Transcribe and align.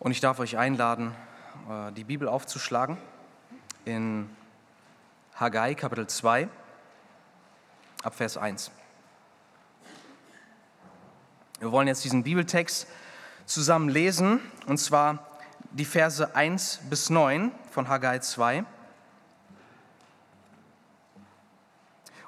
Und 0.00 0.12
ich 0.12 0.20
darf 0.20 0.38
euch 0.38 0.56
einladen, 0.56 1.14
äh, 1.68 1.92
die 1.92 2.04
Bibel 2.04 2.26
aufzuschlagen 2.26 2.96
in 3.84 4.34
Haggai 5.34 5.74
Kapitel 5.74 6.06
2 6.06 6.48
ab 8.02 8.14
Vers 8.14 8.38
1. 8.38 8.70
Wir 11.58 11.70
wollen 11.70 11.86
jetzt 11.86 12.02
diesen 12.02 12.22
Bibeltext 12.22 12.86
zusammen 13.44 13.90
lesen, 13.90 14.40
und 14.64 14.78
zwar 14.78 15.18
die 15.72 15.84
Verse 15.84 16.34
1 16.34 16.80
bis 16.88 17.10
9 17.10 17.52
von 17.70 17.88
Haggai 17.88 18.20
2. 18.20 18.64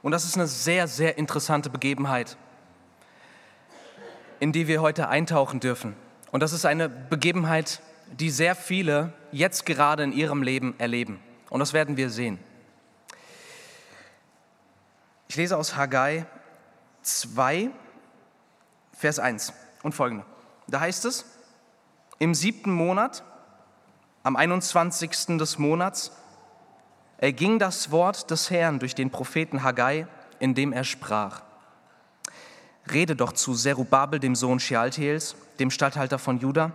Und 0.02 0.12
das 0.12 0.26
ist 0.26 0.36
eine 0.36 0.46
sehr, 0.46 0.86
sehr 0.88 1.16
interessante 1.16 1.70
Begebenheit, 1.70 2.36
in 4.40 4.52
die 4.52 4.68
wir 4.68 4.82
heute 4.82 5.08
eintauchen 5.08 5.58
dürfen. 5.58 5.96
Und 6.32 6.40
das 6.40 6.52
ist 6.52 6.64
eine 6.64 6.88
Begebenheit, 6.88 7.80
die 8.10 8.30
sehr 8.30 8.56
viele 8.56 9.12
jetzt 9.30 9.66
gerade 9.66 10.02
in 10.02 10.12
ihrem 10.12 10.42
Leben 10.42 10.74
erleben. 10.78 11.20
Und 11.50 11.60
das 11.60 11.74
werden 11.74 11.96
wir 11.96 12.10
sehen. 12.10 12.38
Ich 15.28 15.36
lese 15.36 15.56
aus 15.56 15.76
Haggai 15.76 16.26
2, 17.02 17.70
Vers 18.92 19.18
1 19.18 19.52
und 19.82 19.94
folgende. 19.94 20.24
Da 20.68 20.80
heißt 20.80 21.04
es, 21.04 21.26
im 22.18 22.34
siebten 22.34 22.72
Monat, 22.72 23.22
am 24.22 24.36
21. 24.36 25.38
des 25.38 25.58
Monats, 25.58 26.12
erging 27.18 27.58
das 27.58 27.90
Wort 27.90 28.30
des 28.30 28.50
Herrn 28.50 28.78
durch 28.78 28.94
den 28.94 29.10
Propheten 29.10 29.62
Haggai, 29.62 30.06
indem 30.38 30.72
er 30.72 30.84
sprach. 30.84 31.42
Rede 32.90 33.14
doch 33.14 33.32
zu 33.32 33.54
Zerubabel, 33.54 34.18
dem 34.18 34.34
Sohn 34.34 34.60
Shealtiels, 34.60 35.36
dem 35.58 35.70
Statthalter 35.70 36.18
von 36.18 36.38
Juda, 36.38 36.72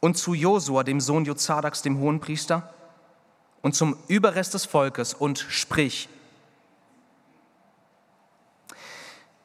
und 0.00 0.16
zu 0.16 0.34
Josua, 0.34 0.84
dem 0.84 1.00
Sohn 1.00 1.24
Jozadaks, 1.24 1.82
dem 1.82 1.98
Hohenpriester, 1.98 2.72
und 3.62 3.74
zum 3.74 3.96
Überrest 4.06 4.54
des 4.54 4.64
Volkes 4.64 5.14
und 5.14 5.38
sprich, 5.38 6.08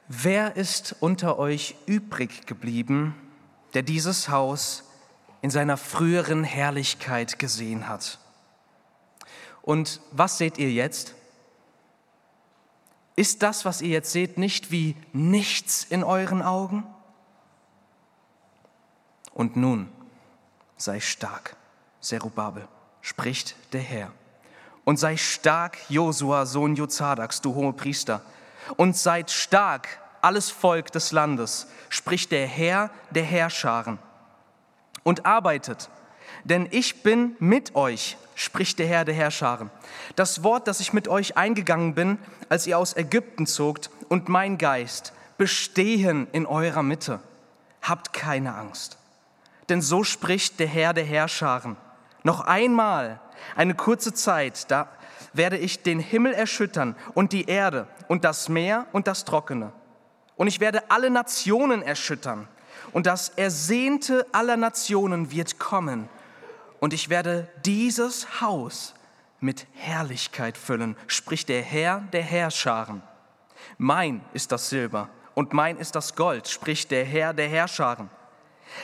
wer 0.08 0.56
ist 0.56 0.96
unter 1.00 1.40
euch 1.40 1.76
übrig 1.88 2.46
geblieben, 2.46 3.16
der 3.74 3.82
dieses 3.82 4.30
Haus 4.30 4.84
in 5.42 5.50
seiner 5.50 5.78
früheren 5.78 6.44
Herrlichkeit 6.44 7.40
gesehen 7.40 7.90
hat? 7.90 8.20
Und 9.62 10.02
was 10.12 10.38
seht 10.38 10.58
ihr 10.58 10.72
jetzt? 10.72 11.16
Ist 13.16 13.44
das, 13.44 13.66
was 13.66 13.82
ihr 13.82 13.90
jetzt 13.90 14.12
seht, 14.12 14.38
nicht 14.38 14.72
wie 14.72 14.96
nichts 15.12 15.84
in 15.84 16.04
euren 16.04 16.42
Augen? 16.42 16.84
Und 19.34 19.56
nun 19.56 19.90
sei 20.78 21.00
stark, 21.00 21.56
Zerubabel, 22.00 22.68
spricht 23.02 23.56
der 23.74 23.82
Herr. 23.82 24.12
Und 24.84 24.98
sei 24.98 25.18
stark, 25.18 25.78
Josua, 25.90 26.46
Sohn 26.46 26.76
Jozadaks, 26.76 27.42
du 27.42 27.56
hohe 27.56 27.74
Priester. 27.74 28.22
Und 28.78 28.98
seid 28.98 29.32
stark, 29.32 30.00
alles 30.22 30.50
Volk 30.50 30.92
des 30.92 31.12
Landes, 31.12 31.68
spricht 31.90 32.32
der 32.32 32.48
Herr 32.48 32.90
der 33.12 33.24
Herrscharen. 33.24 34.00
Und 35.04 35.26
arbeitet, 35.26 35.90
denn 36.44 36.68
ich 36.72 37.04
bin 37.04 37.36
mit 37.40 37.76
euch, 37.76 38.18
spricht 38.36 38.80
der 38.80 38.88
Herr 38.88 39.06
der 39.06 39.16
Herrscharen. 39.16 39.70
Das 40.16 40.44
Wort, 40.44 40.68
das 40.68 40.80
ich 40.80 40.94
mit 40.94 41.08
euch 41.08 41.38
eingegangen 41.38 41.96
bin, 41.96 42.18
als 42.50 42.68
ihr 42.68 42.78
aus 42.78 42.96
Ägypten 42.96 43.48
zogt, 43.48 43.90
und 44.10 44.30
mein 44.30 44.58
Geist 44.58 45.14
bestehen 45.38 46.28
in 46.32 46.46
eurer 46.46 46.84
Mitte. 46.84 47.20
Habt 47.82 48.14
keine 48.14 48.56
Angst. 48.56 48.98
Denn 49.70 49.82
so 49.82 50.04
spricht 50.04 50.60
der 50.60 50.68
Herr 50.68 50.94
der 50.94 51.06
Herrscharen. 51.06 51.78
Noch 52.24 52.42
einmal, 52.42 53.20
eine 53.56 53.74
kurze 53.74 54.14
Zeit, 54.14 54.70
da 54.70 54.88
werde 55.34 55.58
ich 55.58 55.82
den 55.82 56.00
Himmel 56.00 56.34
erschüttern 56.34 56.96
und 57.14 57.32
die 57.34 57.46
Erde 57.46 57.88
und 58.08 58.24
das 58.24 58.50
Meer 58.50 58.86
und 58.92 59.08
das 59.08 59.26
Trockene. 59.26 59.72
Und 60.36 60.48
ich 60.48 60.60
werde 60.60 60.84
alle 60.90 61.10
Nationen 61.10 61.82
erschüttern. 61.82 62.48
Und 62.92 63.08
das 63.08 63.30
Ersehnte 63.30 64.26
aller 64.32 64.58
Nationen 64.58 65.32
wird 65.32 65.60
kommen 65.60 66.08
und 66.84 66.92
ich 66.92 67.08
werde 67.08 67.48
dieses 67.64 68.42
Haus 68.42 68.94
mit 69.40 69.68
Herrlichkeit 69.72 70.58
füllen, 70.58 70.98
spricht 71.08 71.48
der 71.48 71.62
Herr 71.62 72.02
der 72.12 72.24
Herrscharen. 72.24 73.02
Mein 73.78 74.20
ist 74.34 74.52
das 74.52 74.68
Silber 74.68 75.08
und 75.34 75.54
mein 75.54 75.78
ist 75.78 75.96
das 75.96 76.14
Gold, 76.14 76.50
spricht 76.50 76.92
der 76.92 77.06
Herr 77.06 77.34
der 77.34 77.48
Herrscharen. 77.48 78.10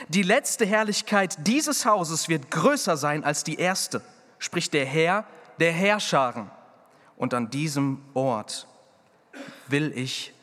Die 0.07 0.23
letzte 0.23 0.65
Herrlichkeit 0.65 1.45
dieses 1.45 1.85
Hauses 1.85 2.29
wird 2.29 2.49
größer 2.49 2.95
sein 2.95 3.25
als 3.25 3.43
die 3.43 3.59
erste, 3.59 4.01
spricht 4.37 4.73
der 4.73 4.85
Herr 4.85 5.25
der 5.59 5.73
Herrscharen. 5.73 6.49
Und 7.17 7.33
an 7.33 7.49
diesem 7.49 8.01
Ort 8.13 8.65
will 9.67 9.91
ich 9.93 10.33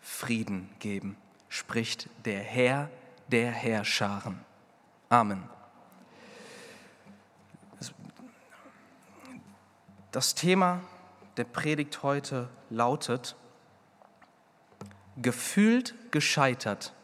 Frieden 0.00 0.68
geben, 0.80 1.16
spricht 1.48 2.08
der 2.24 2.40
Herr 2.40 2.90
der 3.28 3.52
Herrscharen. 3.52 4.40
Amen. 5.10 5.54
Das 10.14 10.36
Thema 10.36 10.80
der 11.36 11.42
Predigt 11.42 12.04
heute 12.04 12.48
lautet, 12.70 13.34
gefühlt 15.16 15.96
gescheitert, 16.12 16.94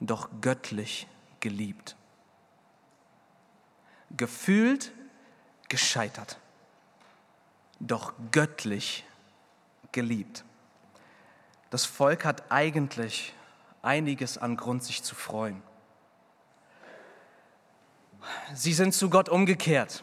doch 0.00 0.28
göttlich 0.40 1.06
geliebt. 1.38 1.94
Gefühlt 4.16 4.90
gescheitert, 5.68 6.40
doch 7.78 8.14
göttlich 8.32 9.04
geliebt. 9.92 10.44
Das 11.70 11.84
Volk 11.84 12.24
hat 12.24 12.50
eigentlich 12.50 13.32
einiges 13.80 14.38
an 14.38 14.56
Grund, 14.56 14.82
sich 14.82 15.04
zu 15.04 15.14
freuen. 15.14 15.62
Sie 18.54 18.72
sind 18.72 18.92
zu 18.92 19.08
Gott 19.08 19.28
umgekehrt. 19.28 20.02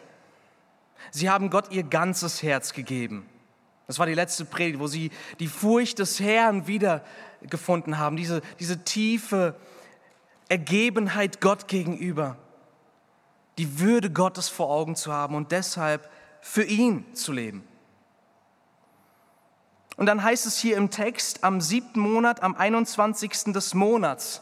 Sie 1.12 1.30
haben 1.30 1.50
Gott 1.50 1.72
ihr 1.72 1.84
ganzes 1.84 2.44
Herz 2.44 2.74
gegeben. 2.74 3.28
Das 3.88 3.98
war 3.98 4.06
die 4.06 4.14
letzte 4.14 4.46
Predigt, 4.46 4.80
wo 4.80 4.88
sie 4.88 5.10
die 5.40 5.48
Furcht 5.48 6.00
des 6.00 6.20
Herrn 6.20 6.68
wiedergefunden 6.68 7.98
haben, 7.98 8.18
diese, 8.18 8.42
diese 8.60 8.84
tiefe 8.84 9.56
Ergebenheit 10.48 11.42
Gott 11.42 11.68
gegenüber, 11.68 12.38
die 13.58 13.80
Würde 13.80 14.12
Gottes 14.12 14.50
vor 14.50 14.70
Augen 14.70 14.96
zu 14.96 15.12
haben 15.12 15.36
und 15.36 15.52
deshalb 15.52 16.10
für 16.42 16.64
ihn 16.64 17.16
zu 17.16 17.32
leben. 17.32 17.64
Und 19.98 20.06
dann 20.06 20.24
heißt 20.24 20.46
es 20.46 20.58
hier 20.58 20.78
im 20.78 20.92
Text, 20.92 21.44
am 21.44 21.60
siebten 21.60 22.00
Monat, 22.00 22.42
am 22.42 22.56
21. 22.56 23.54
des 23.54 23.74
Monats, 23.74 24.42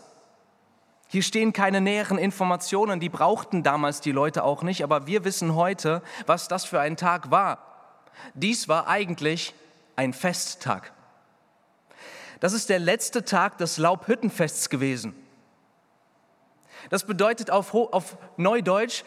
hier 1.07 1.23
stehen 1.23 1.53
keine 1.53 1.79
näheren 1.79 2.17
Informationen, 2.17 2.99
die 2.99 3.09
brauchten 3.09 3.63
damals 3.63 4.01
die 4.01 4.11
Leute 4.11 4.43
auch 4.43 4.61
nicht, 4.61 4.83
aber 4.83 5.07
wir 5.07 5.23
wissen 5.23 5.55
heute, 5.55 6.01
was 6.25 6.49
das 6.49 6.65
für 6.65 6.81
ein 6.81 6.97
Tag 6.97 7.31
war. 7.31 7.59
Dies 8.33 8.67
war 8.67 8.87
eigentlich 8.87 9.53
ein 9.95 10.11
Festtag. 10.11 10.91
Das 12.41 12.51
ist 12.51 12.69
der 12.69 12.79
letzte 12.79 13.23
Tag 13.23 13.57
des 13.57 13.77
Laubhüttenfests 13.77 14.69
gewesen. 14.69 15.15
Das 16.89 17.05
bedeutet 17.05 17.51
auf, 17.51 17.73
auf 17.73 18.17
Neudeutsch, 18.35 19.03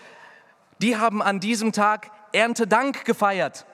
die 0.81 0.97
haben 0.97 1.21
an 1.21 1.39
diesem 1.39 1.73
Tag 1.73 2.11
Erntedank 2.33 3.05
gefeiert. 3.05 3.67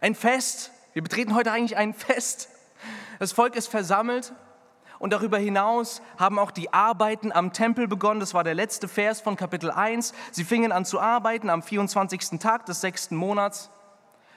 Ein 0.00 0.14
Fest. 0.14 0.72
Wir 0.92 1.02
betreten 1.02 1.34
heute 1.34 1.52
eigentlich 1.52 1.76
ein 1.76 1.94
Fest. 1.94 2.48
Das 3.20 3.32
Volk 3.32 3.54
ist 3.54 3.68
versammelt 3.68 4.32
und 4.98 5.12
darüber 5.12 5.38
hinaus 5.38 6.02
haben 6.18 6.38
auch 6.38 6.50
die 6.50 6.72
Arbeiten 6.72 7.32
am 7.32 7.52
Tempel 7.52 7.86
begonnen. 7.86 8.20
Das 8.20 8.34
war 8.34 8.44
der 8.44 8.54
letzte 8.54 8.88
Vers 8.88 9.20
von 9.20 9.36
Kapitel 9.36 9.70
1. 9.70 10.12
Sie 10.32 10.44
fingen 10.44 10.72
an 10.72 10.84
zu 10.84 11.00
arbeiten 11.00 11.50
am 11.50 11.62
24. 11.62 12.40
Tag 12.40 12.66
des 12.66 12.80
sechsten 12.80 13.16
Monats. 13.16 13.70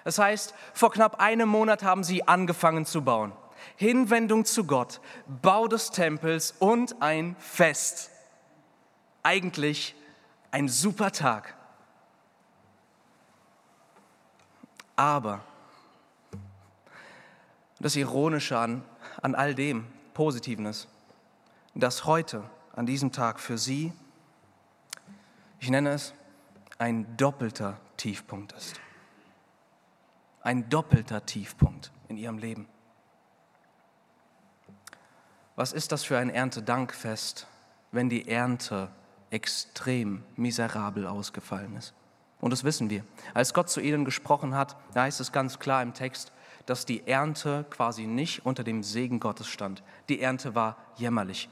Das 0.03 0.19
heißt, 0.19 0.53
vor 0.74 0.91
knapp 0.91 1.19
einem 1.19 1.50
Monat 1.50 1.83
haben 1.83 2.03
sie 2.03 2.27
angefangen 2.27 2.86
zu 2.86 3.03
bauen. 3.03 3.31
Hinwendung 3.75 4.45
zu 4.45 4.65
Gott, 4.65 5.01
Bau 5.41 5.68
des 5.68 5.91
Tempels 5.91 6.56
und 6.59 7.01
ein 7.01 7.36
Fest. 7.39 8.09
Eigentlich 9.24 9.95
ein 10.51 10.68
super 10.68 11.12
Tag. 11.12 11.56
Aber 14.95 15.41
das 17.80 17.95
Ironische 17.95 18.57
an, 18.57 18.83
an 19.21 19.36
all 19.36 19.56
dem, 19.56 19.88
Positiven 20.21 20.68
ist, 20.68 20.88
dass 21.73 22.06
heute, 22.06 22.44
an 22.75 22.85
diesem 22.85 23.12
Tag 23.12 23.39
für 23.39 23.57
Sie, 23.57 23.91
ich 25.59 25.71
nenne 25.71 25.89
es, 25.94 26.13
ein 26.77 27.18
doppelter 27.18 27.79
Tiefpunkt 27.97 28.51
ist. 28.51 28.79
Ein 30.44 30.69
doppelter 30.69 31.25
Tiefpunkt 31.25 31.91
in 32.07 32.18
Ihrem 32.18 32.38
Leben. 32.38 32.68
Was 35.56 35.73
ist 35.73 35.91
das 35.91 36.03
für 36.03 36.19
ein 36.19 36.29
Erntedankfest, 36.29 37.47
wenn 37.91 38.07
die 38.07 38.27
Ernte 38.27 38.91
extrem 39.31 40.24
miserabel 40.35 41.07
ausgefallen 41.07 41.75
ist. 41.77 41.95
Und 42.39 42.51
das 42.51 42.63
wissen 42.63 42.91
wir. 42.91 43.03
Als 43.33 43.56
Gott 43.56 43.71
zu 43.71 43.81
ihnen 43.81 44.06
gesprochen 44.06 44.53
hat, 44.53 44.75
da 44.94 45.01
heißt 45.01 45.19
es 45.19 45.31
ganz 45.31 45.57
klar 45.57 45.81
im 45.81 45.95
Text, 45.95 46.31
dass 46.66 46.86
die 46.86 47.08
Ernte 47.08 47.66
quasi 47.69 48.06
nicht 48.06 48.46
unter 48.46 48.63
dem 48.63 48.84
Segen 48.84 49.19
Gottes 49.19 49.48
stand. 49.48 49.84
Die 50.10 50.22
Ernte 50.22 50.56
war 50.56 50.78
jämmerlich. 50.96 51.50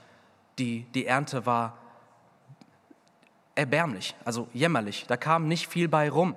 Die, 0.58 0.84
die 0.94 1.06
Ernte 1.06 1.46
war 1.46 1.78
erbärmlich, 3.56 4.16
also 4.26 4.48
jämmerlich. 4.54 5.06
Da 5.08 5.18
kam 5.18 5.48
nicht 5.48 5.68
viel 5.68 5.88
bei 5.88 6.10
rum. 6.10 6.36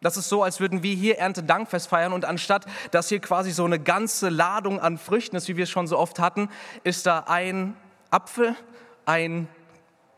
Das 0.00 0.16
ist 0.16 0.28
so, 0.28 0.42
als 0.42 0.60
würden 0.60 0.82
wir 0.82 0.94
hier 0.94 1.18
Erntedankfest 1.18 1.88
feiern 1.88 2.12
und 2.12 2.24
anstatt, 2.24 2.64
dass 2.90 3.08
hier 3.08 3.20
quasi 3.20 3.50
so 3.50 3.64
eine 3.64 3.78
ganze 3.78 4.30
Ladung 4.30 4.80
an 4.80 4.96
Früchten 4.96 5.36
ist, 5.36 5.48
wie 5.48 5.56
wir 5.56 5.64
es 5.64 5.70
schon 5.70 5.86
so 5.86 5.98
oft 5.98 6.18
hatten, 6.18 6.48
ist 6.84 7.04
da 7.06 7.24
ein 7.26 7.76
Apfel, 8.10 8.56
ein, 9.04 9.46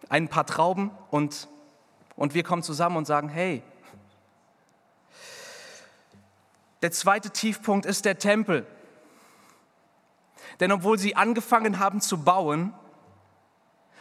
ein 0.08 0.28
paar 0.28 0.46
Trauben 0.46 0.92
und, 1.10 1.48
und 2.14 2.34
wir 2.34 2.44
kommen 2.44 2.62
zusammen 2.62 2.96
und 2.96 3.06
sagen, 3.06 3.28
hey, 3.28 3.62
der 6.82 6.92
zweite 6.92 7.30
Tiefpunkt 7.30 7.86
ist 7.86 8.04
der 8.04 8.18
Tempel. 8.18 8.66
Denn 10.60 10.72
obwohl 10.72 10.98
sie 10.98 11.16
angefangen 11.16 11.78
haben 11.78 12.00
zu 12.00 12.22
bauen, 12.22 12.74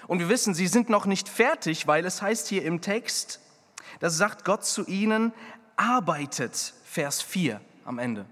und 0.07 0.19
wir 0.19 0.29
wissen, 0.29 0.53
sie 0.53 0.67
sind 0.67 0.89
noch 0.89 1.05
nicht 1.05 1.29
fertig, 1.29 1.87
weil 1.87 2.05
es 2.05 2.21
heißt 2.21 2.47
hier 2.47 2.63
im 2.63 2.81
Text, 2.81 3.39
da 3.99 4.09
sagt 4.09 4.43
Gott 4.43 4.65
zu 4.65 4.85
ihnen, 4.85 5.31
arbeitet, 5.75 6.73
Vers 6.83 7.21
4 7.21 7.61
am 7.85 7.99
Ende. 7.99 8.25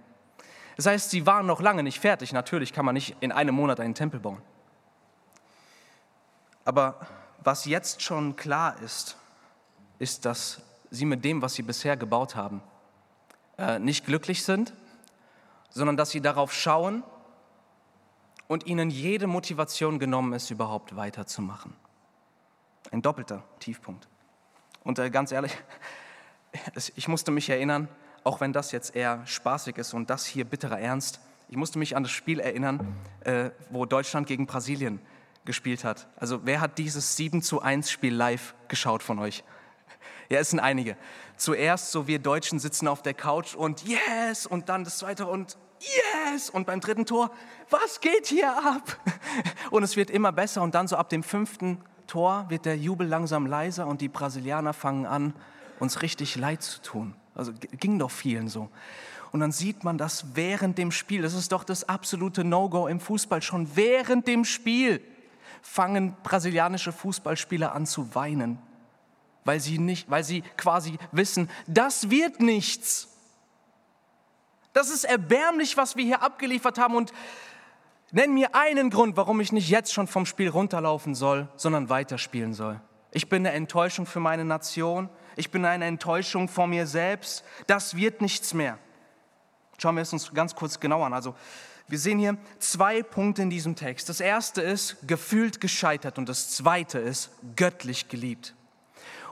Das 0.75 0.85
heißt, 0.85 1.09
sie 1.09 1.25
waren 1.25 1.45
noch 1.45 1.61
lange 1.61 1.83
nicht 1.83 1.99
fertig. 1.99 2.33
Natürlich 2.33 2.73
kann 2.73 2.85
man 2.85 2.95
nicht 2.95 3.15
in 3.19 3.31
einem 3.31 3.55
Monat 3.55 3.79
einen 3.79 3.95
Tempel 3.95 4.19
bauen. 4.19 4.41
Aber 6.65 7.05
was 7.43 7.65
jetzt 7.65 8.01
schon 8.01 8.35
klar 8.35 8.79
ist, 8.81 9.17
ist, 9.99 10.25
dass 10.25 10.61
sie 10.91 11.05
mit 11.05 11.23
dem, 11.23 11.41
was 11.41 11.53
sie 11.53 11.63
bisher 11.63 11.97
gebaut 11.97 12.35
haben, 12.35 12.61
äh, 13.59 13.77
nicht 13.77 14.05
glücklich 14.05 14.43
sind, 14.43 14.73
sondern 15.69 15.97
dass 15.97 16.11
sie 16.11 16.21
darauf 16.21 16.53
schauen 16.53 17.03
und 18.47 18.65
ihnen 18.65 18.89
jede 18.89 19.27
Motivation 19.27 19.99
genommen 19.99 20.33
ist, 20.33 20.49
überhaupt 20.49 20.95
weiterzumachen. 20.95 21.75
Ein 22.91 23.01
doppelter 23.01 23.43
Tiefpunkt. 23.59 24.07
Und 24.83 24.97
äh, 24.97 25.09
ganz 25.09 25.31
ehrlich, 25.31 25.55
ich 26.95 27.07
musste 27.07 27.31
mich 27.31 27.49
erinnern, 27.49 27.87
auch 28.23 28.41
wenn 28.41 28.53
das 28.53 28.71
jetzt 28.71 28.95
eher 28.95 29.25
spaßig 29.27 29.77
ist 29.77 29.93
und 29.93 30.09
das 30.09 30.25
hier 30.25 30.45
bitterer 30.45 30.79
Ernst, 30.79 31.19
ich 31.49 31.57
musste 31.57 31.79
mich 31.79 31.95
an 31.95 32.03
das 32.03 32.11
Spiel 32.11 32.39
erinnern, 32.39 32.95
äh, 33.21 33.49
wo 33.69 33.85
Deutschland 33.85 34.27
gegen 34.27 34.45
Brasilien 34.45 35.01
gespielt 35.45 35.83
hat. 35.83 36.07
Also 36.15 36.45
wer 36.45 36.61
hat 36.61 36.77
dieses 36.77 37.15
7 37.17 37.41
zu 37.41 37.61
1 37.61 37.89
Spiel 37.91 38.13
live 38.13 38.53
geschaut 38.67 39.03
von 39.03 39.19
euch? 39.19 39.43
Ja, 40.29 40.39
es 40.39 40.51
sind 40.51 40.59
einige. 40.59 40.95
Zuerst 41.37 41.91
so 41.91 42.05
wir 42.05 42.19
Deutschen 42.19 42.59
sitzen 42.59 42.87
auf 42.87 43.01
der 43.01 43.15
Couch 43.15 43.55
und 43.55 43.83
yes 43.83 44.45
und 44.45 44.69
dann 44.69 44.83
das 44.83 44.99
zweite 44.99 45.25
und 45.25 45.57
yes 45.79 46.51
und 46.51 46.67
beim 46.67 46.79
dritten 46.79 47.07
Tor, 47.07 47.31
was 47.71 47.99
geht 47.99 48.27
hier 48.27 48.55
ab? 48.55 48.97
Und 49.71 49.83
es 49.83 49.95
wird 49.95 50.09
immer 50.09 50.31
besser 50.31 50.61
und 50.61 50.75
dann 50.75 50.87
so 50.87 50.97
ab 50.97 51.09
dem 51.09 51.23
fünften 51.23 51.79
Tor 52.07 52.45
wird 52.49 52.65
der 52.65 52.75
Jubel 52.75 53.07
langsam 53.07 53.45
leiser 53.45 53.85
und 53.85 54.01
die 54.01 54.09
Brasilianer 54.09 54.73
fangen 54.73 55.05
an, 55.05 55.33
uns 55.79 56.01
richtig 56.01 56.35
leid 56.35 56.63
zu 56.63 56.81
tun. 56.81 57.15
Also 57.35 57.53
ging 57.53 57.99
doch 57.99 58.11
vielen 58.11 58.49
so. 58.49 58.69
Und 59.31 59.39
dann 59.39 59.51
sieht 59.51 59.83
man 59.83 59.97
das 59.97 60.35
während 60.35 60.77
dem 60.77 60.91
Spiel. 60.91 61.21
Das 61.21 61.35
ist 61.35 61.51
doch 61.51 61.63
das 61.63 61.87
absolute 61.87 62.43
No-Go 62.43 62.87
im 62.87 62.99
Fußball. 62.99 63.41
Schon 63.41 63.75
während 63.75 64.27
dem 64.27 64.43
Spiel 64.43 65.01
fangen 65.61 66.15
brasilianische 66.23 66.91
Fußballspieler 66.91 67.73
an 67.73 67.85
zu 67.85 68.15
weinen, 68.15 68.59
weil 69.49 69.59
sie, 69.59 69.79
nicht, 69.79 70.09
weil 70.09 70.23
sie 70.23 70.43
quasi 70.57 70.99
wissen, 71.11 71.49
das 71.65 72.09
wird 72.11 72.39
nichts. 72.39 73.09
Das 74.73 74.89
ist 74.89 75.03
erbärmlich, 75.03 75.75
was 75.75 75.95
wir 75.95 76.05
hier 76.05 76.21
abgeliefert 76.21 76.77
haben. 76.77 76.95
Und 76.95 77.11
nenn 78.11 78.33
mir 78.33 78.53
einen 78.53 78.91
Grund, 78.91 79.17
warum 79.17 79.41
ich 79.41 79.51
nicht 79.51 79.69
jetzt 79.69 79.91
schon 79.91 80.07
vom 80.07 80.25
Spiel 80.25 80.49
runterlaufen 80.49 81.15
soll, 81.15 81.49
sondern 81.55 81.89
weiterspielen 81.89 82.53
soll. 82.53 82.79
Ich 83.11 83.27
bin 83.27 83.45
eine 83.45 83.55
Enttäuschung 83.55 84.05
für 84.05 84.19
meine 84.19 84.45
Nation 84.45 85.09
ich 85.39 85.51
bin 85.51 85.63
eine 85.63 85.85
Enttäuschung 85.85 86.49
vor 86.49 86.67
mir 86.67 86.85
selbst, 86.85 87.45
das 87.65 87.95
wird 87.95 88.19
nichts 88.19 88.53
mehr. 88.53 88.77
Schauen 89.77 89.95
wir 89.95 90.01
es 90.01 90.11
uns 90.11 90.33
ganz 90.33 90.53
kurz 90.53 90.81
genau 90.81 91.01
an. 91.03 91.13
Also, 91.13 91.33
wir 91.87 91.97
sehen 91.97 92.19
hier 92.19 92.37
zwei 92.59 93.01
Punkte 93.01 93.41
in 93.43 93.49
diesem 93.49 93.77
Text. 93.77 94.09
Das 94.09 94.19
erste 94.19 94.61
ist 94.61 95.07
gefühlt 95.07 95.61
gescheitert 95.61 96.17
und 96.17 96.27
das 96.27 96.51
zweite 96.51 96.99
ist 96.99 97.31
göttlich 97.55 98.09
geliebt. 98.09 98.53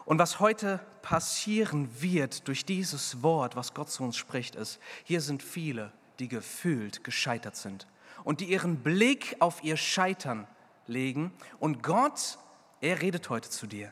Und 0.07 0.19
was 0.19 0.39
heute 0.39 0.79
passieren 1.01 1.89
wird 2.01 2.47
durch 2.47 2.63
dieses 2.63 3.21
Wort, 3.23 3.57
was 3.57 3.73
Gott 3.73 3.89
zu 3.89 4.03
uns 4.03 4.15
spricht, 4.15 4.55
ist, 4.55 4.79
hier 5.03 5.19
sind 5.19 5.43
viele, 5.43 5.91
die 6.19 6.29
gefühlt 6.29 7.03
gescheitert 7.03 7.57
sind 7.57 7.87
und 8.23 8.39
die 8.39 8.45
ihren 8.45 8.77
Blick 8.77 9.35
auf 9.39 9.65
ihr 9.65 9.75
Scheitern 9.75 10.47
legen. 10.85 11.33
Und 11.59 11.83
Gott, 11.83 12.37
er 12.79 13.01
redet 13.01 13.29
heute 13.29 13.49
zu 13.49 13.67
dir 13.67 13.91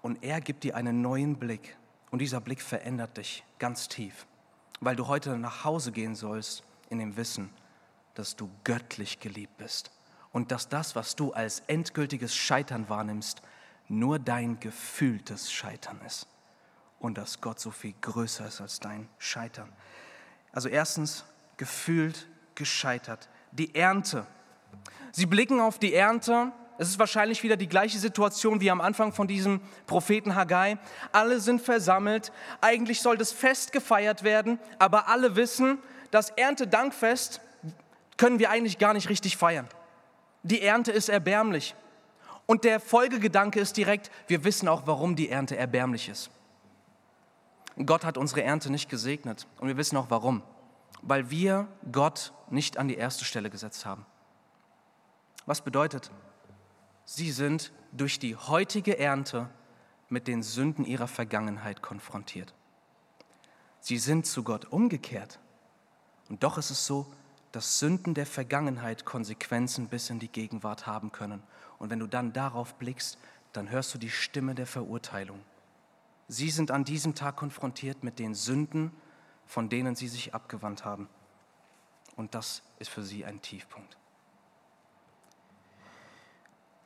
und 0.00 0.22
er 0.22 0.40
gibt 0.40 0.62
dir 0.62 0.76
einen 0.76 1.02
neuen 1.02 1.34
Blick. 1.34 1.76
Und 2.12 2.20
dieser 2.20 2.40
Blick 2.40 2.62
verändert 2.62 3.16
dich 3.16 3.42
ganz 3.58 3.88
tief, 3.88 4.28
weil 4.78 4.94
du 4.94 5.08
heute 5.08 5.38
nach 5.38 5.64
Hause 5.64 5.90
gehen 5.90 6.14
sollst 6.14 6.62
in 6.88 7.00
dem 7.00 7.16
Wissen, 7.16 7.50
dass 8.14 8.36
du 8.36 8.48
göttlich 8.62 9.18
geliebt 9.18 9.56
bist 9.56 9.90
und 10.30 10.52
dass 10.52 10.68
das, 10.68 10.94
was 10.94 11.16
du 11.16 11.32
als 11.32 11.64
endgültiges 11.66 12.32
Scheitern 12.32 12.88
wahrnimmst, 12.88 13.42
nur 13.92 14.18
dein 14.18 14.58
gefühltes 14.60 15.52
Scheitern 15.52 16.00
ist 16.06 16.26
und 16.98 17.18
dass 17.18 17.40
Gott 17.40 17.60
so 17.60 17.70
viel 17.70 17.94
größer 18.00 18.46
ist 18.46 18.60
als 18.60 18.80
dein 18.80 19.08
Scheitern. 19.18 19.72
Also 20.52 20.68
erstens, 20.68 21.24
gefühlt 21.56 22.26
gescheitert. 22.54 23.28
Die 23.52 23.74
Ernte. 23.74 24.26
Sie 25.12 25.26
blicken 25.26 25.60
auf 25.60 25.78
die 25.78 25.94
Ernte 25.94 26.52
es 26.78 26.88
ist 26.88 26.98
wahrscheinlich 26.98 27.44
wieder 27.44 27.56
die 27.56 27.68
gleiche 27.68 27.98
Situation 27.98 28.60
wie 28.60 28.68
am 28.68 28.80
Anfang 28.80 29.12
von 29.12 29.28
diesem 29.28 29.60
Propheten 29.86 30.34
Haggai. 30.34 30.78
Alle 31.12 31.38
sind 31.38 31.60
versammelt. 31.62 32.32
Eigentlich 32.60 33.02
soll 33.02 33.16
das 33.16 33.30
Fest 33.30 33.70
gefeiert 33.70 34.24
werden, 34.24 34.58
aber 34.80 35.06
alle 35.06 35.36
wissen, 35.36 35.78
das 36.10 36.30
Erntedankfest 36.30 37.40
können 38.16 38.38
wir 38.38 38.50
eigentlich 38.50 38.78
gar 38.78 38.94
nicht 38.94 39.08
richtig 39.08 39.36
feiern. 39.36 39.68
Die 40.42 40.60
Ernte 40.60 40.90
ist 40.92 41.08
erbärmlich. 41.08 41.76
Und 42.46 42.64
der 42.64 42.80
Folgegedanke 42.80 43.60
ist 43.60 43.76
direkt, 43.76 44.10
wir 44.26 44.44
wissen 44.44 44.68
auch, 44.68 44.86
warum 44.86 45.16
die 45.16 45.28
Ernte 45.28 45.56
erbärmlich 45.56 46.08
ist. 46.08 46.30
Gott 47.86 48.04
hat 48.04 48.18
unsere 48.18 48.42
Ernte 48.42 48.70
nicht 48.70 48.88
gesegnet 48.88 49.46
und 49.58 49.68
wir 49.68 49.76
wissen 49.76 49.96
auch 49.96 50.10
warum. 50.10 50.42
Weil 51.00 51.30
wir 51.30 51.68
Gott 51.90 52.32
nicht 52.50 52.76
an 52.76 52.88
die 52.88 52.96
erste 52.96 53.24
Stelle 53.24 53.50
gesetzt 53.50 53.86
haben. 53.86 54.06
Was 55.46 55.62
bedeutet, 55.62 56.10
Sie 57.04 57.32
sind 57.32 57.72
durch 57.90 58.18
die 58.18 58.36
heutige 58.36 58.98
Ernte 58.98 59.50
mit 60.08 60.28
den 60.28 60.42
Sünden 60.42 60.84
ihrer 60.84 61.08
Vergangenheit 61.08 61.82
konfrontiert. 61.82 62.54
Sie 63.80 63.98
sind 63.98 64.26
zu 64.26 64.44
Gott 64.44 64.66
umgekehrt. 64.66 65.40
Und 66.28 66.44
doch 66.44 66.58
ist 66.58 66.70
es 66.70 66.86
so, 66.86 67.06
dass 67.50 67.78
Sünden 67.80 68.14
der 68.14 68.26
Vergangenheit 68.26 69.04
Konsequenzen 69.04 69.88
bis 69.88 70.10
in 70.10 70.20
die 70.20 70.28
Gegenwart 70.28 70.86
haben 70.86 71.10
können. 71.12 71.42
Und 71.82 71.90
wenn 71.90 71.98
du 71.98 72.06
dann 72.06 72.32
darauf 72.32 72.76
blickst, 72.76 73.18
dann 73.52 73.68
hörst 73.68 73.92
du 73.92 73.98
die 73.98 74.08
Stimme 74.08 74.54
der 74.54 74.68
Verurteilung. 74.68 75.40
Sie 76.28 76.48
sind 76.48 76.70
an 76.70 76.84
diesem 76.84 77.16
Tag 77.16 77.34
konfrontiert 77.34 78.04
mit 78.04 78.20
den 78.20 78.36
Sünden, 78.36 78.92
von 79.46 79.68
denen 79.68 79.96
sie 79.96 80.06
sich 80.06 80.32
abgewandt 80.32 80.84
haben. 80.84 81.08
Und 82.14 82.36
das 82.36 82.62
ist 82.78 82.88
für 82.88 83.02
sie 83.02 83.24
ein 83.24 83.42
Tiefpunkt. 83.42 83.96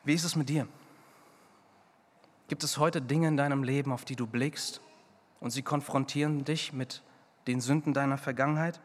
Wie 0.03 0.15
ist 0.15 0.25
es 0.25 0.35
mit 0.35 0.49
dir? 0.49 0.67
Gibt 2.49 2.65
es 2.65 2.79
heute 2.79 3.03
Dinge 3.03 3.29
in 3.29 3.37
deinem 3.37 3.65
Leben, 3.65 3.93
auf 3.93 4.07
die 4.07 4.17
du 4.17 4.27
blickst 4.27 4.81
und 5.41 5.51
sie 5.51 5.61
konfrontieren 5.61 6.47
dich 6.47 6.73
mit 6.73 7.03
den 7.47 7.61
Sünden 7.61 7.93
deiner 7.93 8.17
Vergangenheit? 8.17 8.81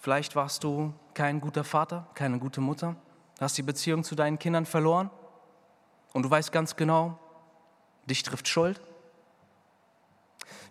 Vielleicht 0.00 0.36
warst 0.36 0.62
du 0.62 0.94
kein 1.12 1.40
guter 1.40 1.64
Vater, 1.64 2.06
keine 2.14 2.38
gute 2.38 2.60
Mutter, 2.60 2.94
hast 3.38 3.56
die 3.58 3.62
Beziehung 3.62 4.04
zu 4.04 4.14
deinen 4.14 4.38
Kindern 4.38 4.66
verloren 4.66 5.10
und 6.12 6.24
du 6.24 6.30
weißt 6.30 6.52
ganz 6.52 6.76
genau, 6.76 7.18
dich 8.06 8.22
trifft 8.22 8.48
Schuld. 8.48 8.80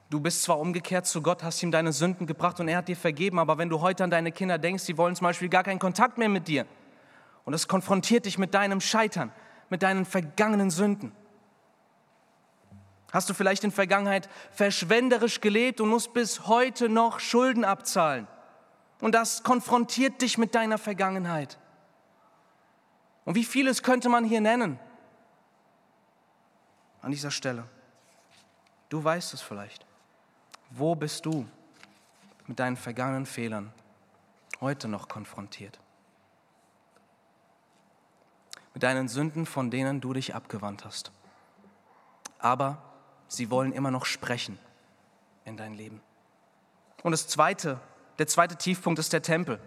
Du 0.09 0.19
bist 0.21 0.43
zwar 0.43 0.59
umgekehrt 0.59 1.05
zu 1.05 1.21
Gott, 1.21 1.43
hast 1.43 1.61
ihm 1.63 1.71
deine 1.71 1.91
Sünden 1.91 2.27
gebracht 2.27 2.59
und 2.59 2.67
er 2.67 2.77
hat 2.77 2.87
dir 2.87 2.95
vergeben, 2.95 3.39
aber 3.39 3.57
wenn 3.57 3.69
du 3.69 3.81
heute 3.81 4.03
an 4.03 4.09
deine 4.09 4.31
Kinder 4.31 4.57
denkst, 4.57 4.83
sie 4.83 4.97
wollen 4.97 5.15
zum 5.15 5.25
Beispiel 5.25 5.49
gar 5.49 5.63
keinen 5.63 5.79
Kontakt 5.79 6.17
mehr 6.17 6.29
mit 6.29 6.47
dir, 6.47 6.65
und 7.47 7.53
es 7.53 7.69
konfrontiert 7.69 8.25
dich 8.25 8.37
mit 8.37 8.53
deinem 8.53 8.81
Scheitern, 8.81 9.31
mit 9.69 9.81
deinen 9.81 10.03
vergangenen 10.03 10.69
Sünden. 10.69 11.13
Hast 13.13 13.29
du 13.29 13.33
vielleicht 13.33 13.63
in 13.63 13.71
Vergangenheit 13.71 14.27
verschwenderisch 14.51 15.39
gelebt 15.39 15.79
und 15.79 15.87
musst 15.87 16.13
bis 16.13 16.47
heute 16.47 16.89
noch 16.89 17.21
Schulden 17.21 17.63
abzahlen? 17.63 18.27
Und 18.99 19.15
das 19.15 19.43
konfrontiert 19.43 20.21
dich 20.21 20.37
mit 20.37 20.55
deiner 20.55 20.77
Vergangenheit. 20.77 21.57
Und 23.27 23.35
wie 23.35 23.43
vieles 23.43 23.83
könnte 23.83 24.09
man 24.09 24.25
hier 24.25 24.41
nennen? 24.41 24.79
an 27.07 27.11
dieser 27.11 27.31
Stelle. 27.31 27.63
Du 28.89 29.01
weißt 29.01 29.33
es 29.33 29.41
vielleicht. 29.41 29.85
Wo 30.71 30.93
bist 30.93 31.25
du 31.25 31.47
mit 32.47 32.59
deinen 32.59 32.75
vergangenen 32.75 33.25
Fehlern 33.25 33.71
heute 34.59 34.89
noch 34.89 35.07
konfrontiert? 35.07 35.79
Mit 38.73 38.83
deinen 38.83 39.07
Sünden, 39.07 39.45
von 39.45 39.71
denen 39.71 40.01
du 40.01 40.11
dich 40.11 40.35
abgewandt 40.35 40.83
hast. 40.83 41.13
Aber 42.39 42.81
sie 43.29 43.49
wollen 43.49 43.71
immer 43.71 43.89
noch 43.89 44.05
sprechen 44.05 44.59
in 45.45 45.55
dein 45.55 45.75
Leben. 45.75 46.01
Und 47.03 47.13
das 47.13 47.29
zweite, 47.29 47.79
der 48.19 48.27
zweite 48.27 48.57
Tiefpunkt 48.57 48.99
ist 48.99 49.13
der 49.13 49.21
Tempel. 49.21 49.61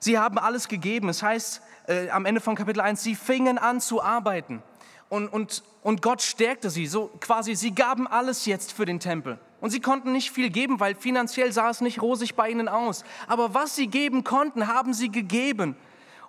Sie 0.00 0.18
haben 0.18 0.38
alles 0.38 0.66
gegeben. 0.66 1.08
Es 1.08 1.22
heißt 1.22 1.62
äh, 1.88 2.10
am 2.10 2.26
Ende 2.26 2.40
von 2.40 2.54
Kapitel 2.54 2.80
1, 2.80 3.02
sie 3.02 3.14
fingen 3.14 3.58
an 3.58 3.80
zu 3.80 4.02
arbeiten. 4.02 4.62
Und, 5.08 5.28
und, 5.28 5.62
und 5.82 6.02
Gott 6.02 6.22
stärkte 6.22 6.70
sie. 6.70 6.86
So 6.86 7.10
quasi, 7.20 7.54
sie 7.54 7.74
gaben 7.74 8.06
alles 8.06 8.46
jetzt 8.46 8.72
für 8.72 8.84
den 8.84 9.00
Tempel. 9.00 9.38
Und 9.60 9.70
sie 9.70 9.80
konnten 9.80 10.12
nicht 10.12 10.30
viel 10.30 10.50
geben, 10.50 10.80
weil 10.80 10.94
finanziell 10.94 11.50
sah 11.50 11.70
es 11.70 11.80
nicht 11.80 12.00
rosig 12.02 12.34
bei 12.34 12.50
ihnen 12.50 12.68
aus. 12.68 13.04
Aber 13.26 13.54
was 13.54 13.74
sie 13.74 13.88
geben 13.88 14.22
konnten, 14.22 14.68
haben 14.68 14.92
sie 14.92 15.10
gegeben. 15.10 15.76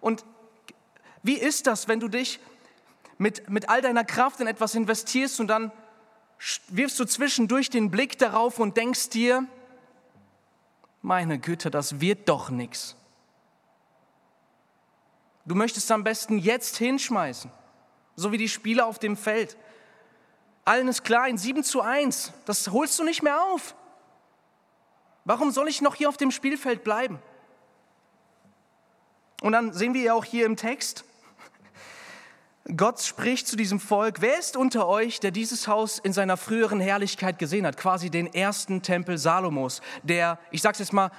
Und 0.02 0.24
wie 1.22 1.38
ist 1.38 1.68
das, 1.68 1.88
wenn 1.88 2.00
du 2.00 2.08
dich 2.08 2.40
mit, 3.18 3.50
mit 3.50 3.70
all 3.70 3.82
deiner 3.82 4.06
Kraft 4.06 4.40
in 4.40 4.48
etwas 4.48 4.74
investierst 4.76 5.40
und 5.40 5.48
dann 5.48 5.72
wirfst 6.70 6.98
du 7.00 7.06
zwischendurch 7.06 7.70
den 7.70 7.92
Blick 7.92 8.18
darauf 8.18 8.60
und 8.60 8.78
denkst 8.78 9.10
dir, 9.10 9.46
meine 11.02 11.38
Güte, 11.38 11.70
das 11.70 12.00
wird 12.00 12.30
doch 12.30 12.50
nichts. 12.50 12.96
Du 15.50 15.56
möchtest 15.56 15.92
am 15.92 16.04
besten 16.04 16.38
jetzt 16.38 16.78
hinschmeißen, 16.78 17.50
so 18.16 18.32
wie 18.32 18.38
die 18.38 18.48
Spieler 18.48 18.86
auf 18.86 19.00
dem 19.00 19.18
Feld. 19.18 19.58
Allen 20.64 20.88
ist 20.88 21.04
klar, 21.04 21.28
in 21.28 21.40
7 21.40 21.64
zu 21.64 21.82
1, 21.82 22.34
das 22.46 22.68
holst 22.68 23.00
du 23.00 23.04
nicht 23.04 23.24
mehr 23.24 23.42
auf. 23.42 23.74
Warum 25.26 25.50
soll 25.50 25.68
ich 25.68 25.82
noch 25.82 25.96
hier 25.96 26.08
auf 26.08 26.18
dem 26.18 26.30
Spielfeld 26.30 26.84
bleiben? 26.84 27.18
Und 29.42 29.54
dann 29.54 29.74
sehen 29.74 29.96
wir 29.96 30.04
ja 30.04 30.14
auch 30.14 30.24
hier 30.24 30.46
im 30.46 30.56
Text, 30.56 31.04
Gott 32.78 33.02
spricht 33.02 33.48
zu 33.48 33.56
diesem 33.56 33.80
Volk, 33.80 34.22
wer 34.22 34.38
ist 34.38 34.56
unter 34.56 34.88
euch, 34.88 35.20
der 35.20 35.32
dieses 35.32 35.68
Haus 35.68 35.98
in 35.98 36.14
seiner 36.14 36.38
früheren 36.38 36.80
Herrlichkeit 36.80 37.40
gesehen 37.40 37.66
hat? 37.66 37.76
Quasi 37.76 38.12
den 38.12 38.32
ersten 38.32 38.84
Tempel 38.84 39.18
Salomos, 39.18 39.82
der, 40.04 40.38
ich 40.52 40.62
sage 40.62 40.74
es 40.74 40.80
jetzt 40.80 40.94
mal 40.94 41.10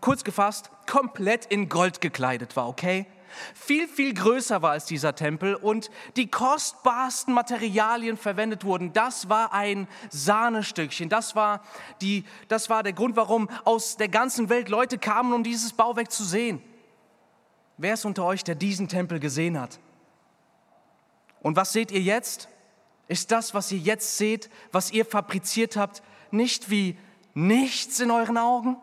kurz 0.00 0.24
gefasst, 0.24 0.72
komplett 0.88 1.46
in 1.46 1.68
Gold 1.68 2.00
gekleidet 2.00 2.56
war, 2.56 2.66
okay? 2.66 3.06
Viel, 3.54 3.88
viel 3.88 4.14
größer 4.14 4.62
war 4.62 4.72
als 4.72 4.84
dieser 4.86 5.14
Tempel 5.14 5.54
und 5.54 5.90
die 6.16 6.30
kostbarsten 6.30 7.34
Materialien 7.34 8.16
verwendet 8.16 8.64
wurden. 8.64 8.92
Das 8.92 9.28
war 9.28 9.52
ein 9.52 9.88
Sahnestückchen. 10.10 11.08
Das 11.08 11.36
war, 11.36 11.62
die, 12.00 12.24
das 12.48 12.70
war 12.70 12.82
der 12.82 12.92
Grund, 12.92 13.16
warum 13.16 13.48
aus 13.64 13.96
der 13.96 14.08
ganzen 14.08 14.48
Welt 14.48 14.68
Leute 14.68 14.98
kamen, 14.98 15.32
um 15.32 15.42
dieses 15.42 15.72
Bauwerk 15.72 16.10
zu 16.10 16.24
sehen. 16.24 16.62
Wer 17.78 17.94
ist 17.94 18.04
unter 18.04 18.24
euch, 18.24 18.44
der 18.44 18.54
diesen 18.54 18.88
Tempel 18.88 19.20
gesehen 19.20 19.60
hat? 19.60 19.78
Und 21.42 21.56
was 21.56 21.72
seht 21.72 21.92
ihr 21.92 22.00
jetzt? 22.00 22.48
Ist 23.08 23.30
das, 23.30 23.54
was 23.54 23.70
ihr 23.70 23.78
jetzt 23.78 24.16
seht, 24.16 24.50
was 24.72 24.90
ihr 24.90 25.04
fabriziert 25.04 25.76
habt, 25.76 26.02
nicht 26.30 26.70
wie 26.70 26.98
nichts 27.34 28.00
in 28.00 28.10
euren 28.10 28.38
Augen? 28.38 28.76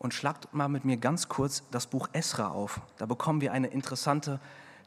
Und 0.00 0.14
schlagt 0.14 0.52
mal 0.54 0.68
mit 0.68 0.86
mir 0.86 0.96
ganz 0.96 1.28
kurz 1.28 1.62
das 1.70 1.86
Buch 1.86 2.08
Esra 2.12 2.48
auf. 2.48 2.80
Da 2.96 3.04
bekommen 3.04 3.42
wir 3.42 3.52
eine 3.52 3.66
interessante 3.66 4.40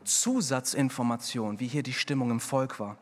Zusatzinformation, 0.04 1.60
wie 1.60 1.68
hier 1.68 1.84
die 1.84 1.94
Stimmung 1.94 2.32
im 2.32 2.40
Volk 2.40 2.80
war. 2.80 2.98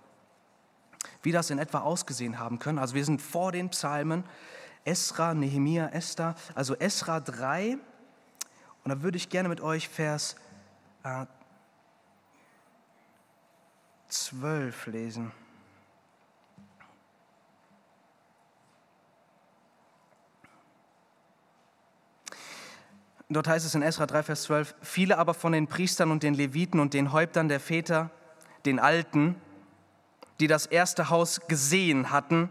Wie 1.23 1.31
das 1.31 1.49
in 1.49 1.57
etwa 1.57 1.79
ausgesehen 1.79 2.37
haben 2.37 2.59
können. 2.59 2.79
Also 2.79 2.95
wir 2.95 3.05
sind 3.05 3.21
vor 3.21 3.53
den 3.53 3.69
Psalmen 3.69 4.25
Esra, 4.83 5.33
Nehemia, 5.33 5.87
Esther, 5.87 6.35
also 6.53 6.75
Esra 6.75 7.21
3. 7.21 7.77
Und 8.83 8.89
da 8.89 9.01
würde 9.01 9.15
ich 9.15 9.29
gerne 9.29 9.47
mit 9.47 9.61
euch 9.61 9.87
Vers 9.87 10.35
äh, 11.03 11.25
12 14.09 14.87
lesen. 14.87 15.31
Dort 23.33 23.47
heißt 23.47 23.65
es 23.65 23.75
in 23.75 23.81
Esra 23.81 24.07
3, 24.07 24.23
Vers 24.23 24.43
12, 24.43 24.75
viele 24.81 25.17
aber 25.17 25.33
von 25.33 25.53
den 25.53 25.67
Priestern 25.67 26.11
und 26.11 26.21
den 26.21 26.33
Leviten 26.33 26.81
und 26.81 26.93
den 26.93 27.13
Häuptern 27.13 27.47
der 27.47 27.61
Väter, 27.61 28.09
den 28.65 28.77
Alten, 28.77 29.35
die 30.41 30.47
das 30.47 30.65
erste 30.65 31.09
Haus 31.09 31.39
gesehen 31.47 32.11
hatten, 32.11 32.49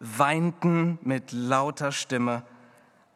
weinten 0.00 0.98
mit 1.02 1.30
lauter 1.30 1.92
Stimme, 1.92 2.42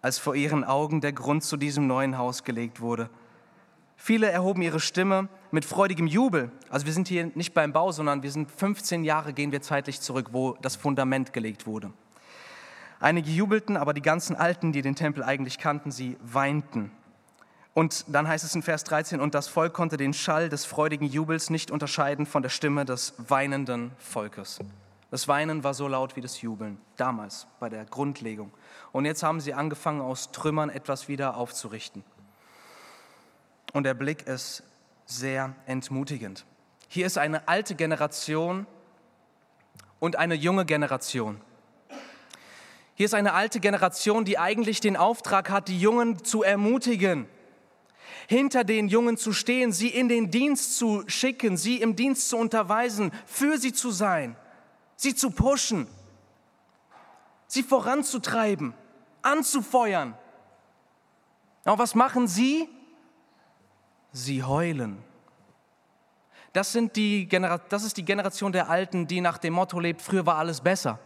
als 0.03 0.21
vor 0.21 0.37
ihren 0.37 0.63
Augen 0.63 1.01
der 1.01 1.13
Grund 1.13 1.43
zu 1.43 1.57
diesem 1.57 1.89
neuen 1.89 2.17
Haus 2.17 2.45
gelegt 2.45 2.81
wurde. 2.81 3.11
Viele 3.97 4.31
erhoben 4.31 4.63
ihre 4.63 4.79
Stimme 4.79 5.29
mit 5.51 5.65
freudigem 5.65 6.07
Jubel. 6.07 6.53
Also 6.69 6.87
wir 6.87 6.93
sind 6.93 7.09
hier 7.09 7.33
nicht 7.35 7.55
beim 7.55 7.73
Bau, 7.73 7.91
sondern 7.91 8.23
wir 8.23 8.31
sind 8.31 8.53
15 8.53 9.03
Jahre 9.03 9.33
gehen 9.33 9.51
wir 9.51 9.63
zeitlich 9.63 10.01
zurück, 10.01 10.29
wo 10.31 10.57
das 10.63 10.77
Fundament 10.77 11.33
gelegt 11.33 11.67
wurde. 11.67 11.93
Einige 13.05 13.29
jubelten, 13.29 13.77
aber 13.77 13.93
die 13.93 14.01
ganzen 14.01 14.35
Alten, 14.35 14.73
die 14.73 14.81
den 14.81 14.97
Tempel 14.97 15.23
eigentlich 15.23 15.59
kannten, 15.59 15.91
sie 15.91 16.17
weinten. 16.23 16.91
Und 17.75 18.07
dann 18.09 18.27
heißt 18.27 18.47
es 18.47 18.55
in 18.55 18.63
Vers 18.63 18.83
13, 18.85 19.21
und 19.21 19.35
das 19.35 19.47
Volk 19.47 19.75
konnte 19.75 19.99
den 19.99 20.15
Schall 20.15 20.49
des 20.49 20.65
freudigen 20.65 21.07
Jubels 21.07 21.51
nicht 21.51 21.71
unterscheiden 21.71 22.25
von 22.25 22.43
der 22.43 22.49
Stimme 22.49 22.87
des 22.87 23.13
weinenden 23.19 23.93
Volkes. 23.99 24.59
Das 25.11 25.29
Weinen 25.29 25.63
war 25.65 25.75
so 25.75 25.87
laut 25.87 26.17
wie 26.17 26.23
das 26.23 26.41
Jubeln, 26.41 26.79
damals 26.97 27.47
bei 27.61 27.69
der 27.69 27.85
Grundlegung. 27.85 28.51
Und 28.91 29.05
jetzt 29.05 29.23
haben 29.23 29.43
sie 29.43 29.53
angefangen, 29.53 30.01
aus 30.01 30.33
Trümmern 30.33 30.71
etwas 30.71 31.07
wieder 31.07 31.37
aufzurichten. 31.37 32.05
Und 33.75 33.85
der 33.85 33.93
Blick 33.93 34.27
ist 34.27 34.63
sehr 35.05 35.55
entmutigend. 35.67 36.47
Hier 36.89 37.05
ist 37.05 37.19
eine 37.19 37.49
alte 37.49 37.75
Generation 37.75 38.67
und 40.01 40.17
eine 40.17 40.37
junge 40.37 40.65
Generation. 40.65 41.43
Hier 42.95 43.07
ist 43.07 43.15
eine 43.15 43.33
alte 43.33 43.59
Generation, 43.59 44.25
die 44.25 44.39
eigentlich 44.39 44.81
den 44.81 44.97
Auftrag 44.97 45.51
hat, 45.51 45.69
die 45.69 45.81
Jungen 45.81 46.25
zu 46.25 46.45
ermutigen, 46.45 47.29
hinter 48.29 48.63
den 48.63 48.89
Jungen 48.89 49.17
zu 49.17 49.33
stehen, 49.33 49.73
sie 49.73 49.89
in 49.89 50.09
den 50.09 50.31
Dienst 50.31 50.77
zu 50.77 51.03
schicken, 51.09 51.57
sie 51.57 51.81
im 51.81 51.97
Dienst 51.97 52.29
zu 52.29 52.37
unterweisen, 52.37 53.11
für 53.27 53.59
sie 53.59 53.73
zu 53.73 53.91
sein, 53.91 54.37
sie 54.95 55.15
zu 55.15 55.31
pushen, 55.31 55.89
sie 57.49 57.65
voranzutreiben, 57.65 58.75
anzufeuern. 59.23 60.17
Aber 61.65 61.79
was 61.79 61.97
machen 61.97 62.29
sie? 62.29 62.69
Sie 64.13 64.45
heulen. 64.45 65.03
Das, 66.53 66.71
sind 66.71 66.95
die 66.95 67.29
das 67.69 67.83
ist 67.83 67.97
die 67.97 68.05
Generation 68.05 68.53
der 68.53 68.71
Alten, 68.71 69.09
die 69.09 69.21
nach 69.21 69.39
dem 69.39 69.55
Motto 69.55 69.81
lebt, 69.81 70.01
früher 70.01 70.25
war 70.25 70.37
alles 70.37 70.61
besser. 70.61 71.01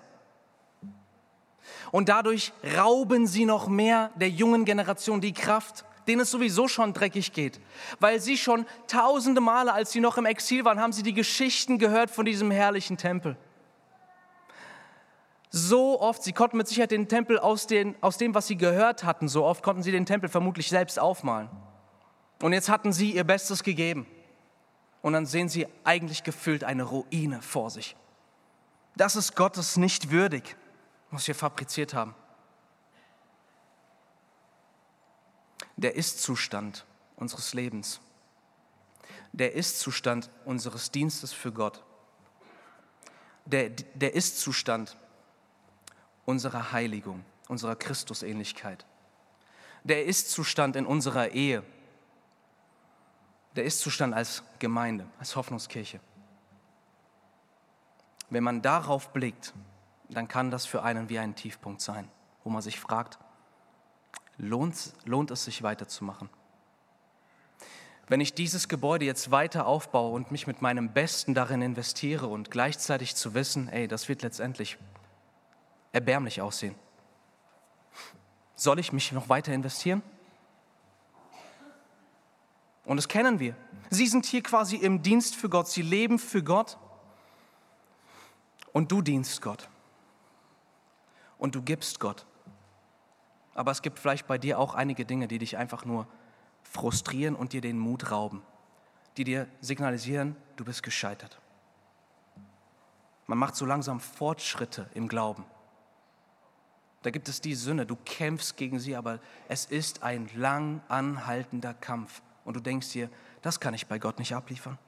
Und 1.91 2.09
dadurch 2.09 2.53
rauben 2.77 3.27
sie 3.27 3.45
noch 3.45 3.69
mehr 3.69 4.11
der 4.17 4.31
jungen 4.31 4.65
Generation 4.65 5.21
die 5.21 5.33
Kraft, 5.33 5.85
denen 6.07 6.23
es 6.23 6.31
sowieso 6.31 6.69
schon 6.69 6.93
dreckig 6.93 7.33
geht. 7.33 7.61
Weil 8.01 8.21
sie 8.21 8.37
schon 8.37 8.67
tausende 8.87 9.41
Male, 9.41 9.73
als 9.73 9.93
sie 9.93 10.01
noch 10.01 10.17
im 10.17 10.27
Exil 10.27 10.65
waren, 10.65 10.81
haben 10.81 10.93
sie 10.93 11.03
die 11.03 11.15
Geschichten 11.15 11.79
gehört 11.79 12.11
von 12.11 12.25
diesem 12.25 12.51
herrlichen 12.51 12.97
Tempel. 12.97 13.37
So 15.51 16.01
oft, 16.01 16.23
sie 16.23 16.33
konnten 16.33 16.57
mit 16.59 16.69
Sicherheit 16.69 16.91
den 16.91 17.09
Tempel 17.09 17.39
aus, 17.39 17.67
den, 17.67 17.95
aus 18.03 18.19
dem, 18.19 18.35
was 18.35 18.47
sie 18.47 18.57
gehört 18.57 19.05
hatten, 19.05 19.29
so 19.29 19.45
oft 19.45 19.63
konnten 19.63 19.83
sie 19.83 19.93
den 19.93 20.05
Tempel 20.05 20.29
vermutlich 20.29 20.69
selbst 20.69 20.99
aufmalen. 20.99 21.49
Und 22.43 22.53
jetzt 22.53 22.69
hatten 22.69 22.93
sie 22.93 23.13
ihr 23.13 23.25
Bestes 23.25 23.63
gegeben. 23.63 24.07
Und 25.01 25.13
dann 25.13 25.27
sehen 25.27 25.49
sie 25.49 25.67
eigentlich 25.85 26.23
gefüllt 26.23 26.65
eine 26.65 26.83
Ruine 26.83 27.41
vor 27.41 27.71
sich. 27.71 27.97
Das 28.97 29.17
ist 29.17 29.37
Gottes 29.37 29.77
nicht 29.77 30.11
würdig 30.11 30.57
was 31.11 31.27
wir 31.27 31.35
fabriziert 31.35 31.95
haben. 31.95 32.15
Der 35.77 35.95
Ist-Zustand 35.95 36.85
unseres 37.17 37.55
Lebens, 37.55 38.01
der 39.33 39.55
Ist-Zustand 39.55 40.31
unseres 40.45 40.91
Dienstes 40.91 41.33
für 41.33 41.53
Gott, 41.53 41.85
der, 43.45 43.71
der 43.71 44.15
Ist-Zustand 44.15 44.97
unserer 46.25 46.73
Heiligung, 46.73 47.25
unserer 47.49 47.77
Christusähnlichkeit, 47.77 48.85
der 49.85 50.05
Ist-Zustand 50.05 50.77
in 50.77 50.85
unserer 50.85 51.31
Ehe, 51.31 51.63
der 53.57 53.65
Ist-Zustand 53.65 54.15
als 54.15 54.43
Gemeinde, 54.59 55.07
als 55.19 55.35
Hoffnungskirche. 55.37 56.01
Wenn 58.31 58.45
man 58.45 58.61
darauf 58.61 59.13
blickt, 59.13 59.55
dann 60.09 60.29
kann 60.29 60.51
das 60.51 60.67
für 60.67 60.83
einen 60.83 61.09
wie 61.09 61.19
ein 61.19 61.35
Tiefpunkt 61.35 61.81
sein, 61.81 62.11
wo 62.45 62.51
man 62.51 62.63
sich 62.63 62.81
fragt, 62.81 63.19
lohnt, 64.37 64.95
lohnt 65.05 65.31
es 65.31 65.45
sich 65.45 65.63
weiterzumachen? 65.63 66.31
wenn 68.09 68.21
ich 68.21 68.35
dieses 68.35 68.69
Gebäude 68.69 69.05
jetzt 69.05 69.31
weiter 69.31 69.67
aufbaue 69.67 70.13
und 70.13 70.31
mich 70.31 70.47
mit 70.47 70.63
meinem 70.63 70.93
Besten 70.93 71.35
darin 71.35 71.61
investiere 71.61 72.27
und 72.27 72.51
gleichzeitig 72.51 73.15
zu 73.15 73.35
wissen, 73.35 73.69
ey, 73.69 73.87
das 73.87 74.09
wird 74.09 74.23
letztendlich 74.23 74.79
erbärmlich 75.93 76.41
aussehen. 76.41 76.75
Soll 78.55 78.79
ich 78.79 78.93
mich 78.93 79.13
noch 79.13 79.29
weiter 79.29 79.53
investieren? 79.53 80.03
Und 82.85 82.97
das 82.97 83.09
kennen 83.09 83.39
wir. 83.39 83.55
Sie 83.91 84.07
sind 84.07 84.25
hier 84.25 84.43
quasi 84.43 84.77
im 84.77 85.03
Dienst 85.03 85.37
für 85.37 85.51
Gott. 85.51 85.69
Sie 85.69 85.83
leben 85.83 86.19
für 86.19 86.43
Gott. 86.43 86.79
Und 88.73 88.91
du 88.91 89.03
dienst 89.03 89.43
Gott. 89.43 89.69
Und 91.39 91.55
du 91.55 91.63
gibst 91.63 92.01
Gott. 92.01 92.27
Aber 93.55 93.71
es 93.71 93.83
gibt 93.83 93.99
vielleicht 93.99 94.27
bei 94.27 94.39
dir 94.39 94.59
auch 94.59 94.75
einige 94.75 95.05
Dinge, 95.05 95.29
die 95.29 95.39
dich 95.39 95.57
einfach 95.57 95.85
nur 95.85 96.07
frustrieren 96.63 97.35
und 97.35 97.53
dir 97.53 97.61
den 97.61 97.79
Mut 97.79 98.11
rauben, 98.11 98.43
die 99.17 99.25
dir 99.25 99.49
signalisieren, 99.61 100.37
du 100.57 100.65
bist 100.65 100.83
gescheitert. 100.83 101.41
Man 103.27 103.39
macht 103.39 103.57
so 103.57 103.67
langsam 103.67 104.01
Fortschritte 104.01 104.89
im 104.95 105.09
Glauben. 105.09 105.45
Da 107.03 107.11
gibt 107.11 107.29
es 107.29 107.41
die 107.41 107.55
Sünde, 107.55 107.87
du 107.87 107.97
kämpfst 108.05 108.57
gegen 108.57 108.81
sie, 108.81 108.97
aber 108.97 109.21
es 109.49 109.67
ist 109.67 110.03
ein 110.03 110.29
lang 110.35 110.81
anhaltender 110.89 111.75
Kampf. 111.75 112.23
Und 112.45 112.55
du 112.55 112.61
denkst 112.61 112.91
dir, 112.91 113.11
das 113.43 113.61
kann 113.61 113.75
ich 113.75 113.87
bei 113.87 113.99
Gott 113.99 114.19
nicht 114.19 114.35
abliefern. 114.35 114.79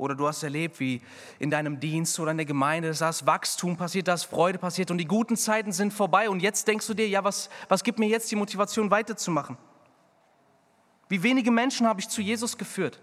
Oder 0.00 0.14
du 0.14 0.26
hast 0.26 0.42
erlebt, 0.42 0.80
wie 0.80 1.02
in 1.38 1.50
deinem 1.50 1.78
Dienst 1.78 2.18
oder 2.18 2.30
in 2.30 2.38
der 2.38 2.46
Gemeinde 2.46 2.90
das 2.90 3.26
Wachstum 3.26 3.76
passiert, 3.76 4.08
das 4.08 4.24
Freude 4.24 4.58
passiert 4.58 4.90
und 4.90 4.96
die 4.96 5.04
guten 5.04 5.36
Zeiten 5.36 5.72
sind 5.72 5.92
vorbei. 5.92 6.30
Und 6.30 6.40
jetzt 6.40 6.66
denkst 6.66 6.86
du 6.86 6.94
dir, 6.94 7.06
ja, 7.06 7.22
was, 7.22 7.50
was 7.68 7.84
gibt 7.84 7.98
mir 7.98 8.08
jetzt 8.08 8.30
die 8.30 8.36
Motivation 8.36 8.90
weiterzumachen? 8.90 9.58
Wie 11.10 11.22
wenige 11.22 11.50
Menschen 11.50 11.86
habe 11.86 12.00
ich 12.00 12.08
zu 12.08 12.22
Jesus 12.22 12.56
geführt? 12.56 12.98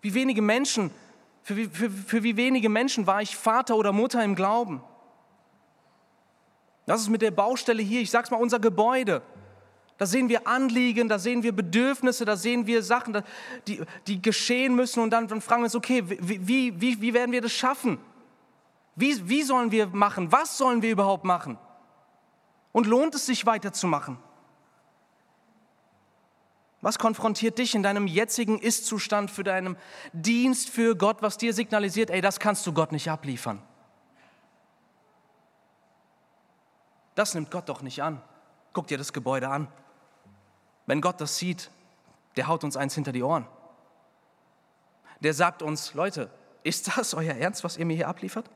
Wie 0.00 0.14
wenige 0.14 0.40
Menschen, 0.40 0.90
für, 1.42 1.56
wie, 1.56 1.66
für, 1.66 1.90
für 1.90 2.22
wie 2.22 2.38
wenige 2.38 2.70
Menschen 2.70 3.06
war 3.06 3.20
ich 3.20 3.36
Vater 3.36 3.76
oder 3.76 3.92
Mutter 3.92 4.24
im 4.24 4.34
Glauben? 4.34 4.82
Das 6.86 7.02
ist 7.02 7.10
mit 7.10 7.20
der 7.20 7.30
Baustelle 7.30 7.82
hier, 7.82 8.00
ich 8.00 8.10
sag's 8.10 8.30
mal, 8.30 8.40
unser 8.40 8.58
Gebäude. 8.58 9.20
Da 9.98 10.06
sehen 10.06 10.28
wir 10.28 10.46
Anliegen, 10.46 11.08
da 11.08 11.18
sehen 11.18 11.42
wir 11.42 11.52
Bedürfnisse, 11.52 12.24
da 12.24 12.36
sehen 12.36 12.66
wir 12.66 12.84
Sachen, 12.84 13.20
die, 13.66 13.82
die 14.06 14.22
geschehen 14.22 14.76
müssen 14.76 15.00
und 15.00 15.10
dann, 15.10 15.28
fragen 15.40 15.62
wir 15.62 15.64
uns, 15.66 15.74
okay, 15.74 16.04
wie, 16.06 16.80
wie, 16.80 17.00
wie 17.00 17.14
werden 17.14 17.32
wir 17.32 17.42
das 17.42 17.52
schaffen? 17.52 17.98
Wie, 18.94 19.28
wie 19.28 19.42
sollen 19.42 19.72
wir 19.72 19.88
machen? 19.88 20.30
Was 20.30 20.56
sollen 20.56 20.82
wir 20.82 20.92
überhaupt 20.92 21.24
machen? 21.24 21.58
Und 22.70 22.86
lohnt 22.86 23.14
es 23.16 23.26
sich 23.26 23.44
weiterzumachen? 23.44 24.18
Was 26.80 27.00
konfrontiert 27.00 27.58
dich 27.58 27.74
in 27.74 27.82
deinem 27.82 28.06
jetzigen 28.06 28.60
Ist-Zustand 28.60 29.32
für 29.32 29.42
deinen 29.42 29.76
Dienst 30.12 30.70
für 30.70 30.94
Gott, 30.94 31.22
was 31.22 31.36
dir 31.36 31.52
signalisiert, 31.52 32.10
ey, 32.10 32.20
das 32.20 32.38
kannst 32.38 32.64
du 32.68 32.72
Gott 32.72 32.92
nicht 32.92 33.10
abliefern? 33.10 33.60
Das 37.16 37.34
nimmt 37.34 37.50
Gott 37.50 37.68
doch 37.68 37.82
nicht 37.82 38.00
an. 38.00 38.22
Guck 38.72 38.86
dir 38.86 38.96
das 38.96 39.12
Gebäude 39.12 39.48
an. 39.48 39.66
Wenn 40.88 41.02
Gott 41.02 41.20
das 41.20 41.36
sieht, 41.36 41.70
der 42.36 42.48
haut 42.48 42.64
uns 42.64 42.74
eins 42.74 42.94
hinter 42.94 43.12
die 43.12 43.22
Ohren. 43.22 43.46
Der 45.20 45.34
sagt 45.34 45.60
uns, 45.60 45.92
Leute, 45.92 46.30
ist 46.62 46.96
das 46.96 47.12
euer 47.12 47.34
Ernst, 47.34 47.62
was 47.62 47.76
ihr 47.76 47.84
mir 47.84 47.94
hier 47.94 48.08
abliefert? 48.08 48.50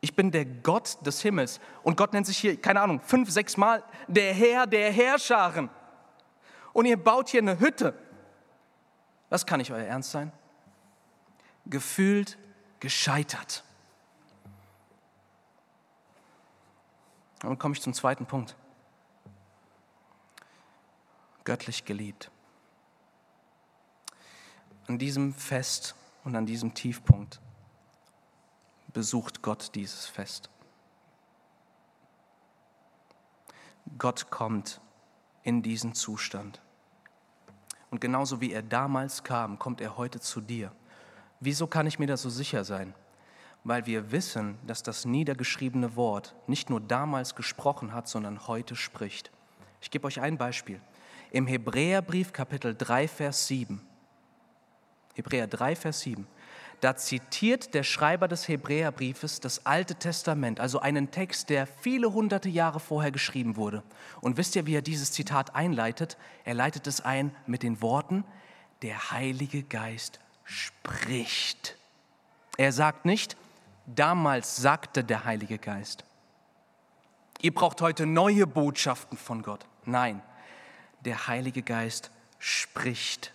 Ich 0.00 0.16
bin 0.16 0.32
der 0.32 0.44
Gott 0.44 0.98
des 1.06 1.22
Himmels 1.22 1.60
und 1.84 1.96
Gott 1.96 2.12
nennt 2.12 2.26
sich 2.26 2.36
hier, 2.36 2.60
keine 2.60 2.80
Ahnung, 2.80 3.00
fünf, 3.00 3.30
sechs 3.30 3.56
Mal 3.56 3.84
der 4.08 4.34
Herr 4.34 4.66
der 4.66 4.90
Herrscharen. 4.90 5.70
Und 6.72 6.86
ihr 6.86 7.02
baut 7.02 7.28
hier 7.28 7.42
eine 7.42 7.60
Hütte. 7.60 7.94
Das 9.30 9.46
kann 9.46 9.58
nicht 9.58 9.70
euer 9.70 9.86
Ernst 9.86 10.10
sein. 10.10 10.32
Gefühlt 11.66 12.38
gescheitert. 12.80 13.62
Und 17.44 17.50
dann 17.50 17.58
komme 17.58 17.74
ich 17.74 17.82
zum 17.82 17.94
zweiten 17.94 18.26
Punkt 18.26 18.56
göttlich 21.46 21.86
geliebt. 21.86 22.30
An 24.86 24.98
diesem 24.98 25.32
Fest 25.32 25.94
und 26.24 26.36
an 26.36 26.44
diesem 26.44 26.74
Tiefpunkt 26.74 27.40
besucht 28.92 29.40
Gott 29.40 29.74
dieses 29.74 30.06
Fest. 30.06 30.50
Gott 33.96 34.30
kommt 34.30 34.80
in 35.44 35.62
diesen 35.62 35.94
Zustand. 35.94 36.60
Und 37.90 38.00
genauso 38.00 38.40
wie 38.40 38.52
er 38.52 38.62
damals 38.62 39.22
kam, 39.22 39.58
kommt 39.58 39.80
er 39.80 39.96
heute 39.96 40.18
zu 40.18 40.40
dir. 40.40 40.72
Wieso 41.38 41.66
kann 41.68 41.86
ich 41.86 41.98
mir 41.98 42.06
da 42.06 42.16
so 42.16 42.28
sicher 42.28 42.64
sein? 42.64 42.94
Weil 43.62 43.86
wir 43.86 44.10
wissen, 44.10 44.58
dass 44.66 44.82
das 44.82 45.04
niedergeschriebene 45.04 45.94
Wort 45.94 46.34
nicht 46.48 46.70
nur 46.70 46.80
damals 46.80 47.36
gesprochen 47.36 47.92
hat, 47.92 48.08
sondern 48.08 48.48
heute 48.48 48.74
spricht. 48.74 49.30
Ich 49.80 49.90
gebe 49.92 50.06
euch 50.06 50.20
ein 50.20 50.38
Beispiel 50.38 50.80
im 51.30 51.46
Hebräerbrief 51.46 52.32
Kapitel 52.32 52.74
3, 52.74 53.08
Vers 53.08 53.46
7. 53.46 53.80
Hebräer 55.14 55.46
3, 55.46 55.76
Vers 55.76 56.00
7. 56.00 56.26
Da 56.80 56.94
zitiert 56.94 57.72
der 57.72 57.82
Schreiber 57.82 58.28
des 58.28 58.48
Hebräerbriefes 58.48 59.40
das 59.40 59.64
Alte 59.64 59.94
Testament, 59.94 60.60
also 60.60 60.78
einen 60.80 61.10
Text, 61.10 61.48
der 61.48 61.66
viele 61.66 62.12
hunderte 62.12 62.50
Jahre 62.50 62.80
vorher 62.80 63.10
geschrieben 63.10 63.56
wurde. 63.56 63.82
Und 64.20 64.36
wisst 64.36 64.56
ihr, 64.56 64.66
wie 64.66 64.74
er 64.74 64.82
dieses 64.82 65.12
Zitat 65.12 65.54
einleitet? 65.54 66.18
Er 66.44 66.54
leitet 66.54 66.86
es 66.86 67.00
ein 67.00 67.34
mit 67.46 67.62
den 67.62 67.80
Worten, 67.80 68.24
der 68.82 69.10
Heilige 69.10 69.62
Geist 69.62 70.20
spricht. 70.44 71.76
Er 72.58 72.72
sagt 72.72 73.06
nicht, 73.06 73.36
damals 73.86 74.56
sagte 74.56 75.02
der 75.02 75.24
Heilige 75.24 75.58
Geist. 75.58 76.04
Ihr 77.40 77.54
braucht 77.54 77.80
heute 77.80 78.04
neue 78.04 78.46
Botschaften 78.46 79.16
von 79.16 79.42
Gott. 79.42 79.64
Nein, 79.84 80.22
der 81.06 81.28
Heilige 81.28 81.62
Geist 81.62 82.10
spricht 82.38 83.32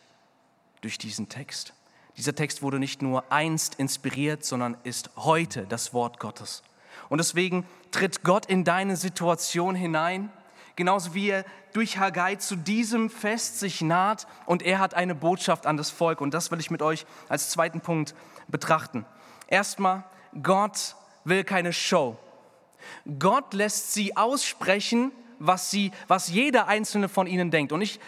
durch 0.82 0.98
diesen 0.98 1.30
Text. 1.30 1.74
Dieser 2.18 2.36
Text 2.36 2.62
wurde 2.62 2.80
nicht 2.80 3.02
nur 3.02 3.32
einst 3.32 3.76
inspiriert, 3.76 4.44
sondern 4.44 4.78
ist 4.84 5.10
heute 5.16 5.66
das 5.66 5.94
Wort 5.94 6.20
Gottes. 6.20 6.62
Und 7.10 7.18
deswegen 7.18 7.66
tritt 7.92 8.24
Gott 8.24 8.46
in 8.46 8.64
deine 8.64 8.98
Situation 8.98 9.74
hinein, 9.76 10.32
genauso 10.76 11.14
wie 11.14 11.30
er 11.30 11.46
durch 11.74 11.98
Haggai 11.98 12.36
zu 12.36 12.58
diesem 12.58 13.10
Fest 13.10 13.60
sich 13.60 13.82
naht 13.82 14.28
und 14.46 14.62
er 14.62 14.80
hat 14.80 14.94
eine 14.94 15.16
Botschaft 15.16 15.66
an 15.66 15.78
das 15.78 15.90
Volk. 15.90 16.20
Und 16.20 16.34
das 16.34 16.52
will 16.52 16.60
ich 16.60 16.72
mit 16.72 16.82
euch 16.82 17.06
als 17.30 17.50
zweiten 17.50 17.80
Punkt 17.80 18.14
betrachten. 18.50 19.06
Erstmal, 19.48 20.04
Gott 20.44 20.96
will 21.24 21.44
keine 21.46 21.72
Show. 21.72 22.18
Gott 23.20 23.54
lässt 23.54 23.94
sie 23.94 24.18
aussprechen, 24.18 25.12
was, 25.42 25.72
sie, 25.72 25.92
was 26.08 26.30
jeder 26.30 26.68
einzelne 26.68 27.10
von 27.10 27.28
ihnen 27.28 27.52
denkt. 27.52 27.72
Und 27.72 27.82
ich, 27.82 28.00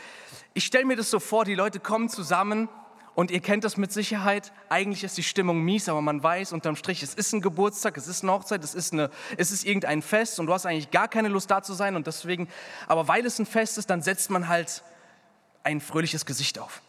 ich 0.54 0.66
stelle 0.66 0.86
mir 0.86 0.96
das 0.96 1.10
so 1.10 1.20
vor, 1.20 1.46
die 1.46 1.56
Leute 1.56 1.80
kommen 1.80 2.10
zusammen 2.10 2.70
und 3.16 3.32
ihr 3.32 3.42
kennt 3.42 3.64
das 3.64 3.76
mit 3.76 3.92
Sicherheit. 3.92 4.52
Eigentlich 4.70 5.04
ist 5.04 5.18
die 5.18 5.24
Stimmung 5.24 5.62
mies, 5.62 5.90
aber 5.90 6.02
man 6.02 6.22
weiß 6.22 6.54
unterm 6.54 6.76
Strich, 6.76 7.02
es 7.04 7.14
ist 7.14 7.34
ein 7.34 7.42
Geburtstag, 7.42 7.98
es 7.98 8.08
ist 8.08 8.24
eine 8.24 8.32
Hochzeit, 8.32 8.64
es 8.64 8.76
ist, 8.76 8.94
eine, 8.94 9.10
es 9.38 9.52
ist 9.52 9.66
irgendein 9.66 10.02
Fest 10.02 10.40
und 10.40 10.46
du 10.46 10.54
hast 10.54 10.66
eigentlich 10.66 10.92
gar 10.92 11.08
keine 11.08 11.28
Lust 11.28 11.50
da 11.50 11.64
zu 11.64 11.74
sein. 11.74 11.96
Und 11.96 12.08
deswegen, 12.08 12.48
aber 12.88 13.08
weil 13.08 13.26
es 13.26 13.40
ein 13.40 13.46
Fest 13.46 13.78
ist, 13.78 13.90
dann 13.90 14.02
setzt 14.02 14.30
man 14.30 14.48
halt 14.48 14.84
ein 15.64 15.82
fröhliches 15.82 16.26
Gesicht 16.26 16.60
auf. 16.60 16.82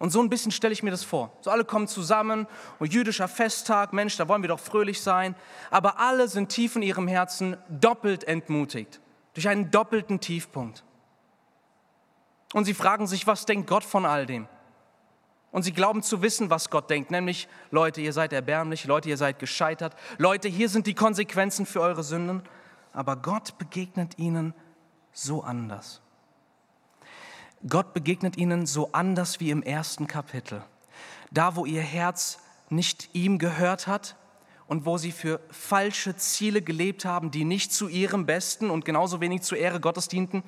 Und 0.00 0.10
so 0.10 0.20
ein 0.20 0.28
bisschen 0.28 0.50
stelle 0.50 0.72
ich 0.72 0.82
mir 0.82 0.90
das 0.90 1.04
vor. 1.04 1.32
So 1.40 1.50
alle 1.50 1.64
kommen 1.64 1.86
zusammen 1.86 2.48
und 2.80 2.92
jüdischer 2.92 3.28
Festtag, 3.28 3.92
Mensch, 3.92 4.16
da 4.16 4.26
wollen 4.26 4.42
wir 4.42 4.48
doch 4.48 4.58
fröhlich 4.58 5.00
sein. 5.00 5.36
Aber 5.70 6.00
alle 6.00 6.26
sind 6.26 6.48
tief 6.48 6.74
in 6.74 6.82
ihrem 6.82 7.06
Herzen 7.06 7.56
doppelt 7.68 8.24
entmutigt 8.24 9.00
durch 9.34 9.48
einen 9.48 9.70
doppelten 9.70 10.20
Tiefpunkt. 10.20 10.84
Und 12.52 12.64
sie 12.64 12.74
fragen 12.74 13.06
sich, 13.06 13.26
was 13.26 13.46
denkt 13.46 13.68
Gott 13.68 13.84
von 13.84 14.06
all 14.06 14.26
dem? 14.26 14.46
Und 15.50 15.62
sie 15.62 15.72
glauben 15.72 16.02
zu 16.02 16.22
wissen, 16.22 16.50
was 16.50 16.70
Gott 16.70 16.90
denkt, 16.90 17.10
nämlich, 17.10 17.48
Leute, 17.70 18.00
ihr 18.00 18.12
seid 18.12 18.32
erbärmlich, 18.32 18.86
Leute, 18.86 19.08
ihr 19.08 19.16
seid 19.16 19.38
gescheitert, 19.38 19.94
Leute, 20.18 20.48
hier 20.48 20.68
sind 20.68 20.86
die 20.86 20.94
Konsequenzen 20.94 21.66
für 21.66 21.80
eure 21.80 22.02
Sünden. 22.02 22.42
Aber 22.92 23.16
Gott 23.16 23.58
begegnet 23.58 24.18
ihnen 24.18 24.54
so 25.12 25.42
anders. 25.42 26.00
Gott 27.68 27.94
begegnet 27.94 28.36
ihnen 28.36 28.66
so 28.66 28.90
anders 28.92 29.40
wie 29.40 29.50
im 29.50 29.62
ersten 29.62 30.06
Kapitel. 30.06 30.62
Da, 31.30 31.56
wo 31.56 31.64
ihr 31.66 31.82
Herz 31.82 32.38
nicht 32.68 33.10
ihm 33.14 33.38
gehört 33.38 33.86
hat, 33.86 34.16
und 34.74 34.86
wo 34.86 34.98
sie 34.98 35.12
für 35.12 35.38
falsche 35.52 36.16
Ziele 36.16 36.60
gelebt 36.60 37.04
haben, 37.04 37.30
die 37.30 37.44
nicht 37.44 37.72
zu 37.72 37.86
ihrem 37.86 38.26
Besten 38.26 38.70
und 38.70 38.84
genauso 38.84 39.20
wenig 39.20 39.42
zur 39.42 39.56
Ehre 39.56 39.78
Gottes 39.78 40.08
dienten, 40.08 40.42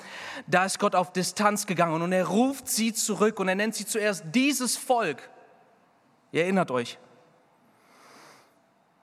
da 0.48 0.64
ist 0.64 0.80
Gott 0.80 0.96
auf 0.96 1.12
Distanz 1.12 1.68
gegangen 1.68 2.02
und 2.02 2.10
er 2.10 2.26
ruft 2.26 2.66
sie 2.66 2.92
zurück 2.92 3.38
und 3.38 3.46
er 3.46 3.54
nennt 3.54 3.76
sie 3.76 3.86
zuerst 3.86 4.24
dieses 4.34 4.76
Volk. 4.76 5.30
Ihr 6.32 6.42
erinnert 6.42 6.72
euch. 6.72 6.98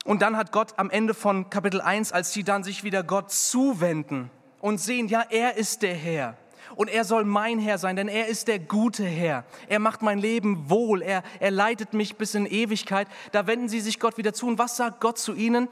Und 0.04 0.22
dann 0.22 0.36
hat 0.36 0.52
Gott 0.52 0.74
am 0.76 0.90
Ende 0.90 1.14
von 1.14 1.50
Kapitel 1.50 1.80
1, 1.80 2.12
als 2.12 2.34
sie 2.34 2.44
dann 2.44 2.66
sich 2.66 2.84
wieder 2.84 3.02
Gott 3.02 3.32
zuwenden 3.32 4.30
und 4.60 4.82
sehen, 4.82 5.08
ja, 5.08 5.24
er 5.30 5.56
ist 5.56 5.84
der 5.84 5.96
Herr 5.96 6.38
Und 6.76 6.90
er 6.90 7.04
soll 7.04 7.26
mein 7.26 7.60
Herr 7.60 7.78
sein, 7.78 7.96
denn 7.96 8.08
er 8.08 8.28
ist 8.28 8.48
der 8.48 8.60
gute 8.60 9.06
Herr. 9.06 9.46
Er 9.68 9.80
macht 9.80 10.02
mein 10.02 10.20
Leben 10.20 10.70
wohl. 10.70 11.02
Er, 11.02 11.24
er 11.40 11.52
leitet 11.52 11.94
mich 11.94 12.16
bis 12.16 12.36
in 12.36 12.46
Ewigkeit. 12.46 13.08
Da 13.32 13.48
wenden 13.48 13.70
sie 13.70 13.80
sich 13.80 14.00
Gott 14.00 14.18
wieder 14.18 14.34
zu. 14.34 14.48
Und 14.48 14.58
was 14.58 14.78
sagt 14.78 15.02
Gott 15.02 15.18
zu 15.18 15.34
ihnen? 15.34 15.68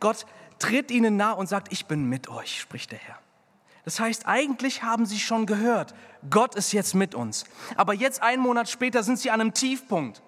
Gott 0.00 0.26
tritt 0.58 0.90
ihnen 0.90 1.16
nah 1.16 1.32
und 1.32 1.48
sagt, 1.48 1.72
ich 1.72 1.86
bin 1.86 2.08
mit 2.08 2.28
euch, 2.28 2.60
spricht 2.60 2.92
der 2.92 2.98
Herr. 2.98 3.18
Das 3.84 3.98
heißt, 3.98 4.26
eigentlich 4.26 4.82
haben 4.82 5.06
sie 5.06 5.18
schon 5.18 5.46
gehört, 5.46 5.94
Gott 6.30 6.54
ist 6.54 6.72
jetzt 6.72 6.94
mit 6.94 7.14
uns. 7.14 7.44
Aber 7.76 7.94
jetzt, 7.94 8.22
einen 8.22 8.42
Monat 8.42 8.68
später, 8.68 9.02
sind 9.02 9.18
sie 9.18 9.30
an 9.30 9.40
einem 9.40 9.54
Tiefpunkt. 9.54 10.22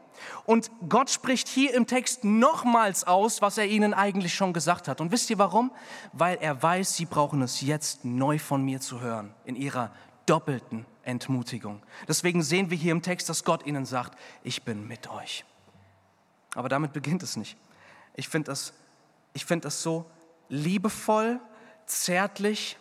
Und 0.44 0.70
Gott 0.88 1.10
spricht 1.10 1.48
hier 1.48 1.74
im 1.74 1.86
Text 1.86 2.24
nochmals 2.24 3.04
aus, 3.04 3.42
was 3.42 3.58
er 3.58 3.66
ihnen 3.66 3.94
eigentlich 3.94 4.34
schon 4.34 4.52
gesagt 4.52 4.88
hat. 4.88 5.00
Und 5.00 5.12
wisst 5.12 5.30
ihr 5.30 5.38
warum? 5.38 5.70
Weil 6.12 6.38
er 6.40 6.62
weiß, 6.62 6.96
sie 6.96 7.06
brauchen 7.06 7.42
es 7.42 7.60
jetzt 7.60 8.04
neu 8.04 8.38
von 8.38 8.62
mir 8.62 8.80
zu 8.80 9.00
hören, 9.00 9.34
in 9.44 9.56
ihrer 9.56 9.90
doppelten 10.26 10.86
Entmutigung. 11.02 11.82
Deswegen 12.08 12.42
sehen 12.42 12.70
wir 12.70 12.78
hier 12.78 12.92
im 12.92 13.02
Text, 13.02 13.28
dass 13.28 13.44
Gott 13.44 13.66
ihnen 13.66 13.84
sagt, 13.84 14.18
ich 14.42 14.62
bin 14.62 14.86
mit 14.86 15.10
euch. 15.10 15.44
Aber 16.54 16.68
damit 16.68 16.92
beginnt 16.92 17.22
es 17.22 17.36
nicht. 17.36 17.56
Ich 18.14 18.28
finde 18.28 18.50
das, 18.50 18.72
find 19.36 19.64
das 19.64 19.82
so 19.82 20.06
liebevoll, 20.48 21.40
zärtlich 21.86 22.76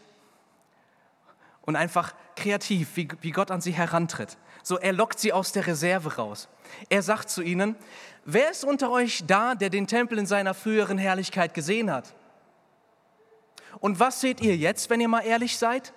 und 1.61 1.75
einfach 1.75 2.13
kreativ, 2.35 2.95
wie, 2.95 3.07
wie 3.21 3.31
Gott 3.31 3.51
an 3.51 3.61
sie 3.61 3.71
herantritt. 3.71 4.37
So, 4.63 4.77
er 4.77 4.93
lockt 4.93 5.19
sie 5.19 5.33
aus 5.33 5.51
der 5.51 5.67
Reserve 5.67 6.15
raus. 6.15 6.47
Er 6.89 7.01
sagt 7.01 7.29
zu 7.29 7.41
ihnen, 7.41 7.75
wer 8.23 8.51
ist 8.51 8.63
unter 8.63 8.91
euch 8.91 9.23
da, 9.27 9.55
der 9.55 9.69
den 9.69 9.87
Tempel 9.87 10.17
in 10.17 10.25
seiner 10.25 10.53
früheren 10.53 10.97
Herrlichkeit 10.97 11.53
gesehen 11.53 11.91
hat? 11.91 12.13
Und 13.79 13.99
was 13.99 14.21
seht 14.21 14.39
ihr 14.39 14.55
jetzt, 14.55 14.89
wenn 14.89 15.01
ihr 15.01 15.09
mal 15.09 15.21
ehrlich 15.21 15.57
seid? 15.57 15.93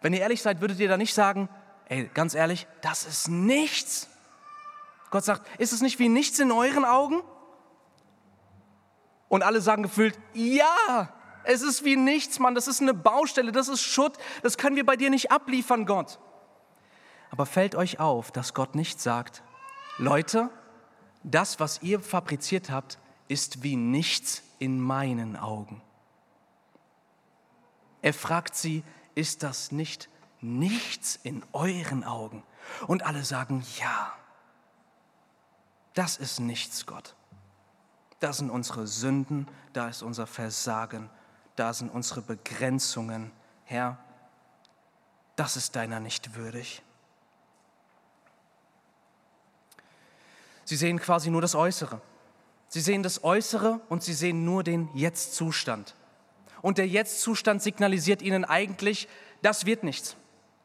Wenn 0.00 0.12
ihr 0.12 0.20
ehrlich 0.20 0.42
seid, 0.42 0.60
würdet 0.60 0.78
ihr 0.78 0.88
da 0.88 0.96
nicht 0.96 1.14
sagen, 1.14 1.48
ey, 1.88 2.10
ganz 2.14 2.34
ehrlich, 2.34 2.66
das 2.82 3.04
ist 3.04 3.28
nichts. 3.28 4.08
Gott 5.10 5.24
sagt, 5.24 5.46
ist 5.58 5.72
es 5.72 5.80
nicht 5.80 5.98
wie 5.98 6.08
nichts 6.08 6.38
in 6.38 6.52
euren 6.52 6.84
Augen? 6.84 7.22
Und 9.28 9.42
alle 9.42 9.60
sagen 9.60 9.82
gefühlt, 9.82 10.18
ja, 10.32 11.12
es 11.44 11.62
ist 11.62 11.84
wie 11.84 11.96
nichts, 11.96 12.38
Mann, 12.38 12.54
das 12.54 12.68
ist 12.68 12.80
eine 12.80 12.94
Baustelle, 12.94 13.52
das 13.52 13.68
ist 13.68 13.82
Schutt, 13.82 14.14
das 14.42 14.58
können 14.58 14.76
wir 14.76 14.86
bei 14.86 14.96
dir 14.96 15.10
nicht 15.10 15.30
abliefern, 15.30 15.86
Gott. 15.86 16.18
Aber 17.30 17.46
fällt 17.46 17.74
euch 17.74 18.00
auf, 18.00 18.30
dass 18.30 18.54
Gott 18.54 18.74
nicht 18.74 19.00
sagt, 19.00 19.42
Leute, 19.98 20.50
das, 21.22 21.60
was 21.60 21.82
ihr 21.82 22.00
fabriziert 22.00 22.70
habt, 22.70 22.98
ist 23.28 23.62
wie 23.62 23.76
nichts 23.76 24.42
in 24.58 24.80
meinen 24.80 25.36
Augen. 25.36 25.82
Er 28.00 28.14
fragt 28.14 28.54
sie, 28.54 28.82
ist 29.18 29.42
das 29.42 29.72
nicht 29.72 30.08
nichts 30.40 31.18
in 31.24 31.44
euren 31.52 32.04
Augen? 32.04 32.44
Und 32.86 33.02
alle 33.02 33.24
sagen, 33.24 33.66
ja, 33.80 34.12
das 35.94 36.16
ist 36.16 36.38
nichts, 36.38 36.86
Gott. 36.86 37.16
Das 38.20 38.38
sind 38.38 38.50
unsere 38.50 38.86
Sünden, 38.86 39.48
da 39.72 39.88
ist 39.88 40.02
unser 40.02 40.28
Versagen, 40.28 41.10
da 41.56 41.72
sind 41.72 41.90
unsere 41.90 42.22
Begrenzungen. 42.22 43.32
Herr, 43.64 43.98
das 45.34 45.56
ist 45.56 45.74
deiner 45.74 45.98
nicht 45.98 46.36
würdig. 46.36 46.82
Sie 50.64 50.76
sehen 50.76 51.00
quasi 51.00 51.30
nur 51.30 51.42
das 51.42 51.56
Äußere. 51.56 52.00
Sie 52.68 52.80
sehen 52.80 53.02
das 53.02 53.24
Äußere 53.24 53.80
und 53.88 54.04
sie 54.04 54.14
sehen 54.14 54.44
nur 54.44 54.62
den 54.62 54.88
Jetzt-Zustand. 54.94 55.96
Und 56.62 56.78
der 56.78 56.88
Jetzt-Zustand 56.88 57.62
signalisiert 57.62 58.22
ihnen 58.22 58.44
eigentlich, 58.44 59.08
das 59.42 59.66
wird 59.66 59.84
nichts. 59.84 60.16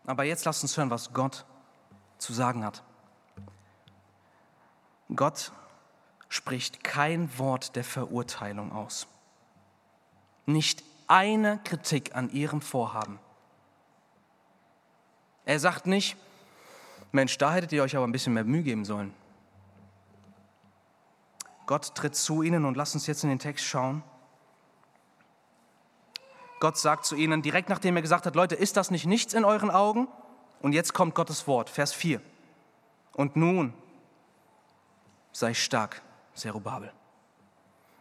Aber 0.05 0.23
jetzt 0.23 0.45
lasst 0.45 0.63
uns 0.63 0.75
hören, 0.77 0.89
was 0.89 1.13
Gott 1.13 1.45
zu 2.17 2.33
sagen 2.33 2.65
hat. 2.65 2.83
Gott 5.15 5.51
spricht 6.29 6.83
kein 6.83 7.37
Wort 7.37 7.75
der 7.75 7.83
Verurteilung 7.83 8.71
aus. 8.71 9.07
Nicht 10.45 10.83
eine 11.07 11.59
Kritik 11.63 12.15
an 12.15 12.29
ihrem 12.31 12.61
Vorhaben. 12.61 13.19
Er 15.45 15.59
sagt 15.59 15.85
nicht, 15.85 16.17
Mensch, 17.11 17.37
da 17.37 17.53
hättet 17.53 17.71
ihr 17.73 17.83
euch 17.83 17.95
aber 17.95 18.07
ein 18.07 18.11
bisschen 18.11 18.33
mehr 18.33 18.43
Mühe 18.43 18.63
geben 18.63 18.85
sollen. 18.85 19.13
Gott 21.65 21.93
tritt 21.95 22.15
zu 22.15 22.41
ihnen 22.41 22.65
und 22.65 22.75
lasst 22.75 22.95
uns 22.95 23.07
jetzt 23.07 23.23
in 23.23 23.29
den 23.29 23.39
Text 23.39 23.65
schauen. 23.65 24.03
Gott 26.63 26.77
sagt 26.77 27.03
zu 27.03 27.17
ihnen, 27.17 27.41
direkt 27.41 27.67
nachdem 27.67 27.97
er 27.97 28.01
gesagt 28.01 28.25
hat, 28.25 28.35
Leute, 28.35 28.55
ist 28.55 28.77
das 28.77 28.89
nicht 28.89 29.05
nichts 29.05 29.33
in 29.33 29.43
euren 29.43 29.69
Augen? 29.69 30.07
Und 30.61 30.71
jetzt 30.71 30.93
kommt 30.93 31.13
Gottes 31.13 31.45
Wort, 31.45 31.69
Vers 31.69 31.91
4. 31.91 32.21
Und 33.11 33.35
nun 33.35 33.73
sei 35.33 35.53
stark, 35.53 36.01
Zerubabel. 36.33 36.93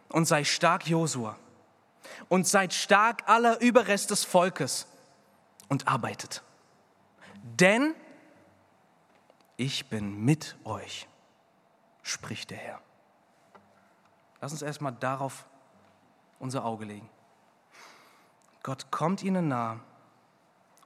Und 0.07 0.29
sei 0.29 0.45
stark, 0.45 0.87
Josua. 0.87 1.35
Und 2.29 2.47
seid 2.47 2.73
stark 2.73 3.27
aller 3.27 3.59
Überrest 3.59 4.11
des 4.11 4.23
Volkes 4.23 4.87
und 5.67 5.89
arbeitet. 5.89 6.41
Denn 7.43 7.93
ich 9.57 9.89
bin 9.89 10.23
mit 10.23 10.55
euch, 10.63 11.09
spricht 12.01 12.49
der 12.49 12.59
Herr. 12.59 12.81
Lass 14.39 14.53
uns 14.53 14.61
erstmal 14.61 14.93
darauf 14.93 15.45
unser 16.39 16.63
Auge 16.63 16.85
legen. 16.85 17.09
Gott 18.63 18.91
kommt 18.91 19.21
ihnen 19.23 19.49
nah 19.49 19.81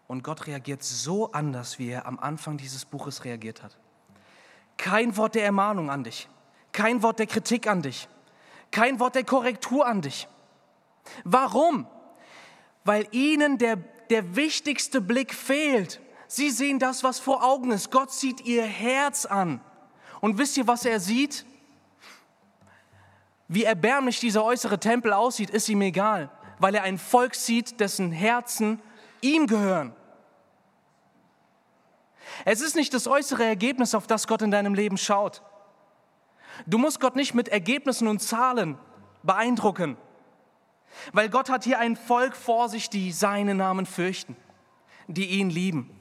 und 0.07 0.23
Gott 0.23 0.47
reagiert 0.47 0.83
so 0.83 1.31
anders, 1.31 1.77
wie 1.77 1.89
er 1.89 2.07
am 2.07 2.19
Anfang 2.19 2.57
dieses 2.57 2.85
Buches 2.85 3.23
reagiert 3.23 3.61
hat. 3.61 3.77
Kein 4.77 5.15
Wort 5.15 5.35
der 5.35 5.45
Ermahnung 5.45 5.89
an 5.91 6.03
dich, 6.03 6.27
kein 6.71 7.03
Wort 7.03 7.19
der 7.19 7.27
Kritik 7.27 7.67
an 7.67 7.83
dich, 7.83 8.09
kein 8.71 8.99
Wort 8.99 9.15
der 9.15 9.23
Korrektur 9.23 9.85
an 9.85 10.01
dich. 10.01 10.27
Warum? 11.23 11.87
Weil 12.83 13.07
ihnen 13.11 13.57
der, 13.57 13.77
der 14.09 14.35
wichtigste 14.35 14.99
Blick 14.99 15.33
fehlt. 15.33 16.01
Sie 16.27 16.49
sehen 16.49 16.79
das, 16.79 17.03
was 17.03 17.19
vor 17.19 17.43
Augen 17.43 17.71
ist. 17.71 17.91
Gott 17.91 18.11
sieht 18.11 18.41
ihr 18.41 18.63
Herz 18.63 19.25
an. 19.25 19.61
Und 20.19 20.37
wisst 20.37 20.57
ihr, 20.57 20.67
was 20.67 20.83
er 20.85 20.99
sieht? 20.99 21.45
Wie 23.47 23.63
erbärmlich 23.63 24.19
dieser 24.19 24.43
äußere 24.43 24.79
Tempel 24.79 25.13
aussieht, 25.13 25.49
ist 25.49 25.69
ihm 25.69 25.81
egal, 25.81 26.29
weil 26.59 26.75
er 26.75 26.83
ein 26.83 26.97
Volk 26.97 27.35
sieht, 27.35 27.79
dessen 27.79 28.11
Herzen 28.11 28.81
ihm 29.21 29.47
gehören. 29.47 29.93
Es 32.45 32.61
ist 32.61 32.75
nicht 32.75 32.93
das 32.93 33.07
äußere 33.07 33.43
Ergebnis, 33.43 33.95
auf 33.95 34.07
das 34.07 34.27
Gott 34.27 34.41
in 34.41 34.51
deinem 34.51 34.73
Leben 34.73 34.97
schaut. 34.97 35.41
Du 36.65 36.77
musst 36.77 36.99
Gott 36.99 37.15
nicht 37.15 37.33
mit 37.33 37.47
Ergebnissen 37.49 38.07
und 38.07 38.21
Zahlen 38.21 38.77
beeindrucken, 39.23 39.97
weil 41.13 41.29
Gott 41.29 41.49
hat 41.49 41.63
hier 41.63 41.79
ein 41.79 41.95
Volk 41.95 42.35
vor 42.35 42.69
sich, 42.69 42.89
die 42.89 43.11
seinen 43.11 43.57
Namen 43.57 43.85
fürchten, 43.85 44.35
die 45.07 45.25
ihn 45.25 45.49
lieben 45.49 45.96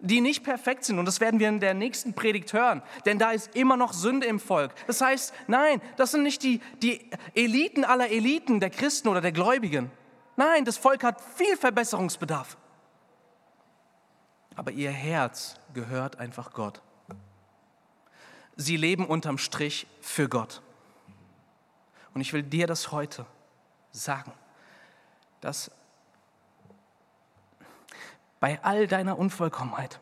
die 0.00 0.20
nicht 0.20 0.44
perfekt 0.44 0.84
sind. 0.84 0.98
Und 0.98 1.06
das 1.06 1.20
werden 1.20 1.40
wir 1.40 1.48
in 1.48 1.60
der 1.60 1.74
nächsten 1.74 2.14
Predigt 2.14 2.52
hören. 2.52 2.82
Denn 3.04 3.18
da 3.18 3.32
ist 3.32 3.54
immer 3.56 3.76
noch 3.76 3.92
Sünde 3.92 4.26
im 4.26 4.38
Volk. 4.38 4.72
Das 4.86 5.00
heißt, 5.00 5.34
nein, 5.46 5.80
das 5.96 6.12
sind 6.12 6.22
nicht 6.22 6.42
die, 6.42 6.60
die 6.82 7.10
Eliten 7.34 7.84
aller 7.84 8.10
Eliten 8.10 8.60
der 8.60 8.70
Christen 8.70 9.08
oder 9.08 9.20
der 9.20 9.32
Gläubigen. 9.32 9.90
Nein, 10.36 10.64
das 10.64 10.76
Volk 10.76 11.02
hat 11.02 11.20
viel 11.20 11.56
Verbesserungsbedarf. 11.56 12.56
Aber 14.54 14.70
ihr 14.70 14.90
Herz 14.90 15.56
gehört 15.74 16.18
einfach 16.18 16.52
Gott. 16.52 16.82
Sie 18.56 18.76
leben 18.76 19.06
unterm 19.06 19.38
Strich 19.38 19.86
für 20.00 20.28
Gott. 20.28 20.62
Und 22.14 22.20
ich 22.20 22.32
will 22.32 22.42
dir 22.42 22.66
das 22.66 22.90
heute 22.90 23.26
sagen, 23.92 24.32
dass 25.40 25.70
bei 28.40 28.62
all 28.62 28.86
deiner 28.86 29.18
Unvollkommenheit 29.18 30.00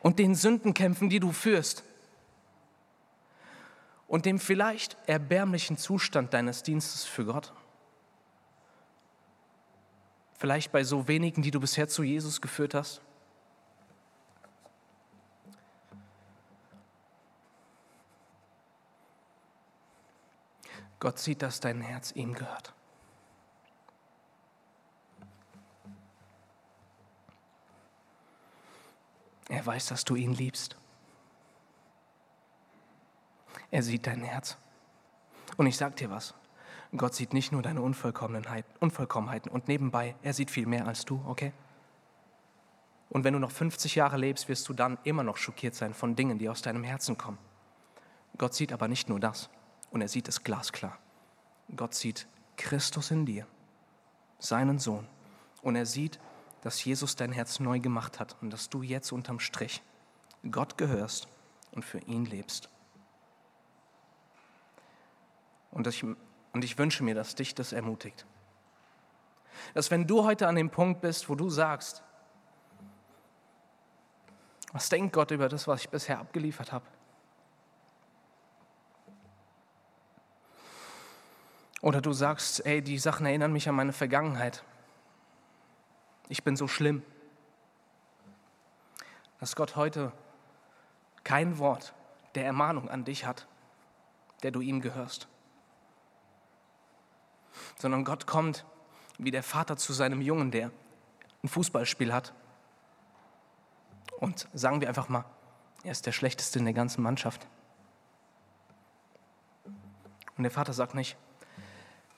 und 0.00 0.18
den 0.18 0.34
Sündenkämpfen, 0.34 1.08
die 1.08 1.20
du 1.20 1.32
führst 1.32 1.84
und 4.06 4.26
dem 4.26 4.38
vielleicht 4.38 4.96
erbärmlichen 5.06 5.78
Zustand 5.78 6.34
deines 6.34 6.62
Dienstes 6.62 7.04
für 7.04 7.24
Gott. 7.24 7.52
Vielleicht 10.34 10.72
bei 10.72 10.84
so 10.84 11.08
wenigen, 11.08 11.42
die 11.42 11.50
du 11.50 11.60
bisher 11.60 11.88
zu 11.88 12.02
Jesus 12.02 12.40
geführt 12.40 12.74
hast. 12.74 13.00
Gott 21.00 21.18
sieht, 21.18 21.42
dass 21.42 21.60
dein 21.60 21.80
Herz 21.80 22.12
ihm 22.12 22.34
gehört. 22.34 22.72
Er 29.64 29.68
weiß, 29.68 29.86
dass 29.86 30.04
du 30.04 30.14
ihn 30.14 30.34
liebst. 30.34 30.76
Er 33.70 33.82
sieht 33.82 34.06
dein 34.06 34.22
Herz. 34.22 34.58
Und 35.56 35.64
ich 35.64 35.78
sag 35.78 35.96
dir 35.96 36.10
was. 36.10 36.34
Gott 36.94 37.14
sieht 37.14 37.32
nicht 37.32 37.50
nur 37.50 37.62
deine 37.62 37.80
Unvollkommenheit, 37.80 38.66
Unvollkommenheiten 38.80 39.50
und 39.50 39.66
nebenbei, 39.66 40.16
er 40.22 40.34
sieht 40.34 40.50
viel 40.50 40.66
mehr 40.66 40.86
als 40.86 41.06
du, 41.06 41.24
okay? 41.26 41.54
Und 43.08 43.24
wenn 43.24 43.32
du 43.32 43.38
noch 43.38 43.50
50 43.50 43.94
Jahre 43.94 44.18
lebst, 44.18 44.50
wirst 44.50 44.68
du 44.68 44.74
dann 44.74 44.98
immer 45.02 45.22
noch 45.22 45.38
schockiert 45.38 45.74
sein 45.74 45.94
von 45.94 46.14
Dingen, 46.14 46.38
die 46.38 46.50
aus 46.50 46.60
deinem 46.60 46.84
Herzen 46.84 47.16
kommen. 47.16 47.38
Gott 48.36 48.52
sieht 48.52 48.70
aber 48.70 48.86
nicht 48.86 49.08
nur 49.08 49.18
das, 49.18 49.48
und 49.90 50.02
er 50.02 50.08
sieht 50.08 50.28
es 50.28 50.44
glasklar. 50.44 50.98
Gott 51.74 51.94
sieht 51.94 52.28
Christus 52.58 53.10
in 53.10 53.24
dir, 53.24 53.46
seinen 54.38 54.78
Sohn, 54.78 55.08
und 55.62 55.74
er 55.74 55.86
sieht, 55.86 56.20
dass 56.64 56.82
Jesus 56.82 57.14
dein 57.14 57.30
Herz 57.30 57.60
neu 57.60 57.78
gemacht 57.78 58.18
hat 58.18 58.36
und 58.40 58.50
dass 58.50 58.70
du 58.70 58.80
jetzt 58.80 59.12
unterm 59.12 59.38
Strich 59.38 59.82
Gott 60.50 60.78
gehörst 60.78 61.28
und 61.72 61.84
für 61.84 61.98
ihn 61.98 62.24
lebst. 62.24 62.70
Und 65.70 65.86
ich, 65.86 66.02
und 66.02 66.64
ich 66.64 66.78
wünsche 66.78 67.04
mir, 67.04 67.14
dass 67.14 67.34
dich 67.34 67.54
das 67.54 67.74
ermutigt. 67.74 68.24
Dass 69.74 69.90
wenn 69.90 70.06
du 70.06 70.24
heute 70.24 70.48
an 70.48 70.54
dem 70.54 70.70
Punkt 70.70 71.02
bist, 71.02 71.28
wo 71.28 71.34
du 71.34 71.50
sagst, 71.50 72.02
was 74.72 74.88
denkt 74.88 75.12
Gott 75.12 75.32
über 75.32 75.50
das, 75.50 75.68
was 75.68 75.82
ich 75.82 75.90
bisher 75.90 76.18
abgeliefert 76.18 76.72
habe? 76.72 76.86
Oder 81.82 82.00
du 82.00 82.14
sagst, 82.14 82.64
ey, 82.64 82.80
die 82.80 82.98
Sachen 82.98 83.26
erinnern 83.26 83.52
mich 83.52 83.68
an 83.68 83.74
meine 83.74 83.92
Vergangenheit. 83.92 84.64
Ich 86.28 86.42
bin 86.42 86.56
so 86.56 86.68
schlimm. 86.68 87.02
Dass 89.40 89.56
Gott 89.56 89.76
heute 89.76 90.12
kein 91.22 91.58
Wort 91.58 91.94
der 92.34 92.46
Ermahnung 92.46 92.88
an 92.88 93.04
dich 93.04 93.26
hat, 93.26 93.46
der 94.42 94.50
du 94.50 94.60
ihm 94.60 94.80
gehörst. 94.80 95.28
Sondern 97.76 98.04
Gott 98.04 98.26
kommt 98.26 98.64
wie 99.18 99.30
der 99.30 99.42
Vater 99.42 99.76
zu 99.76 99.92
seinem 99.92 100.20
Jungen, 100.20 100.50
der 100.50 100.70
ein 101.42 101.48
Fußballspiel 101.48 102.12
hat. 102.12 102.32
Und 104.18 104.48
sagen 104.52 104.80
wir 104.80 104.88
einfach 104.88 105.08
mal, 105.08 105.24
er 105.82 105.92
ist 105.92 106.06
der 106.06 106.12
Schlechteste 106.12 106.58
in 106.58 106.64
der 106.64 106.74
ganzen 106.74 107.02
Mannschaft. 107.02 107.46
Und 110.36 110.42
der 110.42 110.50
Vater 110.50 110.72
sagt 110.72 110.94
nicht, 110.94 111.16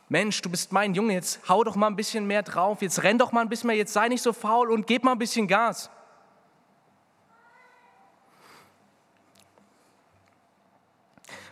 Mensch, 0.09 0.41
du 0.41 0.49
bist 0.49 0.73
mein 0.73 0.95
Junge, 0.95 1.15
jetzt 1.15 1.49
hau 1.49 1.65
doch 1.65 1.75
mal 1.75 1.89
ein 1.89 1.97
bisschen 1.97 2.27
mehr 2.27 2.43
drauf, 2.43 2.81
jetzt 2.81 3.03
renn 3.03 3.19
doch 3.19 3.33
mal 3.33 3.41
ein 3.41 3.49
bisschen 3.49 3.67
mehr, 3.69 3.77
jetzt 3.77 3.93
sei 3.93 4.09
nicht 4.09 4.23
so 4.23 4.33
faul 4.33 4.71
und 4.71 4.87
gib 4.87 5.03
mal 5.03 5.13
ein 5.13 5.19
bisschen 5.19 5.49
Gas. 5.49 5.91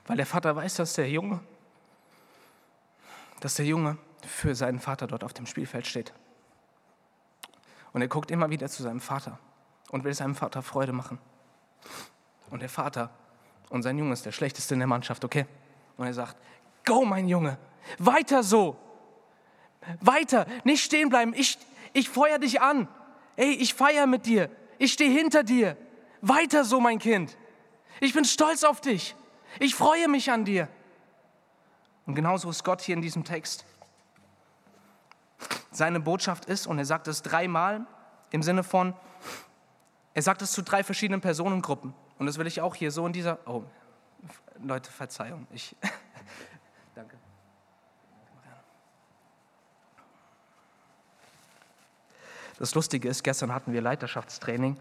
Weil 0.07 0.17
der 0.17 0.27
Vater 0.27 0.55
weiß, 0.55 0.75
dass 0.77 0.95
der 0.95 1.09
Junge, 1.09 1.40
dass 3.40 3.55
der 3.55 3.67
Junge 3.67 3.99
für 4.27 4.55
seinen 4.55 4.79
Vater 4.79 5.07
dort 5.07 5.25
auf 5.25 5.33
dem 5.33 5.47
Spielfeld 5.47 5.87
steht. 5.87 6.12
Und 7.93 8.03
er 8.03 8.09
guckt 8.09 8.31
immer 8.31 8.51
wieder 8.51 8.69
zu 8.69 8.83
seinem 8.83 9.01
Vater 9.01 9.38
und 9.90 10.05
will 10.05 10.14
seinem 10.14 10.35
Vater 10.35 10.62
Freude 10.62 10.93
machen. 10.93 11.19
Und 12.51 12.61
der 12.61 12.69
Vater 12.69 13.11
und 13.71 13.83
sein 13.83 13.99
Junge 13.99 14.12
ist 14.12 14.27
der 14.27 14.33
schlechteste 14.33 14.75
in 14.75 14.81
der 14.81 14.87
Mannschaft, 14.87 15.25
okay? 15.25 15.47
Und 15.97 16.07
er 16.07 16.14
sagt, 16.14 16.37
go 16.85 17.05
mein 17.05 17.29
Junge, 17.29 17.59
weiter 17.99 18.42
so. 18.42 18.77
Weiter, 20.01 20.47
nicht 20.64 20.83
stehen 20.83 21.09
bleiben. 21.09 21.35
Ich, 21.35 21.59
ich 21.92 22.09
feuer 22.09 22.38
dich 22.38 22.61
an. 22.61 22.88
Ey, 23.37 23.53
ich 23.53 23.75
feiere 23.75 24.07
mit 24.07 24.27
dir. 24.27 24.51
Ich 24.79 24.92
stehe 24.92 25.11
hinter 25.11 25.42
dir. 25.42 25.77
Weiter 26.20 26.64
so, 26.64 26.81
mein 26.81 26.99
Kind. 26.99 27.37
Ich 28.01 28.14
bin 28.14 28.25
stolz 28.25 28.64
auf 28.64 28.81
dich. 28.81 29.14
Ich 29.61 29.75
freue 29.75 30.09
mich 30.09 30.31
an 30.31 30.44
dir. 30.44 30.68
Und 32.07 32.14
genauso 32.14 32.51
ist 32.51 32.64
Gott 32.64 32.81
hier 32.81 32.94
in 32.94 33.03
diesem 33.03 33.25
Text. 33.25 33.64
Seine 35.70 36.01
Botschaft 36.01 36.47
ist, 36.47 36.66
und 36.66 36.79
er 36.79 36.85
sagt 36.85 37.09
es 37.09 37.23
dreimal 37.23 37.87
im 38.31 38.42
Sinne 38.42 38.62
von, 38.62 38.94
er 40.12 40.23
sagt 40.23 40.42
es 40.42 40.53
zu 40.53 40.62
drei 40.62 40.85
verschiedenen 40.85 41.20
Personengruppen. 41.20 41.94
Und 42.18 42.27
das 42.27 42.38
will 42.38 42.47
ich 42.47 42.61
auch 42.61 42.75
hier 42.75 42.90
so 42.90 43.07
in 43.07 43.12
dieser. 43.12 43.38
Oh, 43.47 43.64
Leute, 44.62 44.90
Verzeihung. 44.90 45.47
Ich, 45.53 45.75
Das 52.59 52.75
Lustige 52.77 53.09
ist, 53.09 53.25
gestern 53.25 53.53
hatten 53.53 53.73
wir 53.73 53.81
Leiterschaftstraining 53.81 54.77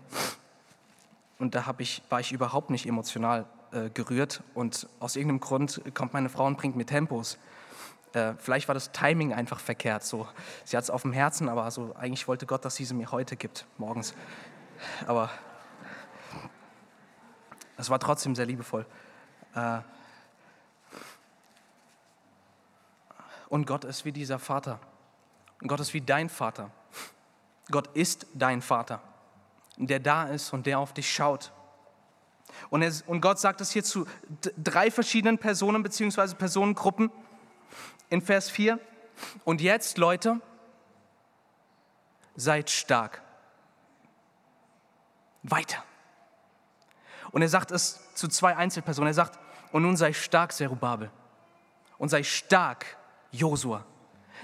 und 1.40 1.56
da 1.56 1.74
ich, 1.80 2.04
war 2.10 2.20
ich 2.20 2.32
überhaupt 2.32 2.70
nicht 2.70 2.86
emotional 2.86 3.46
äh, 3.72 3.90
gerührt 3.90 4.44
und 4.54 4.88
aus 5.00 5.16
irgendeinem 5.16 5.40
Grund 5.40 5.82
kommt 5.96 6.14
meine 6.14 6.30
Frau 6.30 6.46
und 6.46 6.56
bringt 6.58 6.76
mir 6.76 6.86
Tempos. 6.86 7.40
Äh, 8.14 8.36
vielleicht 8.38 8.68
war 8.68 8.76
das 8.76 8.92
Timing 8.92 9.34
einfach 9.34 9.60
verkehrt. 9.60 10.04
So. 10.04 10.28
Sie 10.66 10.78
hat 10.78 10.84
es 10.84 10.92
auf 10.92 11.02
dem 11.02 11.14
Herzen, 11.14 11.50
aber 11.50 11.70
so, 11.72 11.96
eigentlich 11.96 12.28
wollte 12.28 12.46
Gott, 12.46 12.64
dass 12.64 12.76
sie 12.76 12.86
sie 12.86 12.94
mir 12.94 13.12
heute 13.12 13.36
gibt, 13.36 13.66
morgens. 13.80 14.14
Aber 15.08 15.32
es 17.78 17.90
war 17.90 18.00
trotzdem 18.00 18.36
sehr 18.36 18.46
liebevoll. 18.46 18.86
Äh, 19.56 19.80
und 23.50 23.66
Gott 23.66 23.84
ist 23.84 24.06
wie 24.06 24.12
dieser 24.12 24.38
Vater. 24.38 24.80
Und 25.60 25.70
Gott 25.70 25.80
ist 25.80 25.96
wie 25.96 26.02
dein 26.02 26.30
Vater. 26.30 26.70
Gott 27.74 27.90
ist 27.96 28.28
dein 28.36 28.62
Vater, 28.62 29.02
der 29.78 30.00
da 30.00 30.26
ist 30.26 30.54
und 30.54 30.68
der 30.68 30.78
auf 30.78 30.94
dich 30.94 31.12
schaut. 31.12 31.52
Und, 32.70 32.84
er, 32.84 32.94
und 33.08 33.20
Gott 33.20 33.40
sagt 33.40 33.62
es 33.62 33.72
hier 33.72 33.84
zu 33.84 34.06
drei 34.64 34.92
verschiedenen 34.92 35.40
Personen 35.40 35.82
bzw. 35.82 36.36
Personengruppen 36.36 37.12
in 38.10 38.22
Vers 38.22 38.52
4. 38.52 38.78
Und 39.44 39.60
jetzt, 39.60 39.98
Leute, 39.98 40.40
seid 42.36 42.70
stark. 42.70 43.24
Weiter. 45.42 45.84
Und 47.32 47.42
er 47.42 47.50
sagt 47.50 47.72
es 47.72 48.00
zu 48.14 48.28
zwei 48.28 48.56
Einzelpersonen. 48.56 49.08
Er 49.08 49.16
sagt, 49.16 49.40
und 49.72 49.82
nun 49.82 49.98
sei 49.98 50.14
stark, 50.14 50.54
Zerubabel. 50.54 51.10
Und 51.98 52.10
sei 52.10 52.22
stark, 52.22 52.86
Josua. 53.32 53.84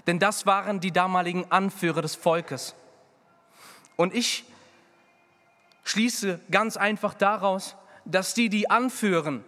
Denn 0.07 0.17
das 0.17 0.47
waren 0.47 0.79
die 0.79 0.91
damaligen 0.91 1.51
Anführer 1.51 2.01
des 2.01 2.15
Volkes. 2.15 2.73
Und 3.99 4.13
ich 4.13 4.45
schließe 5.83 6.39
ganz 6.49 6.77
einfach 6.77 7.13
daraus, 7.13 7.75
dass 8.05 8.33
die, 8.33 8.47
die 8.47 8.69
anführen, 8.69 9.43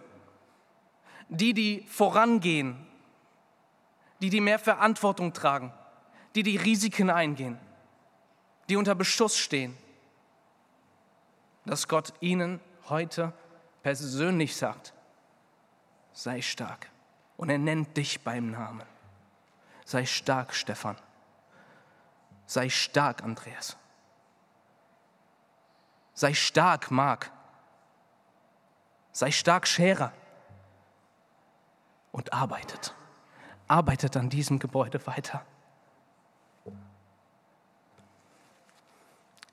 die, 1.30 1.54
die 1.54 1.86
vorangehen, 1.88 2.86
die, 4.20 4.28
die 4.28 4.42
mehr 4.42 4.58
Verantwortung 4.58 5.32
tragen, 5.32 5.72
die 6.34 6.42
die 6.42 6.58
Risiken 6.58 7.08
eingehen, 7.08 7.58
die 8.68 8.76
unter 8.76 8.94
Beschuss 8.94 9.38
stehen, 9.38 9.74
dass 11.64 11.88
Gott 11.88 12.12
ihnen 12.20 12.60
heute 12.90 13.32
persönlich 13.82 14.54
sagt, 14.54 14.92
sei 16.12 16.42
stark. 16.42 16.90
Und 17.38 17.48
er 17.48 17.56
nennt 17.56 17.96
dich 17.96 18.20
beim 18.20 18.50
Namen. 18.50 18.86
Sei 19.86 20.04
stark, 20.04 20.52
Stefan. 20.52 20.98
Sei 22.44 22.68
stark, 22.68 23.22
Andreas. 23.22 23.78
Sei 26.22 26.34
stark, 26.34 26.92
Mark. 26.92 27.32
Sei 29.10 29.32
stark, 29.32 29.66
Scherer. 29.66 30.12
Und 32.12 32.32
arbeitet. 32.32 32.94
Arbeitet 33.66 34.16
an 34.16 34.30
diesem 34.30 34.60
Gebäude 34.60 35.04
weiter. 35.08 35.44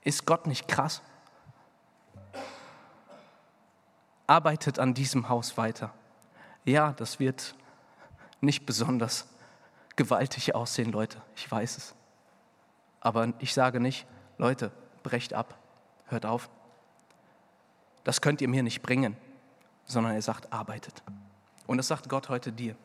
Ist 0.04 0.28
Gott 0.28 0.46
nicht 0.46 0.68
krass? 0.68 1.02
Arbeitet 4.28 4.78
an 4.78 4.94
diesem 4.94 5.28
Haus 5.28 5.58
weiter. 5.58 5.92
Ja, 6.66 6.94
das 6.94 7.20
wird 7.20 7.56
nicht 8.42 8.68
besonders 8.68 9.28
gewaltig 9.96 10.54
aussehen, 10.54 10.92
Leute. 10.92 11.20
Ich 11.36 11.50
weiß 11.50 11.78
es. 11.78 11.96
Aber 13.00 13.34
ich 13.40 13.56
sage 13.56 13.80
nicht, 13.80 14.06
Leute, 14.38 14.72
brecht 15.02 15.34
ab 15.34 15.58
hört 16.12 16.26
auf. 16.26 16.50
Das 18.04 18.22
könnt 18.22 18.42
ihr 18.42 18.48
mir 18.48 18.64
nicht 18.64 18.82
bringen, 18.82 19.16
sondern 19.86 20.14
er 20.14 20.22
sagt, 20.22 20.52
arbeitet. 20.52 21.04
Und 21.68 21.78
das 21.78 21.88
sagt 21.88 22.10
Gott 22.10 22.30
heute 22.30 22.52
dir. 22.52 22.76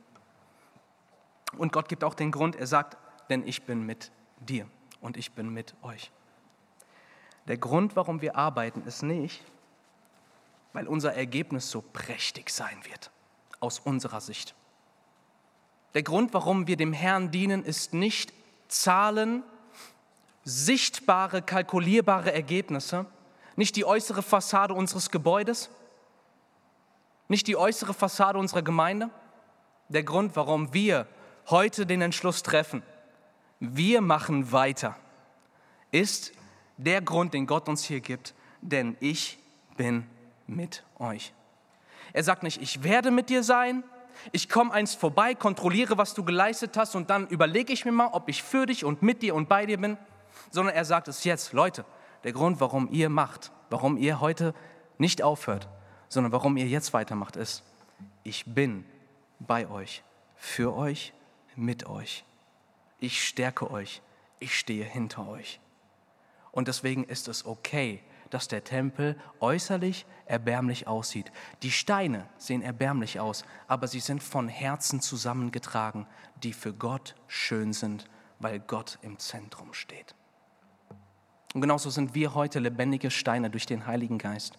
Und 1.57 1.72
Gott 1.72 1.88
gibt 1.88 2.05
auch 2.05 2.14
den 2.14 2.31
Grund, 2.31 2.57
er 2.57 2.66
sagt, 2.66 2.96
denn 3.31 3.46
ich 3.46 3.62
bin 3.62 3.87
mit 3.87 4.11
dir 4.40 4.66
und 5.00 5.16
ich 5.16 5.33
bin 5.33 5.48
mit 5.50 5.74
euch. 5.83 6.11
Der 7.46 7.59
Grund, 7.59 7.96
warum 7.96 8.20
wir 8.20 8.37
arbeiten, 8.37 8.83
ist 8.83 9.03
nicht, 9.03 9.42
weil 10.72 10.88
unser 10.88 11.14
Ergebnis 11.14 11.70
so 11.70 11.83
prächtig 11.83 12.50
sein 12.50 12.85
wird, 12.85 13.11
aus 13.61 13.79
unserer 13.79 14.20
Sicht. 14.20 14.55
Der 15.94 16.03
Grund, 16.03 16.35
warum 16.35 16.66
wir 16.66 16.77
dem 16.77 16.92
Herrn 16.92 17.31
dienen, 17.31 17.64
ist 17.64 17.94
nicht 17.94 18.33
Zahlen, 18.66 19.44
sichtbare, 20.42 21.42
kalkulierbare 21.42 22.33
Ergebnisse, 22.33 23.07
nicht 23.56 23.76
die 23.76 23.84
äußere 23.84 24.22
Fassade 24.22 24.74
unseres 24.74 25.10
Gebäudes, 25.10 25.70
nicht 27.28 27.46
die 27.46 27.56
äußere 27.56 27.94
Fassade 27.94 28.38
unserer 28.38 28.62
Gemeinde. 28.62 29.10
Der 29.88 30.02
Grund, 30.02 30.36
warum 30.36 30.72
wir 30.72 31.06
heute 31.48 31.86
den 31.86 32.00
Entschluss 32.00 32.42
treffen, 32.42 32.82
wir 33.60 34.00
machen 34.00 34.52
weiter, 34.52 34.96
ist, 35.90 36.32
der 36.76 37.00
Grund, 37.00 37.34
den 37.34 37.46
Gott 37.46 37.68
uns 37.68 37.84
hier 37.84 38.00
gibt, 38.00 38.34
denn 38.60 38.96
ich 39.00 39.38
bin 39.76 40.06
mit 40.46 40.84
euch. 40.98 41.32
Er 42.12 42.24
sagt 42.24 42.42
nicht, 42.42 42.60
ich 42.60 42.82
werde 42.82 43.10
mit 43.10 43.30
dir 43.30 43.42
sein, 43.42 43.84
ich 44.32 44.48
komme 44.48 44.72
einst 44.72 44.98
vorbei, 44.98 45.34
kontrolliere, 45.34 45.98
was 45.98 46.14
du 46.14 46.24
geleistet 46.24 46.76
hast 46.76 46.94
und 46.94 47.10
dann 47.10 47.26
überlege 47.28 47.72
ich 47.72 47.84
mir 47.84 47.92
mal, 47.92 48.08
ob 48.12 48.28
ich 48.28 48.42
für 48.42 48.66
dich 48.66 48.84
und 48.84 49.02
mit 49.02 49.22
dir 49.22 49.34
und 49.34 49.48
bei 49.48 49.66
dir 49.66 49.78
bin, 49.78 49.96
sondern 50.50 50.74
er 50.74 50.84
sagt 50.84 51.08
es 51.08 51.24
jetzt, 51.24 51.52
Leute, 51.52 51.84
der 52.24 52.32
Grund, 52.32 52.60
warum 52.60 52.88
ihr 52.90 53.08
macht, 53.08 53.52
warum 53.70 53.96
ihr 53.96 54.20
heute 54.20 54.54
nicht 54.98 55.22
aufhört, 55.22 55.68
sondern 56.08 56.32
warum 56.32 56.56
ihr 56.56 56.66
jetzt 56.66 56.92
weitermacht, 56.92 57.37
ist, 57.37 57.62
ich 58.22 58.44
bin 58.46 58.84
bei 59.38 59.68
euch, 59.68 60.02
für 60.34 60.74
euch, 60.74 61.12
mit 61.54 61.87
euch. 61.87 62.24
Ich 62.98 63.26
stärke 63.26 63.70
euch, 63.70 64.02
ich 64.40 64.58
stehe 64.58 64.84
hinter 64.84 65.28
euch. 65.28 65.60
Und 66.52 66.68
deswegen 66.68 67.04
ist 67.04 67.28
es 67.28 67.44
okay, 67.44 68.02
dass 68.30 68.48
der 68.48 68.64
Tempel 68.64 69.18
äußerlich 69.40 70.06
erbärmlich 70.26 70.87
aussieht. 70.87 71.30
Die 71.62 71.70
Steine 71.70 72.28
sehen 72.38 72.62
erbärmlich 72.62 73.20
aus, 73.20 73.44
aber 73.68 73.87
sie 73.87 74.00
sind 74.00 74.22
von 74.22 74.48
Herzen 74.48 75.00
zusammengetragen, 75.00 76.06
die 76.42 76.52
für 76.52 76.72
Gott 76.72 77.14
schön 77.26 77.72
sind, 77.72 78.08
weil 78.38 78.60
Gott 78.60 78.98
im 79.02 79.18
Zentrum 79.18 79.74
steht. 79.74 80.14
Und 81.54 81.60
genauso 81.60 81.88
sind 81.88 82.14
wir 82.14 82.34
heute 82.34 82.58
lebendige 82.58 83.10
Steine 83.10 83.48
durch 83.48 83.64
den 83.64 83.86
Heiligen 83.86 84.18
Geist, 84.18 84.58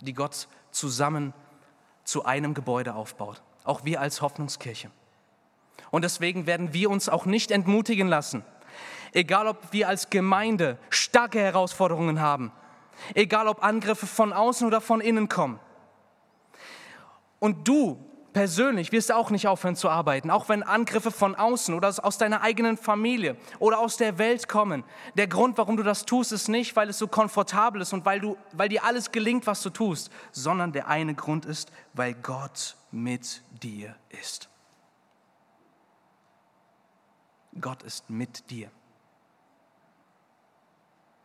die 0.00 0.14
Gott 0.14 0.48
zusammen 0.70 1.34
zu 2.04 2.24
einem 2.24 2.54
Gebäude 2.54 2.94
aufbaut. 2.94 3.42
Auch 3.64 3.84
wir 3.84 4.00
als 4.00 4.22
Hoffnungskirche. 4.22 4.90
Und 5.90 6.02
deswegen 6.02 6.46
werden 6.46 6.72
wir 6.72 6.90
uns 6.90 7.08
auch 7.10 7.26
nicht 7.26 7.50
entmutigen 7.50 8.08
lassen. 8.08 8.44
Egal, 9.12 9.46
ob 9.46 9.72
wir 9.72 9.88
als 9.88 10.08
Gemeinde 10.08 10.78
starke 10.88 11.38
Herausforderungen 11.38 12.20
haben, 12.20 12.50
egal 13.14 13.46
ob 13.46 13.62
Angriffe 13.62 14.06
von 14.06 14.32
außen 14.32 14.66
oder 14.66 14.80
von 14.80 15.02
innen 15.02 15.28
kommen. 15.28 15.60
Und 17.38 17.68
du 17.68 18.02
persönlich 18.32 18.92
wirst 18.92 19.12
auch 19.12 19.30
nicht 19.30 19.46
aufhören 19.48 19.76
zu 19.76 19.88
arbeiten, 19.88 20.30
auch 20.30 20.48
wenn 20.48 20.62
Angriffe 20.62 21.10
von 21.10 21.34
außen 21.34 21.74
oder 21.74 21.88
aus 22.02 22.18
deiner 22.18 22.42
eigenen 22.42 22.76
Familie 22.76 23.36
oder 23.58 23.78
aus 23.78 23.96
der 23.96 24.18
Welt 24.18 24.48
kommen. 24.48 24.84
Der 25.14 25.26
Grund, 25.26 25.58
warum 25.58 25.76
du 25.76 25.82
das 25.82 26.04
tust, 26.04 26.32
ist 26.32 26.48
nicht, 26.48 26.74
weil 26.76 26.88
es 26.88 26.98
so 26.98 27.06
komfortabel 27.06 27.82
ist 27.82 27.92
und 27.92 28.04
weil, 28.04 28.20
du, 28.20 28.36
weil 28.52 28.68
dir 28.68 28.84
alles 28.84 29.12
gelingt, 29.12 29.46
was 29.46 29.62
du 29.62 29.70
tust, 29.70 30.10
sondern 30.30 30.72
der 30.72 30.88
eine 30.88 31.14
Grund 31.14 31.44
ist, 31.44 31.70
weil 31.92 32.14
Gott 32.14 32.76
mit 32.90 33.42
dir 33.62 33.94
ist. 34.08 34.48
Gott 37.60 37.82
ist 37.82 38.08
mit 38.08 38.50
dir. 38.50 38.70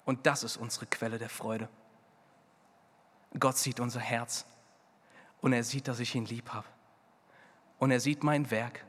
Und 0.06 0.26
das 0.26 0.44
ist 0.44 0.58
unsere 0.58 0.86
Quelle 0.86 1.18
der 1.18 1.30
Freude. 1.30 1.70
Gott 3.40 3.58
sieht 3.58 3.80
unser 3.80 4.00
Herz 4.00 4.46
und 5.42 5.54
er 5.54 5.64
sieht, 5.64 5.88
dass 5.88 6.00
ich 6.00 6.16
ihn 6.16 6.26
lieb 6.26 6.50
habe. 6.54 6.68
Und 7.80 7.92
er 7.92 8.00
sieht 8.00 8.24
mein 8.24 8.50
Werk 8.52 8.84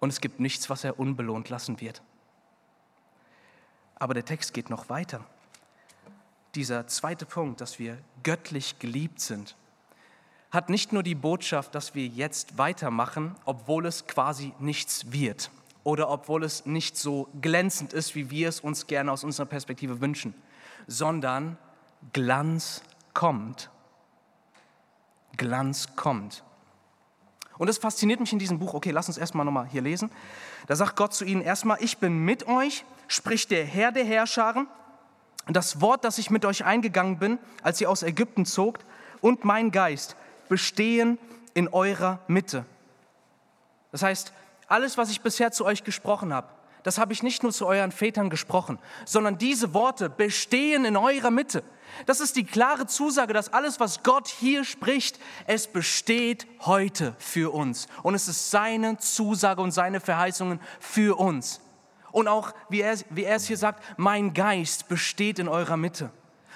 und 0.00 0.10
es 0.10 0.20
gibt 0.20 0.40
nichts, 0.40 0.68
was 0.68 0.84
er 0.84 0.98
unbelohnt 0.98 1.48
lassen 1.48 1.80
wird. 1.80 2.02
Aber 3.96 4.14
der 4.14 4.24
Text 4.24 4.52
geht 4.52 4.70
noch 4.70 4.88
weiter. 4.88 5.24
Dieser 6.54 6.86
zweite 6.86 7.26
Punkt, 7.26 7.60
dass 7.60 7.78
wir 7.78 7.98
göttlich 8.22 8.78
geliebt 8.78 9.20
sind, 9.20 9.56
hat 10.50 10.68
nicht 10.68 10.92
nur 10.92 11.02
die 11.02 11.14
Botschaft, 11.14 11.74
dass 11.74 11.94
wir 11.94 12.06
jetzt 12.06 12.58
weitermachen, 12.58 13.34
obwohl 13.44 13.86
es 13.86 14.06
quasi 14.06 14.52
nichts 14.60 15.10
wird 15.10 15.50
oder 15.82 16.08
obwohl 16.08 16.44
es 16.44 16.64
nicht 16.64 16.96
so 16.96 17.28
glänzend 17.40 17.92
ist, 17.92 18.14
wie 18.14 18.30
wir 18.30 18.48
es 18.48 18.60
uns 18.60 18.86
gerne 18.86 19.10
aus 19.10 19.24
unserer 19.24 19.46
Perspektive 19.46 20.00
wünschen, 20.00 20.34
sondern 20.86 21.58
Glanz 22.12 22.82
kommt. 23.14 23.70
Glanz 25.36 25.96
kommt. 25.96 26.44
Und 27.58 27.68
das 27.68 27.78
fasziniert 27.78 28.20
mich 28.20 28.32
in 28.32 28.38
diesem 28.38 28.58
Buch. 28.58 28.74
Okay, 28.74 28.90
lass 28.90 29.08
uns 29.08 29.18
erstmal 29.18 29.44
nochmal 29.44 29.66
hier 29.66 29.82
lesen. 29.82 30.10
Da 30.66 30.76
sagt 30.76 30.96
Gott 30.96 31.14
zu 31.14 31.24
ihnen 31.24 31.40
erstmal, 31.40 31.78
ich 31.80 31.98
bin 31.98 32.24
mit 32.24 32.46
euch, 32.48 32.84
spricht 33.06 33.50
der 33.50 33.64
Herr 33.64 33.92
der 33.92 34.04
Herrscharen. 34.04 34.66
Das 35.46 35.80
Wort, 35.80 36.04
das 36.04 36.18
ich 36.18 36.30
mit 36.30 36.44
euch 36.44 36.64
eingegangen 36.64 37.18
bin, 37.18 37.38
als 37.62 37.80
ihr 37.80 37.90
aus 37.90 38.02
Ägypten 38.02 38.46
zogt, 38.46 38.84
und 39.20 39.44
mein 39.44 39.70
Geist 39.70 40.16
bestehen 40.48 41.18
in 41.54 41.68
eurer 41.68 42.18
Mitte. 42.26 42.66
Das 43.90 44.02
heißt, 44.02 44.32
alles, 44.66 44.98
was 44.98 45.10
ich 45.10 45.20
bisher 45.20 45.52
zu 45.52 45.64
euch 45.64 45.84
gesprochen 45.84 46.34
habe, 46.34 46.48
das 46.82 46.98
habe 46.98 47.14
ich 47.14 47.22
nicht 47.22 47.42
nur 47.42 47.52
zu 47.52 47.66
euren 47.66 47.92
Vätern 47.92 48.28
gesprochen, 48.28 48.78
sondern 49.06 49.38
diese 49.38 49.72
Worte 49.72 50.10
bestehen 50.10 50.84
in 50.84 50.96
eurer 50.96 51.30
Mitte. 51.30 51.62
Das 52.06 52.20
ist 52.20 52.36
die 52.36 52.44
klare 52.44 52.86
Zusage, 52.86 53.32
dass 53.32 53.52
alles, 53.52 53.80
was 53.80 54.02
Gott 54.02 54.28
hier 54.28 54.64
spricht, 54.64 55.18
es 55.46 55.66
besteht 55.66 56.46
heute 56.60 57.14
für 57.18 57.52
uns. 57.52 57.86
Und 58.02 58.14
es 58.14 58.28
ist 58.28 58.50
seine 58.50 58.98
Zusage 58.98 59.60
und 59.60 59.72
seine 59.72 60.00
Verheißungen 60.00 60.60
für 60.80 61.18
uns. 61.18 61.60
Und 62.12 62.28
auch, 62.28 62.52
wie 62.68 62.80
er, 62.80 62.96
wie 63.10 63.24
er 63.24 63.36
es 63.36 63.46
hier 63.46 63.56
sagt, 63.56 63.82
mein 63.96 64.34
Geist 64.34 64.88
besteht 64.88 65.38
in 65.38 65.48
eurer 65.48 65.76
Mitte. 65.76 66.10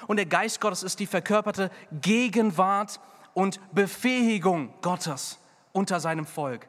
Und 0.06 0.16
der 0.16 0.26
Geist 0.26 0.60
Gottes 0.60 0.82
ist 0.82 1.00
die 1.00 1.06
verkörperte 1.06 1.70
Gegenwart 1.90 3.00
und 3.34 3.60
Befähigung 3.72 4.72
Gottes 4.82 5.38
unter 5.72 6.00
seinem 6.00 6.26
Volk. 6.26 6.68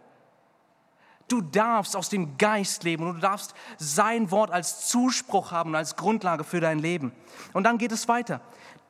Du 1.29 1.41
darfst 1.41 1.95
aus 1.95 2.09
dem 2.09 2.37
Geist 2.37 2.83
leben 2.83 3.07
und 3.07 3.15
du 3.15 3.21
darfst 3.21 3.53
sein 3.77 4.31
Wort 4.31 4.51
als 4.51 4.87
Zuspruch 4.87 5.51
haben 5.51 5.69
und 5.69 5.75
als 5.75 5.95
Grundlage 5.95 6.43
für 6.43 6.59
dein 6.59 6.79
Leben. 6.79 7.13
Und 7.53 7.63
dann 7.63 7.77
geht 7.77 7.91
es 7.91 8.07
weiter. 8.07 8.41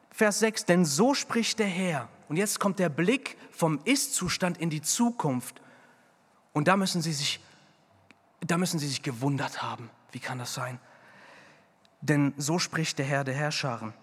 Vers 0.10 0.40
6, 0.40 0.66
denn 0.66 0.86
so 0.86 1.14
spricht 1.14 1.60
der 1.60 1.68
Herr. 1.68 2.08
Und 2.30 2.38
jetzt 2.38 2.60
kommt 2.60 2.80
der 2.80 2.90
Blick 2.90 3.38
vom 3.52 3.80
Ist-Zustand 3.84 4.58
in 4.58 4.70
die 4.70 4.82
Zukunft. 4.82 5.62
Und 6.54 6.68
da 6.68 6.78
müssen 6.78 7.02
sie 7.02 7.14
sich, 7.14 7.40
da 8.40 8.58
müssen 8.58 8.80
sie 8.80 8.88
sich 8.88 9.04
gewundert 9.04 9.62
haben. 9.62 9.90
Wie 10.12 10.20
kann 10.20 10.40
das 10.40 10.54
sein? 10.54 10.80
Denn 12.02 12.34
so 12.38 12.58
spricht 12.58 13.00
der 13.00 13.06
Herr 13.06 13.24
der 13.24 13.36
Herrscharen. 13.36 13.94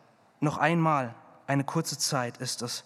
Noch 0.41 0.59
einmal, 0.59 1.15
eine 1.47 1.65
kurze 1.65 1.99
Zeit 1.99 2.37
ist 2.39 2.61
es, 2.63 2.85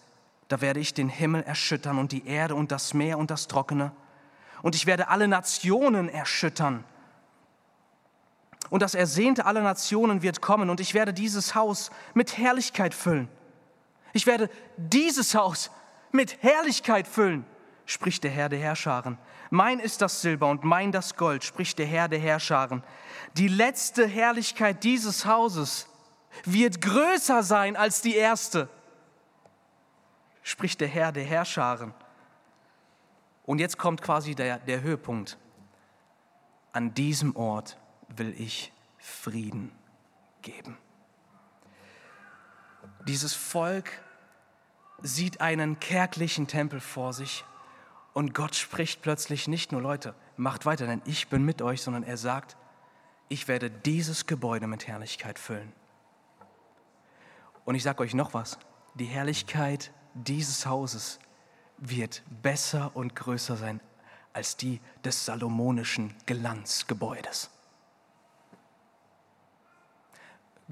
da 0.49 0.61
werde 0.61 0.81
ich 0.81 0.95
den 0.95 1.09
Himmel 1.09 1.43
erschüttern 1.43 1.99
und 1.99 2.13
die 2.13 2.27
Erde 2.27 2.55
und 2.55 2.71
das 2.71 2.95
Meer 2.95 3.19
und 3.19 3.31
das 3.31 3.49
Trockene 3.49 3.93
und 4.63 4.75
ich 4.75 4.87
werde 4.87 5.09
alle 5.09 5.29
Nationen 5.29 6.09
erschüttern. 6.09 6.85
Und 8.69 8.83
das 8.83 8.95
Ersehnte 8.95 9.47
aller 9.47 9.63
Nationen 9.63 10.23
wird 10.23 10.41
kommen 10.41 10.71
und 10.71 10.81
ich 10.81 10.95
werde 10.95 11.13
dieses 11.13 11.55
Haus 11.55 11.91
mit 12.15 12.39
Herrlichkeit 12.39 12.95
füllen. 12.95 13.29
Ich 14.13 14.27
werde 14.27 14.51
dieses 14.77 15.35
Haus 15.35 15.71
mit 16.13 16.43
Herrlichkeit 16.43 17.07
füllen, 17.09 17.45
spricht 17.87 18.25
der 18.25 18.31
Herr 18.31 18.49
der 18.49 18.59
Herrscharen. 18.59 19.19
Mein 19.51 19.81
ist 19.81 20.01
das 20.03 20.21
Silber 20.21 20.49
und 20.49 20.63
mein 20.63 20.93
das 20.93 21.17
Gold, 21.17 21.43
spricht 21.43 21.79
der 21.79 21.87
Herr 21.87 22.09
der 22.09 22.21
Herrscharen. 22.21 22.85
Die 23.37 23.49
letzte 23.49 24.07
Herrlichkeit 24.07 24.85
dieses 24.85 25.27
Hauses 25.27 25.89
wird 26.45 26.81
größer 26.81 27.43
sein 27.43 27.77
als 27.77 28.03
die 28.03 28.15
erste, 28.15 28.69
spricht 30.43 30.81
der 30.81 30.89
Herr 30.89 31.11
der 31.11 31.25
Herrscharen. 31.25 31.93
Und 33.45 33.59
jetzt 33.59 33.79
kommt 33.79 34.03
quasi 34.03 34.35
der, 34.35 34.59
der 34.59 34.83
Höhepunkt. 34.83 35.39
An 36.73 36.95
diesem 36.95 37.35
Ort 37.37 37.79
will 38.09 38.35
ich 38.39 38.73
Frieden 38.99 39.73
geben. 40.43 40.77
Dieses 43.07 43.35
Volk 43.35 43.91
sieht 45.03 45.41
einen 45.41 45.81
kärglichen 45.81 46.47
Tempel 46.47 46.81
vor 46.81 47.13
sich 47.13 47.45
und 48.13 48.35
Gott 48.35 48.55
spricht 48.55 49.03
plötzlich 49.03 49.49
nicht 49.49 49.73
nur, 49.73 49.81
Leute, 49.81 50.15
macht 50.37 50.67
weiter, 50.67 50.87
denn 50.87 51.03
ich 51.05 51.29
bin 51.29 51.45
mit 51.45 51.63
euch, 51.63 51.83
sondern 51.83 52.03
er 52.03 52.17
sagt, 52.17 52.57
ich 53.29 53.49
werde 53.49 53.71
dieses 53.71 54.27
Gebäude 54.27 54.67
mit 54.67 54.89
Herrlichkeit 54.89 55.39
füllen. 55.39 55.73
Und 57.65 57.75
ich 57.75 57.83
sage 57.83 58.03
euch 58.03 58.15
noch 58.15 58.35
was, 58.35 58.59
die 58.95 59.05
Herrlichkeit 59.05 59.93
dieses 60.15 60.67
Hauses 60.67 61.21
wird 61.81 62.23
besser 62.43 62.93
und 62.95 63.17
größer 63.17 63.57
sein 63.57 63.81
als 64.33 64.57
die 64.57 64.81
des 65.05 65.25
salomonischen 65.25 66.15
Glanzgebäudes. 66.27 67.51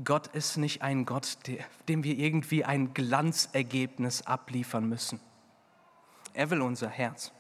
Gott 0.05 0.29
ist 0.29 0.59
nicht 0.59 0.83
ein 0.83 1.07
Gott, 1.07 1.39
dem 1.89 2.05
wir 2.05 2.17
irgendwie 2.17 2.65
ein 2.65 2.95
Glanzergebnis 2.95 4.23
abliefern 4.23 4.89
müssen. 4.89 5.19
Er 6.35 6.51
will 6.51 6.61
unser 6.61 6.89
Herz. 6.89 7.33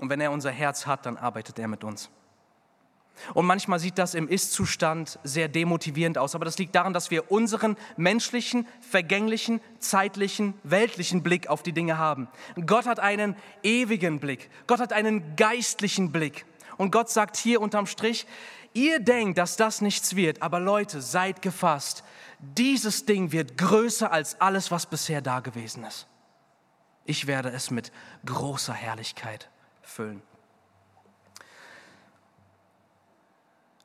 Und 0.00 0.08
wenn 0.08 0.20
er 0.20 0.32
unser 0.32 0.50
Herz 0.50 0.86
hat, 0.86 1.04
dann 1.04 1.18
arbeitet 1.18 1.58
er 1.58 1.68
mit 1.68 1.84
uns. 1.84 2.08
Und 3.34 3.46
manchmal 3.46 3.78
sieht 3.78 3.98
das 3.98 4.14
im 4.14 4.28
Ist-Zustand 4.28 5.18
sehr 5.24 5.48
demotivierend 5.48 6.18
aus, 6.18 6.34
aber 6.34 6.44
das 6.44 6.58
liegt 6.58 6.74
daran, 6.74 6.92
dass 6.92 7.10
wir 7.10 7.30
unseren 7.30 7.76
menschlichen, 7.96 8.66
vergänglichen, 8.80 9.60
zeitlichen, 9.78 10.54
weltlichen 10.62 11.22
Blick 11.22 11.48
auf 11.48 11.62
die 11.62 11.72
Dinge 11.72 11.98
haben. 11.98 12.28
Gott 12.66 12.86
hat 12.86 13.00
einen 13.00 13.36
ewigen 13.62 14.20
Blick, 14.20 14.50
Gott 14.66 14.80
hat 14.80 14.92
einen 14.92 15.36
geistlichen 15.36 16.12
Blick. 16.12 16.46
Und 16.76 16.90
Gott 16.90 17.08
sagt 17.08 17.36
hier 17.36 17.60
unterm 17.60 17.86
Strich, 17.86 18.26
ihr 18.74 19.00
denkt, 19.00 19.38
dass 19.38 19.56
das 19.56 19.80
nichts 19.80 20.14
wird, 20.14 20.42
aber 20.42 20.60
Leute, 20.60 21.00
seid 21.00 21.40
gefasst. 21.40 22.04
Dieses 22.38 23.06
Ding 23.06 23.32
wird 23.32 23.56
größer 23.56 24.12
als 24.12 24.40
alles, 24.40 24.70
was 24.70 24.86
bisher 24.86 25.22
da 25.22 25.40
gewesen 25.40 25.84
ist. 25.84 26.06
Ich 27.06 27.26
werde 27.26 27.50
es 27.50 27.70
mit 27.70 27.92
großer 28.26 28.74
Herrlichkeit 28.74 29.48
füllen. 29.82 30.22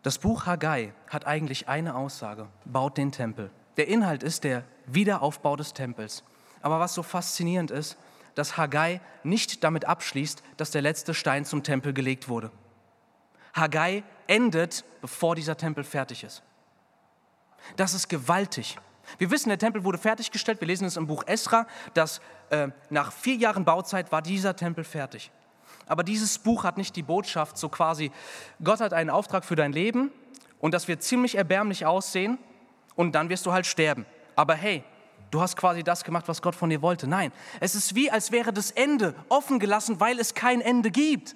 Das 0.04 0.18
Buch 0.18 0.48
Haggai 0.48 0.94
hat 1.08 1.28
eigentlich 1.28 1.68
eine 1.68 1.96
Aussage, 1.96 2.48
baut 2.66 2.98
den 2.98 3.12
Tempel. 3.12 3.52
Der 3.78 3.88
Inhalt 3.88 4.24
ist 4.24 4.44
der 4.44 4.64
Wiederaufbau 4.88 5.56
des 5.56 5.74
Tempels. 5.74 6.24
Aber 6.62 6.80
was 6.80 6.96
so 6.96 7.04
faszinierend 7.04 7.70
ist, 7.70 7.98
dass 8.34 8.58
Haggai 8.58 9.00
nicht 9.24 9.64
damit 9.64 9.86
abschließt, 9.86 10.42
dass 10.58 10.72
der 10.72 10.82
letzte 10.82 11.14
Stein 11.14 11.46
zum 11.46 11.64
Tempel 11.64 11.94
gelegt 11.94 12.30
wurde. 12.30 12.52
Haggai 13.54 14.04
endet, 14.28 14.86
bevor 15.02 15.36
dieser 15.36 15.58
Tempel 15.58 15.84
fertig 15.84 16.24
ist. 16.24 16.42
Das 17.76 17.94
ist 17.94 18.08
gewaltig. 18.08 18.78
Wir 19.18 19.30
wissen, 19.30 19.50
der 19.50 19.60
Tempel 19.60 19.84
wurde 19.84 19.98
fertiggestellt. 19.98 20.62
Wir 20.62 20.68
lesen 20.68 20.86
es 20.86 20.98
im 20.98 21.06
Buch 21.06 21.24
Esra, 21.28 21.68
dass 21.94 22.22
äh, 22.50 22.70
nach 22.90 23.12
vier 23.12 23.36
Jahren 23.36 23.66
Bauzeit 23.66 24.12
war 24.12 24.22
dieser 24.22 24.56
Tempel 24.56 24.84
fertig. 24.84 25.32
Aber 25.88 26.04
dieses 26.04 26.40
Buch 26.40 26.64
hat 26.64 26.78
nicht 26.78 26.96
die 26.96 27.04
Botschaft, 27.04 27.58
so 27.58 27.70
quasi, 27.70 28.12
Gott 28.64 28.80
hat 28.80 28.94
einen 28.94 29.10
Auftrag 29.10 29.46
für 29.46 29.56
dein 29.56 29.74
Leben 29.74 30.12
und 30.60 30.74
das 30.74 30.88
wird 30.88 31.04
ziemlich 31.04 31.36
erbärmlich 31.36 31.86
aussehen 31.86 32.38
und 32.96 33.14
dann 33.14 33.30
wirst 33.30 33.46
du 33.46 33.52
halt 33.52 33.66
sterben. 33.66 34.06
Aber 34.36 34.56
hey, 34.56 34.84
du 35.32 35.42
hast 35.42 35.58
quasi 35.58 35.84
das 35.84 36.04
gemacht, 36.04 36.28
was 36.28 36.42
Gott 36.42 36.56
von 36.56 36.70
dir 36.70 36.82
wollte. 36.82 37.08
Nein, 37.08 37.32
es 37.60 37.76
ist 37.76 37.96
wie, 37.96 38.12
als 38.12 38.32
wäre 38.32 38.54
das 38.54 38.72
Ende 38.72 39.16
offen 39.30 39.60
gelassen, 39.60 40.00
weil 40.00 40.20
es 40.20 40.34
kein 40.34 40.62
Ende 40.62 40.92
gibt. 40.92 41.36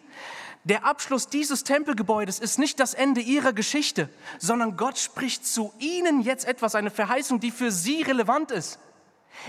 Der 0.63 0.83
Abschluss 0.83 1.27
dieses 1.27 1.63
Tempelgebäudes 1.63 2.39
ist 2.39 2.57
nicht 2.57 2.79
das 2.79 2.95
Ende 2.95 3.21
ihrer 3.21 3.53
Geschichte, 3.53 4.09
sondern 4.39 4.77
Gott 4.77 4.97
spricht 4.97 5.45
zu 5.45 5.71
ihnen 5.77 6.21
jetzt 6.21 6.45
etwas, 6.45 6.73
eine 6.73 6.89
Verheißung, 6.89 7.39
die 7.39 7.51
für 7.51 7.71
sie 7.71 8.01
relevant 8.01 8.49
ist. 8.51 8.79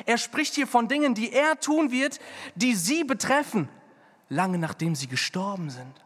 Er 0.04 0.18
spricht 0.18 0.54
hier 0.54 0.66
von 0.66 0.88
Dingen, 0.88 1.14
die 1.14 1.32
er 1.32 1.58
tun 1.58 1.90
wird, 1.90 2.18
die 2.54 2.74
sie 2.74 3.04
betreffen, 3.04 3.68
lange 4.28 4.58
nachdem 4.58 4.94
sie 4.94 5.06
gestorben 5.06 5.70
sind. 5.70 6.04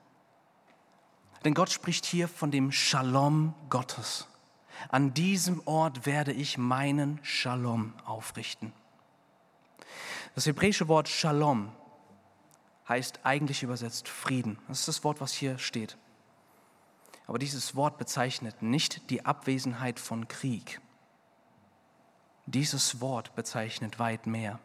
Denn 1.45 1.55
Gott 1.55 1.71
spricht 1.71 2.05
hier 2.05 2.29
von 2.29 2.51
dem 2.51 2.71
Shalom 2.71 3.55
Gottes. 3.71 4.27
An 4.89 5.15
diesem 5.15 5.63
Ort 5.67 6.07
werde 6.07 6.33
ich 6.33 6.59
meinen 6.59 7.19
Shalom 7.23 7.95
aufrichten. 8.05 8.73
Das 10.35 10.47
hebräische 10.47 10.89
Wort 10.89 11.09
Shalom 11.09 11.73
heißt 12.89 13.21
eigentlich 13.25 13.63
übersetzt 13.63 14.09
Frieden. 14.09 14.59
Das 14.69 14.81
ist 14.81 14.89
das 14.89 15.05
Wort, 15.05 15.21
was 15.21 15.33
hier 15.33 15.59
steht. 15.59 15.97
Aber 17.27 17.39
dieses 17.39 17.77
Wort 17.77 17.99
bezeichnet 17.99 18.63
nicht 18.63 19.11
die 19.11 19.25
Abwesenheit 19.25 20.01
von 20.01 20.29
Krieg. 20.29 20.81
Dieses 22.47 23.01
Wort 23.01 23.35
bezeichnet 23.35 23.99
weit 23.99 24.27
mehr. 24.27 24.59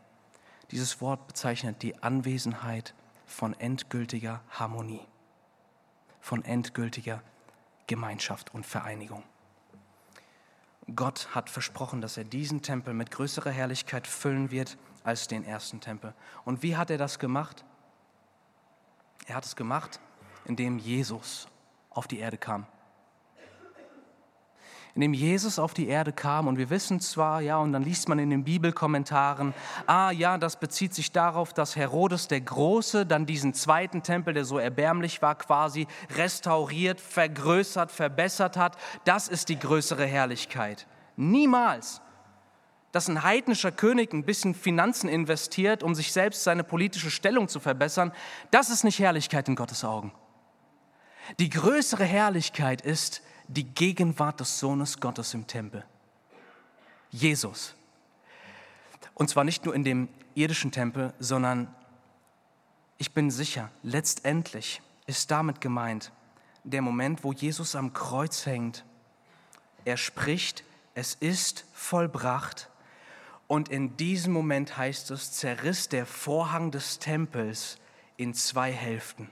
Dieses 0.71 0.99
Wort 1.01 1.27
bezeichnet 1.27 1.83
die 1.83 2.01
Anwesenheit 2.01 2.95
von 3.35 3.53
endgültiger 3.59 4.39
Harmonie, 4.49 5.05
von 6.21 6.45
endgültiger 6.45 7.21
Gemeinschaft 7.85 8.53
und 8.53 8.65
Vereinigung. 8.65 9.23
Gott 10.95 11.35
hat 11.35 11.49
versprochen, 11.49 11.99
dass 11.99 12.15
er 12.15 12.23
diesen 12.23 12.61
Tempel 12.61 12.93
mit 12.93 13.11
größerer 13.11 13.51
Herrlichkeit 13.51 14.07
füllen 14.07 14.51
wird 14.51 14.77
als 15.03 15.27
den 15.27 15.43
ersten 15.43 15.81
Tempel. 15.81 16.13
Und 16.45 16.63
wie 16.63 16.77
hat 16.77 16.89
er 16.89 16.97
das 16.97 17.19
gemacht? 17.19 17.65
Er 19.25 19.35
hat 19.35 19.45
es 19.45 19.57
gemacht, 19.57 19.99
indem 20.45 20.77
Jesus 20.77 21.49
auf 21.89 22.07
die 22.07 22.19
Erde 22.19 22.37
kam. 22.37 22.65
Indem 24.95 25.13
Jesus 25.13 25.59
auf 25.59 25.73
die 25.73 25.89
Erde 25.89 26.13
kam 26.13 26.47
und 26.47 26.57
wir 26.57 26.69
wissen 26.69 27.01
zwar, 27.01 27.41
ja, 27.41 27.57
und 27.57 27.73
dann 27.73 27.83
liest 27.83 28.07
man 28.07 28.17
in 28.17 28.29
den 28.29 28.45
Bibelkommentaren, 28.45 29.53
ah 29.87 30.09
ja, 30.11 30.37
das 30.37 30.57
bezieht 30.57 30.93
sich 30.93 31.11
darauf, 31.11 31.53
dass 31.53 31.75
Herodes 31.75 32.29
der 32.29 32.39
Große 32.39 33.05
dann 33.05 33.25
diesen 33.25 33.53
zweiten 33.53 34.03
Tempel, 34.03 34.33
der 34.33 34.45
so 34.45 34.57
erbärmlich 34.57 35.21
war, 35.21 35.35
quasi 35.35 35.85
restauriert, 36.15 37.01
vergrößert, 37.01 37.91
verbessert 37.91 38.55
hat. 38.55 38.77
Das 39.03 39.27
ist 39.27 39.49
die 39.49 39.59
größere 39.59 40.05
Herrlichkeit. 40.05 40.87
Niemals 41.17 42.01
dass 42.93 43.09
ein 43.09 43.23
heidnischer 43.23 43.73
König 43.73 44.13
ein 44.13 44.23
bisschen 44.23 44.55
Finanzen 44.55 45.09
investiert, 45.09 45.83
um 45.83 45.95
sich 45.95 46.13
selbst 46.13 46.45
seine 46.45 46.63
politische 46.63 47.11
Stellung 47.11 47.49
zu 47.49 47.59
verbessern, 47.59 48.13
das 48.51 48.69
ist 48.69 48.85
nicht 48.85 48.99
Herrlichkeit 48.99 49.49
in 49.49 49.57
Gottes 49.57 49.83
Augen. 49.83 50.13
Die 51.37 51.49
größere 51.49 52.05
Herrlichkeit 52.05 52.81
ist 52.81 53.21
die 53.47 53.63
Gegenwart 53.63 54.39
des 54.39 54.59
Sohnes 54.59 54.99
Gottes 54.99 55.33
im 55.33 55.47
Tempel. 55.47 55.83
Jesus. 57.11 57.75
Und 59.13 59.29
zwar 59.29 59.43
nicht 59.43 59.65
nur 59.65 59.73
in 59.73 59.83
dem 59.83 60.09
irdischen 60.33 60.71
Tempel, 60.71 61.13
sondern 61.19 61.73
ich 62.97 63.13
bin 63.13 63.31
sicher, 63.31 63.69
letztendlich 63.83 64.81
ist 65.05 65.31
damit 65.31 65.61
gemeint 65.61 66.11
der 66.63 66.81
Moment, 66.81 67.23
wo 67.23 67.31
Jesus 67.31 67.75
am 67.75 67.93
Kreuz 67.93 68.45
hängt. 68.45 68.83
Er 69.85 69.97
spricht, 69.97 70.63
es 70.95 71.13
ist 71.13 71.65
vollbracht 71.73 72.69
und 73.47 73.69
in 73.69 73.95
diesem 73.97 74.33
Moment 74.33 74.77
heißt 74.77 75.11
es, 75.11 75.31
zerriss 75.31 75.89
der 75.89 76.05
Vorhang 76.05 76.71
des 76.71 76.99
Tempels 76.99 77.77
in 78.17 78.33
zwei 78.33 78.71
Hälften, 78.71 79.29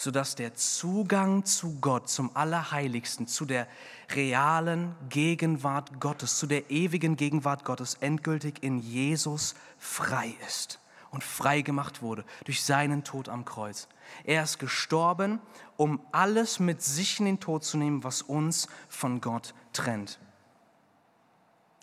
sodass 0.00 0.34
der 0.34 0.54
Zugang 0.54 1.44
zu 1.44 1.76
Gott, 1.78 2.08
zum 2.08 2.34
Allerheiligsten, 2.34 3.26
zu 3.26 3.44
der 3.44 3.66
realen 4.14 4.94
Gegenwart 5.10 6.00
Gottes, 6.00 6.38
zu 6.38 6.46
der 6.46 6.70
ewigen 6.70 7.16
Gegenwart 7.16 7.66
Gottes 7.66 7.96
endgültig 8.00 8.62
in 8.62 8.78
Jesus 8.78 9.54
frei 9.76 10.34
ist 10.46 10.80
und 11.10 11.22
frei 11.22 11.60
gemacht 11.60 12.00
wurde 12.00 12.24
durch 12.44 12.64
seinen 12.64 13.04
Tod 13.04 13.28
am 13.28 13.44
Kreuz. 13.44 13.88
Er 14.24 14.42
ist 14.42 14.58
gestorben, 14.58 15.38
um 15.76 16.00
alles 16.12 16.60
mit 16.60 16.80
sich 16.80 17.18
in 17.18 17.26
den 17.26 17.40
Tod 17.40 17.62
zu 17.62 17.76
nehmen, 17.76 18.02
was 18.02 18.22
uns 18.22 18.68
von 18.88 19.20
Gott 19.20 19.52
trennt 19.74 20.18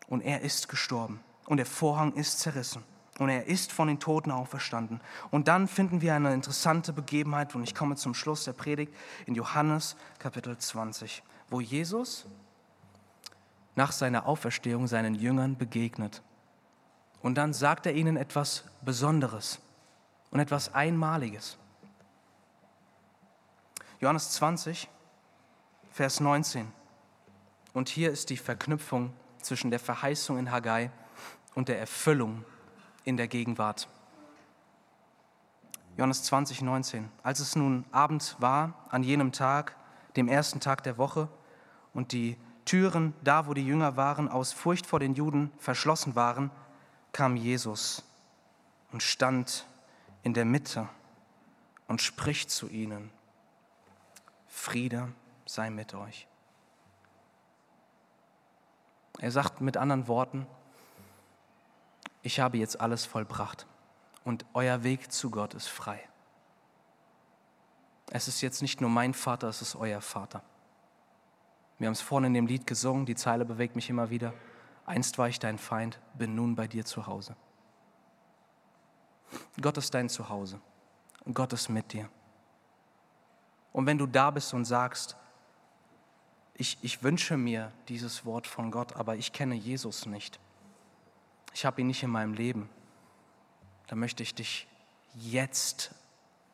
und 0.08 0.22
er 0.22 0.42
ist 0.42 0.70
gestorben 0.70 1.20
und 1.46 1.58
der 1.58 1.68
Vorhang 1.68 2.14
ist 2.14 2.40
zerrissen 2.40 2.84
und 3.20 3.30
er 3.30 3.46
ist 3.48 3.72
von 3.72 3.88
den 3.88 4.00
Toten 4.00 4.32
auferstanden. 4.32 5.02
Und 5.32 5.48
dann 5.48 5.68
finden 5.68 6.02
wir 6.02 6.14
eine 6.14 6.34
interessante 6.34 6.94
Begebenheit 6.94 7.56
und 7.56 7.64
ich 7.64 7.74
komme 7.74 7.96
zum 7.96 8.14
Schluss 8.14 8.44
der 8.44 8.54
Predigt 8.54 8.94
in 9.26 9.36
Johannes 9.36 9.96
Kapitel 10.20 10.58
20, 10.58 11.24
wo 11.50 11.60
Jesus 11.60 12.28
nach 13.76 13.92
seiner 13.92 14.26
Auferstehung 14.26 14.88
seinen 14.88 15.16
Jüngern 15.16 15.58
begegnet. 15.58 16.22
Und 17.22 17.36
dann 17.36 17.54
sagt 17.54 17.86
er 17.86 17.94
ihnen 17.94 18.18
etwas 18.18 18.64
Besonderes 18.82 19.60
und 20.32 20.40
etwas 20.40 20.74
Einmaliges. 20.74 21.58
Johannes 24.00 24.32
20, 24.32 24.88
Vers 25.92 26.20
19. 26.20 26.72
Und 27.74 27.90
hier 27.90 28.12
ist 28.12 28.30
die 28.30 28.38
Verknüpfung 28.38 29.14
zwischen 29.42 29.72
der 29.72 29.80
Verheißung 29.80 30.38
in 30.38 30.52
Haggai 30.52 30.92
und 31.56 31.68
der 31.68 31.80
Erfüllung 31.80 32.46
in 33.08 33.16
der 33.16 33.30
Gegenwart. 33.30 33.88
Johannes 35.96 36.24
20, 36.24 36.62
19. 36.62 37.10
Als 37.24 37.40
es 37.40 37.56
nun 37.56 37.86
Abend 37.94 38.36
war, 38.40 38.74
an 38.90 39.02
jenem 39.02 39.32
Tag, 39.32 39.78
dem 40.18 40.28
ersten 40.28 40.60
Tag 40.60 40.84
der 40.84 40.98
Woche, 40.98 41.30
und 41.94 42.12
die 42.12 42.38
Türen, 42.66 43.14
da 43.24 43.48
wo 43.48 43.54
die 43.54 43.66
Jünger 43.66 43.96
waren, 43.96 44.28
aus 44.28 44.52
Furcht 44.52 44.86
vor 44.86 45.00
den 45.00 45.16
Juden 45.16 45.54
verschlossen 45.58 46.16
waren, 46.16 46.52
kam 47.14 47.38
Jesus 47.38 48.04
und 48.92 49.02
stand 49.02 49.66
in 50.24 50.34
der 50.34 50.44
Mitte 50.46 50.90
und 51.88 52.02
spricht 52.02 52.52
zu 52.52 52.68
ihnen, 52.68 53.10
Friede 54.48 55.14
sei 55.46 55.70
mit 55.70 55.94
euch. 55.94 56.28
Er 59.20 59.32
sagt 59.32 59.62
mit 59.62 59.78
anderen 59.78 60.10
Worten, 60.10 60.46
ich 62.28 62.42
habe 62.42 62.58
jetzt 62.58 62.82
alles 62.82 63.06
vollbracht 63.06 63.66
und 64.26 64.46
euer 64.54 64.84
Weg 64.84 65.14
zu 65.14 65.32
Gott 65.32 65.54
ist 65.54 65.68
frei. 65.70 65.98
Es 68.12 68.28
ist 68.28 68.42
jetzt 68.42 68.62
nicht 68.62 68.82
nur 68.82 68.90
mein 68.90 69.14
Vater, 69.14 69.48
es 69.48 69.62
ist 69.62 69.78
euer 69.78 70.02
Vater. 70.02 70.44
Wir 71.80 71.88
haben 71.88 71.94
es 71.94 72.02
vorhin 72.02 72.28
in 72.28 72.34
dem 72.34 72.48
Lied 72.48 72.68
gesungen, 72.68 73.06
die 73.06 73.16
Zeile 73.16 73.46
bewegt 73.46 73.78
mich 73.78 73.90
immer 73.90 74.10
wieder. 74.10 74.34
Einst 74.86 75.18
war 75.18 75.30
ich 75.30 75.40
dein 75.40 75.58
Feind, 75.58 76.02
bin 76.16 76.36
nun 76.36 76.54
bei 76.54 76.68
dir 76.68 76.84
zu 76.84 77.08
Hause. 77.08 77.38
Gott 79.62 79.78
ist 79.78 79.94
dein 79.94 80.10
Zuhause. 80.10 80.60
Gott 81.34 81.54
ist 81.54 81.70
mit 81.70 81.94
dir. 81.94 82.10
Und 83.72 83.86
wenn 83.86 83.98
du 83.98 84.06
da 84.06 84.32
bist 84.32 84.54
und 84.54 84.66
sagst, 84.66 85.16
ich, 86.56 86.78
ich 86.82 87.04
wünsche 87.04 87.38
mir 87.38 87.72
dieses 87.88 88.26
Wort 88.26 88.48
von 88.48 88.70
Gott, 88.70 88.98
aber 88.98 89.16
ich 89.16 89.32
kenne 89.32 89.56
Jesus 89.56 90.06
nicht. 90.06 90.42
Ich 91.58 91.66
habe 91.66 91.82
ihn 91.82 91.88
nicht 91.88 92.04
in 92.04 92.12
meinem 92.12 92.36
Leben. 92.36 92.70
Da 93.88 93.96
möchte 93.96 94.22
ich 94.22 94.36
dich 94.36 94.68
jetzt 95.16 95.90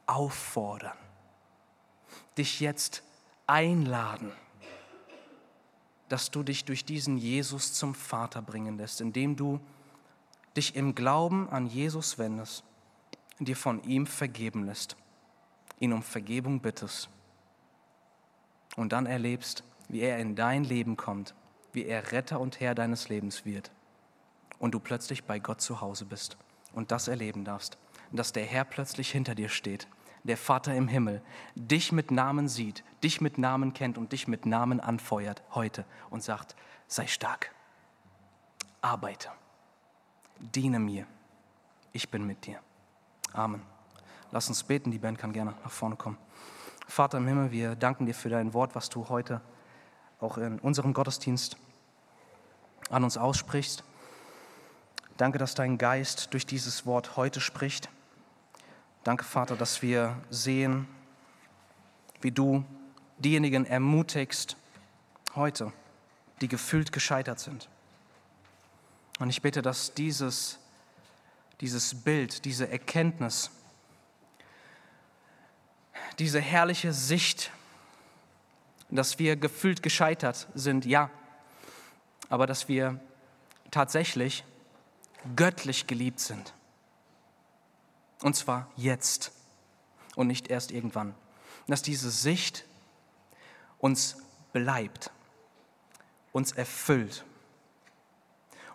auffordern. 0.06 0.97
dich 2.38 2.62
jetzt 2.62 3.04
einladen, 3.45 4.32
dass 6.08 6.32
du 6.32 6.41
dich 6.41 6.64
durch 6.64 6.86
diesen 6.86 7.18
Jesus 7.18 7.74
zum 7.74 7.95
Vater 7.95 8.41
bringen 8.41 8.78
lässt, 8.78 9.01
indem 9.01 9.36
du 9.36 9.60
dich 10.56 10.78
im 10.78 10.95
Glauben 10.95 11.49
an 11.49 11.68
Jesus 11.68 12.18
wendest, 12.18 12.64
dir 13.39 13.58
von 13.58 13.84
ihm 13.84 14.08
vergeben 14.08 14.66
lässt, 14.66 14.95
ihn 15.82 15.91
um 15.91 16.01
Vergebung 16.01 16.62
bittest 16.62 17.10
und 18.78 18.93
dann 18.93 19.06
erlebst, 19.06 19.66
wie 19.89 19.99
er 19.99 20.20
in 20.20 20.38
dein 20.38 20.64
Leben 20.64 20.95
kommt, 20.95 21.36
wie 21.74 21.84
er 21.84 22.14
Retter 22.14 22.39
und 22.39 22.62
Herr 22.62 22.74
deines 22.74 23.10
Lebens 23.10 23.43
wird 23.43 23.70
und 24.64 24.72
du 24.74 24.80
plötzlich 24.80 25.26
bei 25.26 25.39
Gott 25.39 25.59
zu 25.59 25.82
Hause 25.82 26.05
bist 26.05 26.38
und 26.72 26.91
das 26.91 27.09
erleben 27.09 27.43
darfst, 27.43 27.78
dass 28.14 28.32
der 28.32 28.45
Herr 28.45 28.64
plötzlich 28.64 29.11
hinter 29.11 29.36
dir 29.36 29.49
steht, 29.49 29.89
der 30.24 30.38
Vater 30.38 30.74
im 30.74 30.88
Himmel, 30.88 31.22
dich 31.53 31.91
mit 31.91 32.11
Namen 32.11 32.47
sieht, 32.47 32.82
dich 33.03 33.20
mit 33.20 33.38
Namen 33.38 33.74
kennt 33.74 33.97
und 33.97 34.14
dich 34.14 34.26
mit 34.26 34.45
Namen 34.45 34.80
anfeuert 34.80 35.43
heute 35.51 35.84
und 36.09 36.24
sagt, 36.24 36.55
sei 36.88 37.07
stark, 37.07 37.51
arbeite, 38.80 39.32
diene 40.39 40.80
mir, 40.80 41.07
ich 41.91 42.09
bin 42.09 42.26
mit 42.26 42.45
dir. 42.45 42.61
Amen. 43.34 43.64
Lass 44.32 44.47
uns 44.47 44.64
beten, 44.64 44.91
die 44.91 44.99
Band 44.99 45.18
kann 45.18 45.34
gerne 45.34 45.55
nach 45.61 45.72
vorne 45.72 45.97
kommen. 45.97 46.18
Vater 46.88 47.18
im 47.18 47.28
Himmel, 47.28 47.51
wir 47.51 47.76
danken 47.76 48.05
dir 48.05 48.16
für 48.16 48.30
dein 48.30 48.53
Wort, 48.53 48.76
was 48.76 48.88
du 48.88 49.09
heute 49.09 49.41
auch 50.22 50.38
in 50.38 50.57
unserem 50.59 50.93
Gottesdienst 50.93 51.57
an 52.89 53.03
uns 53.03 53.18
aussprichst. 53.18 53.84
Danke, 55.18 55.38
dass 55.38 55.53
dein 55.53 55.78
Geist 55.78 56.34
durch 56.34 56.45
dieses 56.45 56.86
Wort 56.86 57.18
heute 57.18 57.39
spricht. 57.39 57.89
Danke, 59.03 59.24
Vater, 59.24 59.55
dass 59.55 59.82
wir 59.82 60.18
sehen, 60.30 60.88
wie 62.22 62.32
du 62.32 62.64
diejenigen 63.20 63.66
ermutigst 63.66 64.57
heute, 65.36 65.72
die 66.41 66.47
gefühlt 66.47 66.91
gescheitert 66.91 67.39
sind. 67.39 67.70
Und 69.20 69.30
ich 69.30 69.41
bitte, 69.41 69.61
dass 69.61 69.93
dieses, 69.93 70.57
dieses 71.61 72.03
Bild, 72.03 72.45
diese 72.45 72.68
Erkenntnis, 72.70 73.51
diese 76.18 76.39
herrliche 76.39 76.91
Sicht, 76.91 77.51
dass 78.89 79.20
wir 79.20 79.36
gefühlt 79.36 79.84
gescheitert 79.84 80.47
sind, 80.55 80.86
ja, 80.86 81.09
aber 82.30 82.47
dass 82.47 82.68
wir 82.68 82.99
tatsächlich 83.70 84.43
göttlich 85.36 85.88
geliebt 85.88 86.19
sind. 86.19 86.53
Und 88.21 88.36
zwar 88.36 88.67
jetzt 88.76 89.32
und 90.15 90.28
nicht 90.28 90.47
erst 90.49 90.71
irgendwann. 90.71 91.15
Dass 91.67 91.82
diese 91.82 92.09
Sicht 92.09 92.65
uns 93.80 94.17
bleibt, 94.53 95.11
uns 96.32 96.51
erfüllt. 96.51 97.26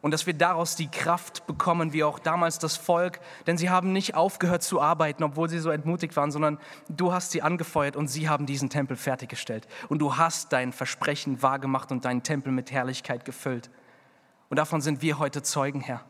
Und 0.01 0.13
dass 0.13 0.27
wir 0.27 0.35
daraus 0.35 0.77
die 0.77 0.89
Kraft 0.89 1.47
bekommen, 1.47 1.93
wie 1.93 2.05
auch 2.05 2.19
damals 2.19 2.59
das 2.59 2.77
Volk, 2.77 3.19
denn 3.47 3.59
sie 3.59 3.69
haben 3.69 3.93
nicht 3.93 4.15
aufgehört 4.15 4.63
zu 4.63 4.81
arbeiten, 4.81 5.25
obwohl 5.25 5.49
sie 5.49 5.59
so 5.59 5.71
entmutigt 5.71 6.15
waren, 6.17 6.31
sondern 6.31 6.59
du 6.89 7.13
hast 7.13 7.33
sie 7.33 7.43
angefeuert 7.43 7.97
und 7.97 8.07
sie 8.07 8.29
haben 8.29 8.47
diesen 8.47 8.71
Tempel 8.71 8.97
fertiggestellt. 8.97 9.67
Und 9.89 9.99
du 9.99 10.17
hast 10.17 10.53
dein 10.53 10.73
Versprechen 10.73 11.43
wahrgemacht 11.43 11.91
und 11.91 12.05
deinen 12.05 12.23
Tempel 12.23 12.53
mit 12.53 12.71
Herrlichkeit 12.71 13.25
gefüllt. 13.25 13.71
Und 14.51 14.57
davon 14.57 14.81
sind 14.81 15.03
wir 15.03 15.19
heute 15.19 15.43
Zeugen, 15.43 15.81
Herr. 15.81 16.05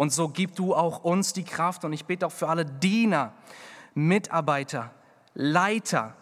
Und 0.00 0.14
so 0.14 0.30
gib 0.30 0.56
du 0.56 0.74
auch 0.74 1.04
uns 1.04 1.34
die 1.34 1.44
Kraft. 1.44 1.84
Und 1.84 1.92
ich 1.92 2.06
bete 2.06 2.26
auch 2.26 2.32
für 2.32 2.48
alle 2.48 2.64
Diener, 2.64 3.34
Mitarbeiter, 3.92 4.92
Leiter, 5.34 6.14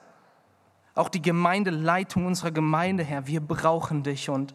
auch 0.97 1.09
die 1.09 1.23
Gemeindeleitung 1.23 2.27
unserer 2.27 2.51
Gemeinde, 2.51 3.05
Herr. 3.05 3.29
Wir 3.29 3.41
brauchen 3.41 4.03
dich 4.03 4.31
und 4.31 4.53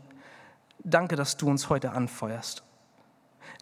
danke, 0.83 1.15
dass 1.15 1.37
du 1.37 1.49
uns 1.49 1.69
heute 1.69 1.93
anfeuerst. 1.93 2.65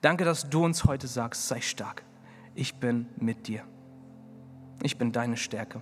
Danke, 0.01 0.25
dass 0.25 0.49
du 0.49 0.65
uns 0.65 0.83
heute 0.85 1.05
sagst, 1.05 1.47
sei 1.47 1.61
stark. 1.61 2.01
Ich 2.55 2.79
bin 2.79 3.05
mit 3.17 3.47
dir. 3.47 3.61
Ich 4.81 4.97
bin 4.97 5.11
deine 5.11 5.37
Stärke. 5.37 5.79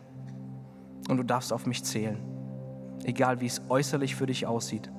Und 1.07 1.15
du 1.15 1.23
darfst 1.23 1.53
auf 1.53 1.65
mich 1.65 1.86
zählen, 1.86 2.19
egal 3.05 3.39
wie 3.39 3.45
es 3.45 3.61
äußerlich 3.69 4.13
für 4.13 4.25
dich 4.25 4.45
aussieht. 4.45 4.91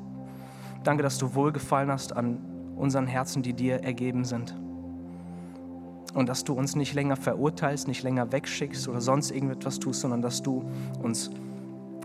Danke, 0.84 1.02
dass 1.02 1.18
du 1.18 1.34
wohlgefallen 1.34 1.90
hast 1.90 2.16
an 2.16 2.72
unseren 2.76 3.06
Herzen, 3.06 3.42
die 3.42 3.52
dir 3.52 3.84
ergeben 3.84 4.24
sind. 4.24 4.54
Und 6.14 6.28
dass 6.28 6.44
du 6.44 6.54
uns 6.54 6.74
nicht 6.74 6.94
länger 6.94 7.16
verurteilst, 7.16 7.86
nicht 7.86 8.02
länger 8.02 8.32
wegschickst 8.32 8.88
oder 8.88 9.00
sonst 9.00 9.30
irgendetwas 9.30 9.78
tust, 9.78 10.00
sondern 10.00 10.22
dass 10.22 10.42
du 10.42 10.64
uns 11.02 11.30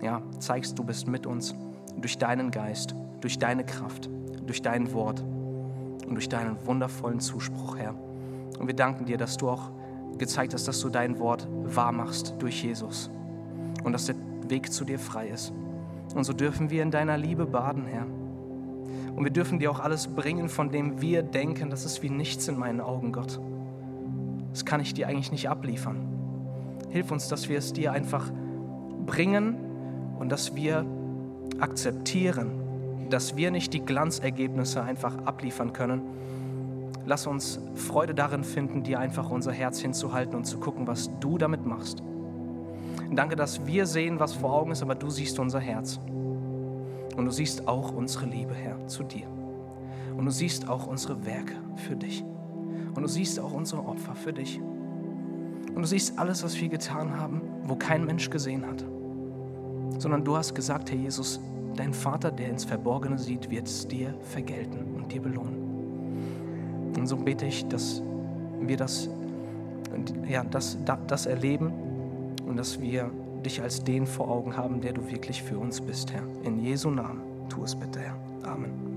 ja, 0.01 0.22
zeigst, 0.39 0.78
du 0.78 0.84
bist 0.84 1.08
mit 1.08 1.26
uns 1.26 1.56
durch 1.99 2.18
deinen 2.18 2.51
Geist, 2.51 2.95
durch 3.22 3.39
deine 3.39 3.66
Kraft, 3.66 4.10
durch 4.45 4.62
dein 4.62 4.93
Wort 4.93 5.22
und 6.08 6.14
durch 6.14 6.30
deinen 6.30 6.58
wundervollen 6.66 7.20
Zuspruch, 7.20 7.78
Herr. 7.78 7.95
Und 8.60 8.68
wir 8.68 8.76
danken 8.76 9.06
dir, 9.06 9.18
dass 9.18 9.38
du 9.38 9.49
auch 9.49 9.72
gezeigt 10.18 10.53
hast, 10.53 10.68
dass 10.68 10.80
du 10.80 10.89
dein 10.89 11.20
Wort 11.20 11.47
wahr 11.64 11.91
machst 11.91 12.36
durch 12.39 12.64
Jesus 12.64 13.10
und 13.84 13.91
dass 13.91 14.06
der 14.06 14.16
Weg 14.47 14.72
zu 14.72 14.86
dir 14.86 14.99
frei 14.99 15.30
ist. 15.30 15.51
Und 16.14 16.24
so 16.24 16.34
dürfen 16.34 16.70
wir 16.70 16.84
in 16.84 16.91
deiner 16.91 17.18
Liebe 17.18 17.45
baden, 17.45 17.86
Herr. 17.86 18.06
Und 19.16 19.24
wir 19.24 19.32
dürfen 19.32 19.60
dir 19.60 19.72
auch 19.72 19.80
alles 19.80 20.08
bringen, 20.08 20.49
von 20.49 20.70
dem 20.70 21.01
wir 21.01 21.24
denken, 21.24 21.70
das 21.70 21.86
ist 21.86 22.03
wie 22.03 22.10
nichts 22.10 22.47
in 22.47 22.58
meinen 22.58 22.82
Augen, 22.82 23.12
Gott. 23.12 23.39
Das 24.56 24.64
kann 24.64 24.80
ich 24.80 24.93
dir 24.93 25.10
eigentlich 25.10 25.34
nicht 25.34 25.49
abliefern. 25.49 25.97
Hilf 26.88 27.12
uns, 27.12 27.28
dass 27.28 27.49
wir 27.49 27.58
es 27.58 27.74
dir 27.74 27.91
einfach 27.91 28.32
bringen 29.06 29.58
und 30.18 30.32
dass 30.32 30.56
wir 30.56 30.86
akzeptieren, 31.60 32.51
dass 33.10 33.36
wir 33.36 33.51
nicht 33.51 33.74
die 33.74 33.82
Glanzergebnisse 33.82 34.82
einfach 34.82 35.26
abliefern 35.26 35.74
können. 35.74 36.03
Lass 37.06 37.28
uns 37.28 37.60
Freude 37.76 38.16
darin 38.16 38.45
finden, 38.45 38.82
dir 38.82 38.97
einfach 38.97 39.30
unser 39.30 39.51
Herz 39.51 39.80
hinzuhalten 39.80 40.36
und 40.36 40.45
zu 40.45 40.58
gucken, 40.58 40.88
was 40.88 41.10
du 41.20 41.38
damit 41.38 41.66
machst. 41.66 42.01
Danke, 43.12 43.36
dass 43.36 43.66
wir 43.66 43.86
sehen, 43.86 44.22
was 44.22 44.36
vor 44.36 44.53
Augen 44.53 44.72
ist, 44.72 44.82
aber 44.82 44.95
du 44.95 45.10
siehst 45.10 45.38
unser 45.38 45.60
Herz. 45.60 45.99
Und 47.18 47.26
du 47.26 47.32
siehst 47.32 47.68
auch 47.68 47.91
unsere 47.91 48.26
Liebe, 48.26 48.53
Herr, 48.53 48.88
zu 48.88 49.03
dir. 49.03 49.28
Und 50.16 50.24
du 50.24 50.32
siehst 50.32 50.70
auch 50.70 50.88
unsere 50.88 51.26
Werke 51.26 51.56
für 51.76 51.97
dich. 51.97 52.24
Und 52.96 53.04
du 53.04 53.08
siehst 53.08 53.39
auch 53.39 53.52
unsere 53.52 53.86
Opfer 53.86 54.16
für 54.16 54.34
dich. 54.34 54.60
Und 54.60 55.82
du 55.82 55.86
siehst 55.86 56.18
alles, 56.18 56.43
was 56.43 56.60
wir 56.60 56.70
getan 56.70 57.20
haben, 57.20 57.41
wo 57.64 57.76
kein 57.76 58.06
Mensch 58.06 58.30
gesehen 58.30 58.66
hat. 58.66 58.84
Sondern 60.00 60.24
du 60.24 60.38
hast 60.38 60.56
gesagt, 60.56 60.89
Herr 60.91 60.98
Jesus, 60.98 61.39
dein 61.76 61.93
Vater, 61.93 62.32
der 62.32 62.50
ins 62.50 62.64
Verborgene 62.64 63.18
sieht, 63.18 63.50
wird 63.50 63.68
es 63.68 63.88
dir 63.88 64.14
vergelten 64.22 64.96
und 64.96 65.12
dir 65.12 65.22
belohnen. 65.22 66.93
Und 66.98 67.08
so 67.08 67.18
bete 67.18 67.46
ich, 67.46 67.68
dass 67.68 68.02
wir 68.62 68.78
das, 68.78 69.10
ja, 70.28 70.43
das, 70.46 70.78
das 71.08 71.26
erleben 71.26 71.74
und 72.48 72.56
dass 72.56 72.80
wir 72.80 73.12
dich 73.46 73.62
als 73.62 73.84
den 73.84 74.08
vor 74.08 74.30
Augen 74.30 74.56
haben, 74.56 74.82
der 74.82 74.93
du 74.93 75.10
wirklich 75.10 75.43
für 75.43 75.58
uns 75.58 75.82
bist, 75.82 76.14
Herr. 76.14 76.24
In 76.43 76.60
Jesu 76.60 76.89
Namen, 76.89 77.22
tu 77.50 77.64
es 77.64 77.76
bitte, 77.76 78.00
Herr. 78.00 78.18
Amen. 78.43 78.95